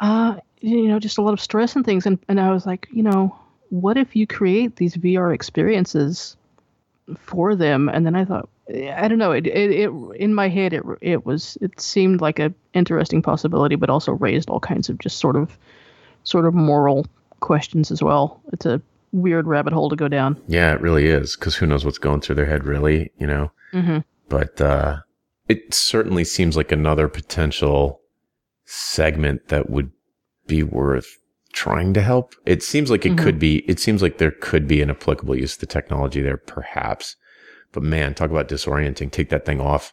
uh 0.00 0.36
you 0.60 0.88
know 0.88 0.98
just 0.98 1.18
a 1.18 1.22
lot 1.22 1.32
of 1.32 1.40
stress 1.40 1.76
and 1.76 1.84
things 1.84 2.06
and 2.06 2.18
and 2.28 2.40
I 2.40 2.50
was 2.50 2.66
like 2.66 2.88
you 2.92 3.02
know 3.02 3.36
what 3.70 3.96
if 3.96 4.14
you 4.14 4.26
create 4.26 4.76
these 4.76 4.96
VR 4.96 5.34
experiences 5.34 6.36
for 7.18 7.54
them 7.54 7.88
and 7.88 8.04
then 8.04 8.14
I 8.14 8.24
thought 8.24 8.48
I 8.68 9.08
don't 9.08 9.18
know. 9.18 9.32
It, 9.32 9.46
it, 9.46 9.70
it 9.72 9.90
in 10.16 10.34
my 10.34 10.48
head 10.48 10.72
it 10.72 10.82
it 11.02 11.26
was 11.26 11.58
it 11.60 11.78
seemed 11.78 12.22
like 12.22 12.38
a 12.38 12.54
interesting 12.72 13.20
possibility, 13.20 13.74
but 13.74 13.90
also 13.90 14.12
raised 14.12 14.48
all 14.48 14.60
kinds 14.60 14.88
of 14.88 14.98
just 14.98 15.18
sort 15.18 15.36
of 15.36 15.58
sort 16.24 16.46
of 16.46 16.54
moral 16.54 17.06
questions 17.40 17.90
as 17.90 18.02
well. 18.02 18.42
It's 18.52 18.66
a 18.66 18.82
weird 19.12 19.46
rabbit 19.46 19.72
hole 19.72 19.88
to 19.88 19.96
go 19.96 20.08
down. 20.08 20.40
Yeah, 20.48 20.72
it 20.72 20.80
really 20.80 21.06
is 21.06 21.36
because 21.36 21.54
who 21.54 21.66
knows 21.66 21.84
what's 21.84 21.98
going 21.98 22.20
through 22.20 22.34
their 22.34 22.46
head, 22.46 22.64
really, 22.64 23.10
you 23.18 23.26
know. 23.26 23.52
Mm-hmm. 23.72 23.98
But 24.28 24.60
uh, 24.60 24.98
it 25.48 25.72
certainly 25.72 26.24
seems 26.24 26.56
like 26.56 26.72
another 26.72 27.08
potential 27.08 28.00
segment 28.64 29.48
that 29.48 29.70
would 29.70 29.90
be 30.46 30.62
worth 30.62 31.18
trying 31.52 31.94
to 31.94 32.02
help. 32.02 32.34
It 32.44 32.62
seems 32.62 32.90
like 32.90 33.06
it 33.06 33.10
mm-hmm. 33.12 33.24
could 33.24 33.38
be. 33.38 33.58
It 33.68 33.78
seems 33.78 34.02
like 34.02 34.18
there 34.18 34.32
could 34.32 34.66
be 34.66 34.82
an 34.82 34.90
applicable 34.90 35.36
use 35.36 35.54
of 35.54 35.60
the 35.60 35.66
technology 35.66 36.20
there, 36.20 36.36
perhaps. 36.36 37.16
But 37.72 37.82
man, 37.82 38.14
talk 38.14 38.30
about 38.30 38.48
disorienting. 38.48 39.10
Take 39.10 39.30
that 39.30 39.44
thing 39.44 39.60
off. 39.60 39.92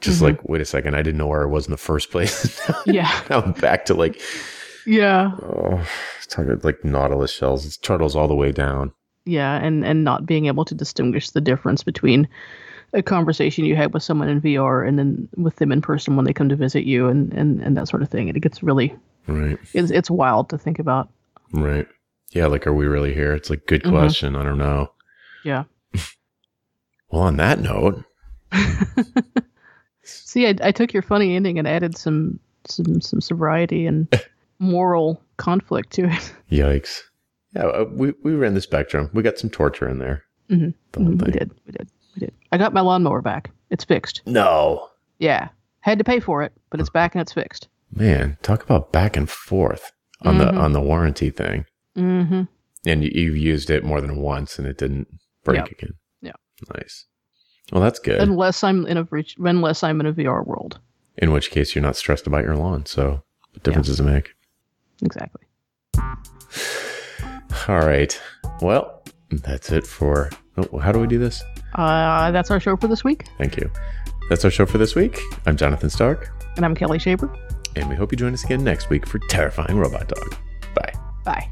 Just 0.00 0.16
mm-hmm. 0.16 0.26
like, 0.26 0.48
wait 0.48 0.60
a 0.60 0.64
second, 0.64 0.94
I 0.94 1.02
didn't 1.02 1.18
know 1.18 1.26
where 1.26 1.42
I 1.42 1.50
was 1.50 1.66
in 1.66 1.72
the 1.72 1.76
first 1.76 2.10
place. 2.10 2.60
yeah. 2.86 3.10
now 3.28 3.42
I'm 3.42 3.52
back 3.52 3.84
to 3.86 3.94
like, 3.94 4.20
yeah. 4.86 5.32
Oh, 5.42 5.86
talking 6.28 6.58
like 6.62 6.84
nautilus 6.84 7.32
shells. 7.32 7.66
It's 7.66 7.76
turtles 7.76 8.16
all 8.16 8.28
the 8.28 8.34
way 8.34 8.52
down. 8.52 8.92
Yeah, 9.24 9.56
and 9.56 9.84
and 9.84 10.04
not 10.04 10.26
being 10.26 10.46
able 10.46 10.64
to 10.64 10.74
distinguish 10.74 11.30
the 11.30 11.40
difference 11.40 11.82
between 11.82 12.28
a 12.94 13.02
conversation 13.02 13.66
you 13.66 13.76
had 13.76 13.92
with 13.92 14.02
someone 14.02 14.28
in 14.28 14.40
VR 14.40 14.86
and 14.86 14.98
then 14.98 15.28
with 15.36 15.56
them 15.56 15.72
in 15.72 15.82
person 15.82 16.16
when 16.16 16.24
they 16.24 16.32
come 16.32 16.48
to 16.48 16.56
visit 16.56 16.84
you 16.84 17.08
and 17.08 17.32
and 17.32 17.60
and 17.60 17.76
that 17.76 17.88
sort 17.88 18.02
of 18.02 18.08
thing. 18.08 18.28
And 18.28 18.36
it 18.36 18.40
gets 18.40 18.62
really 18.62 18.94
right. 19.26 19.58
It's 19.74 19.90
it's 19.90 20.10
wild 20.10 20.50
to 20.50 20.58
think 20.58 20.78
about. 20.78 21.10
Right. 21.52 21.86
Yeah. 22.30 22.46
Like, 22.46 22.66
are 22.66 22.74
we 22.74 22.86
really 22.86 23.14
here? 23.14 23.34
It's 23.34 23.50
like 23.50 23.66
good 23.66 23.82
mm-hmm. 23.82 23.96
question. 23.96 24.32
Mm-hmm. 24.32 24.42
I 24.42 24.44
don't 24.44 24.58
know. 24.58 24.92
Yeah. 25.44 25.64
Well, 27.10 27.22
on 27.22 27.38
that 27.38 27.58
note, 27.60 28.04
see, 30.02 30.46
I, 30.46 30.54
I 30.62 30.72
took 30.72 30.92
your 30.92 31.02
funny 31.02 31.34
ending 31.34 31.58
and 31.58 31.66
added 31.66 31.96
some 31.96 32.38
some 32.66 33.00
some 33.00 33.20
sobriety 33.20 33.86
and 33.86 34.08
moral 34.58 35.22
conflict 35.36 35.92
to 35.92 36.04
it. 36.04 36.34
Yikes! 36.50 37.02
Yeah, 37.54 37.66
uh, 37.66 37.84
we 37.90 38.12
we 38.22 38.34
ran 38.34 38.54
the 38.54 38.60
spectrum. 38.60 39.10
We 39.12 39.22
got 39.22 39.38
some 39.38 39.50
torture 39.50 39.88
in 39.88 39.98
there. 39.98 40.24
Mm-hmm. 40.50 41.00
Mm-hmm. 41.00 41.24
We 41.24 41.32
did. 41.32 41.50
We 41.66 41.72
did. 41.72 41.90
We 42.14 42.20
did. 42.20 42.34
I 42.52 42.58
got 42.58 42.72
my 42.72 42.80
lawnmower 42.80 43.22
back. 43.22 43.50
It's 43.70 43.84
fixed. 43.84 44.22
No. 44.26 44.88
Yeah, 45.18 45.48
had 45.80 45.98
to 45.98 46.04
pay 46.04 46.20
for 46.20 46.42
it, 46.42 46.52
but 46.70 46.80
it's 46.80 46.90
back 46.90 47.14
and 47.14 47.22
it's 47.22 47.32
fixed. 47.32 47.68
Man, 47.94 48.36
talk 48.42 48.62
about 48.62 48.92
back 48.92 49.16
and 49.16 49.28
forth 49.28 49.92
on 50.22 50.36
mm-hmm. 50.36 50.56
the 50.56 50.62
on 50.62 50.72
the 50.72 50.80
warranty 50.80 51.30
thing. 51.30 51.64
Mm-hmm. 51.96 52.42
And 52.86 53.04
you, 53.04 53.10
you've 53.12 53.36
used 53.36 53.70
it 53.70 53.84
more 53.84 54.00
than 54.00 54.16
once, 54.16 54.58
and 54.58 54.66
it 54.66 54.78
didn't 54.78 55.08
break 55.44 55.58
yep. 55.58 55.70
again. 55.70 55.94
Yeah. 56.22 56.32
Nice. 56.76 57.06
Well, 57.72 57.82
that's 57.82 57.98
good. 57.98 58.20
Unless 58.20 58.64
I'm 58.64 58.86
in 58.86 58.96
a 58.96 59.08
unless 59.38 59.82
I'm 59.82 60.00
in 60.00 60.06
a 60.06 60.12
VR 60.12 60.46
world. 60.46 60.78
In 61.16 61.32
which 61.32 61.50
case, 61.50 61.74
you're 61.74 61.82
not 61.82 61.96
stressed 61.96 62.26
about 62.26 62.44
your 62.44 62.56
lawn. 62.56 62.86
So, 62.86 63.22
what 63.52 63.62
difference 63.62 63.88
yeah. 63.88 63.92
does 63.92 64.00
it 64.00 64.04
make? 64.04 64.34
Exactly. 65.02 65.42
All 67.68 67.80
right. 67.80 68.20
Well, 68.60 69.02
that's 69.30 69.70
it 69.70 69.86
for. 69.86 70.30
Oh, 70.56 70.78
how 70.78 70.92
do 70.92 70.98
we 70.98 71.06
do 71.06 71.18
this? 71.18 71.42
Uh, 71.74 72.30
that's 72.30 72.50
our 72.50 72.60
show 72.60 72.76
for 72.76 72.88
this 72.88 73.04
week. 73.04 73.26
Thank 73.38 73.56
you. 73.56 73.70
That's 74.28 74.44
our 74.44 74.50
show 74.50 74.66
for 74.66 74.78
this 74.78 74.94
week. 74.94 75.20
I'm 75.46 75.56
Jonathan 75.56 75.90
Stark. 75.90 76.30
And 76.56 76.64
I'm 76.64 76.74
Kelly 76.74 76.98
Shaver. 76.98 77.30
And 77.76 77.88
we 77.88 77.94
hope 77.94 78.10
you 78.12 78.16
join 78.16 78.32
us 78.32 78.44
again 78.44 78.64
next 78.64 78.90
week 78.90 79.06
for 79.06 79.18
Terrifying 79.28 79.78
Robot 79.78 80.08
Dog. 80.08 80.34
Bye. 80.74 80.92
Bye. 81.24 81.48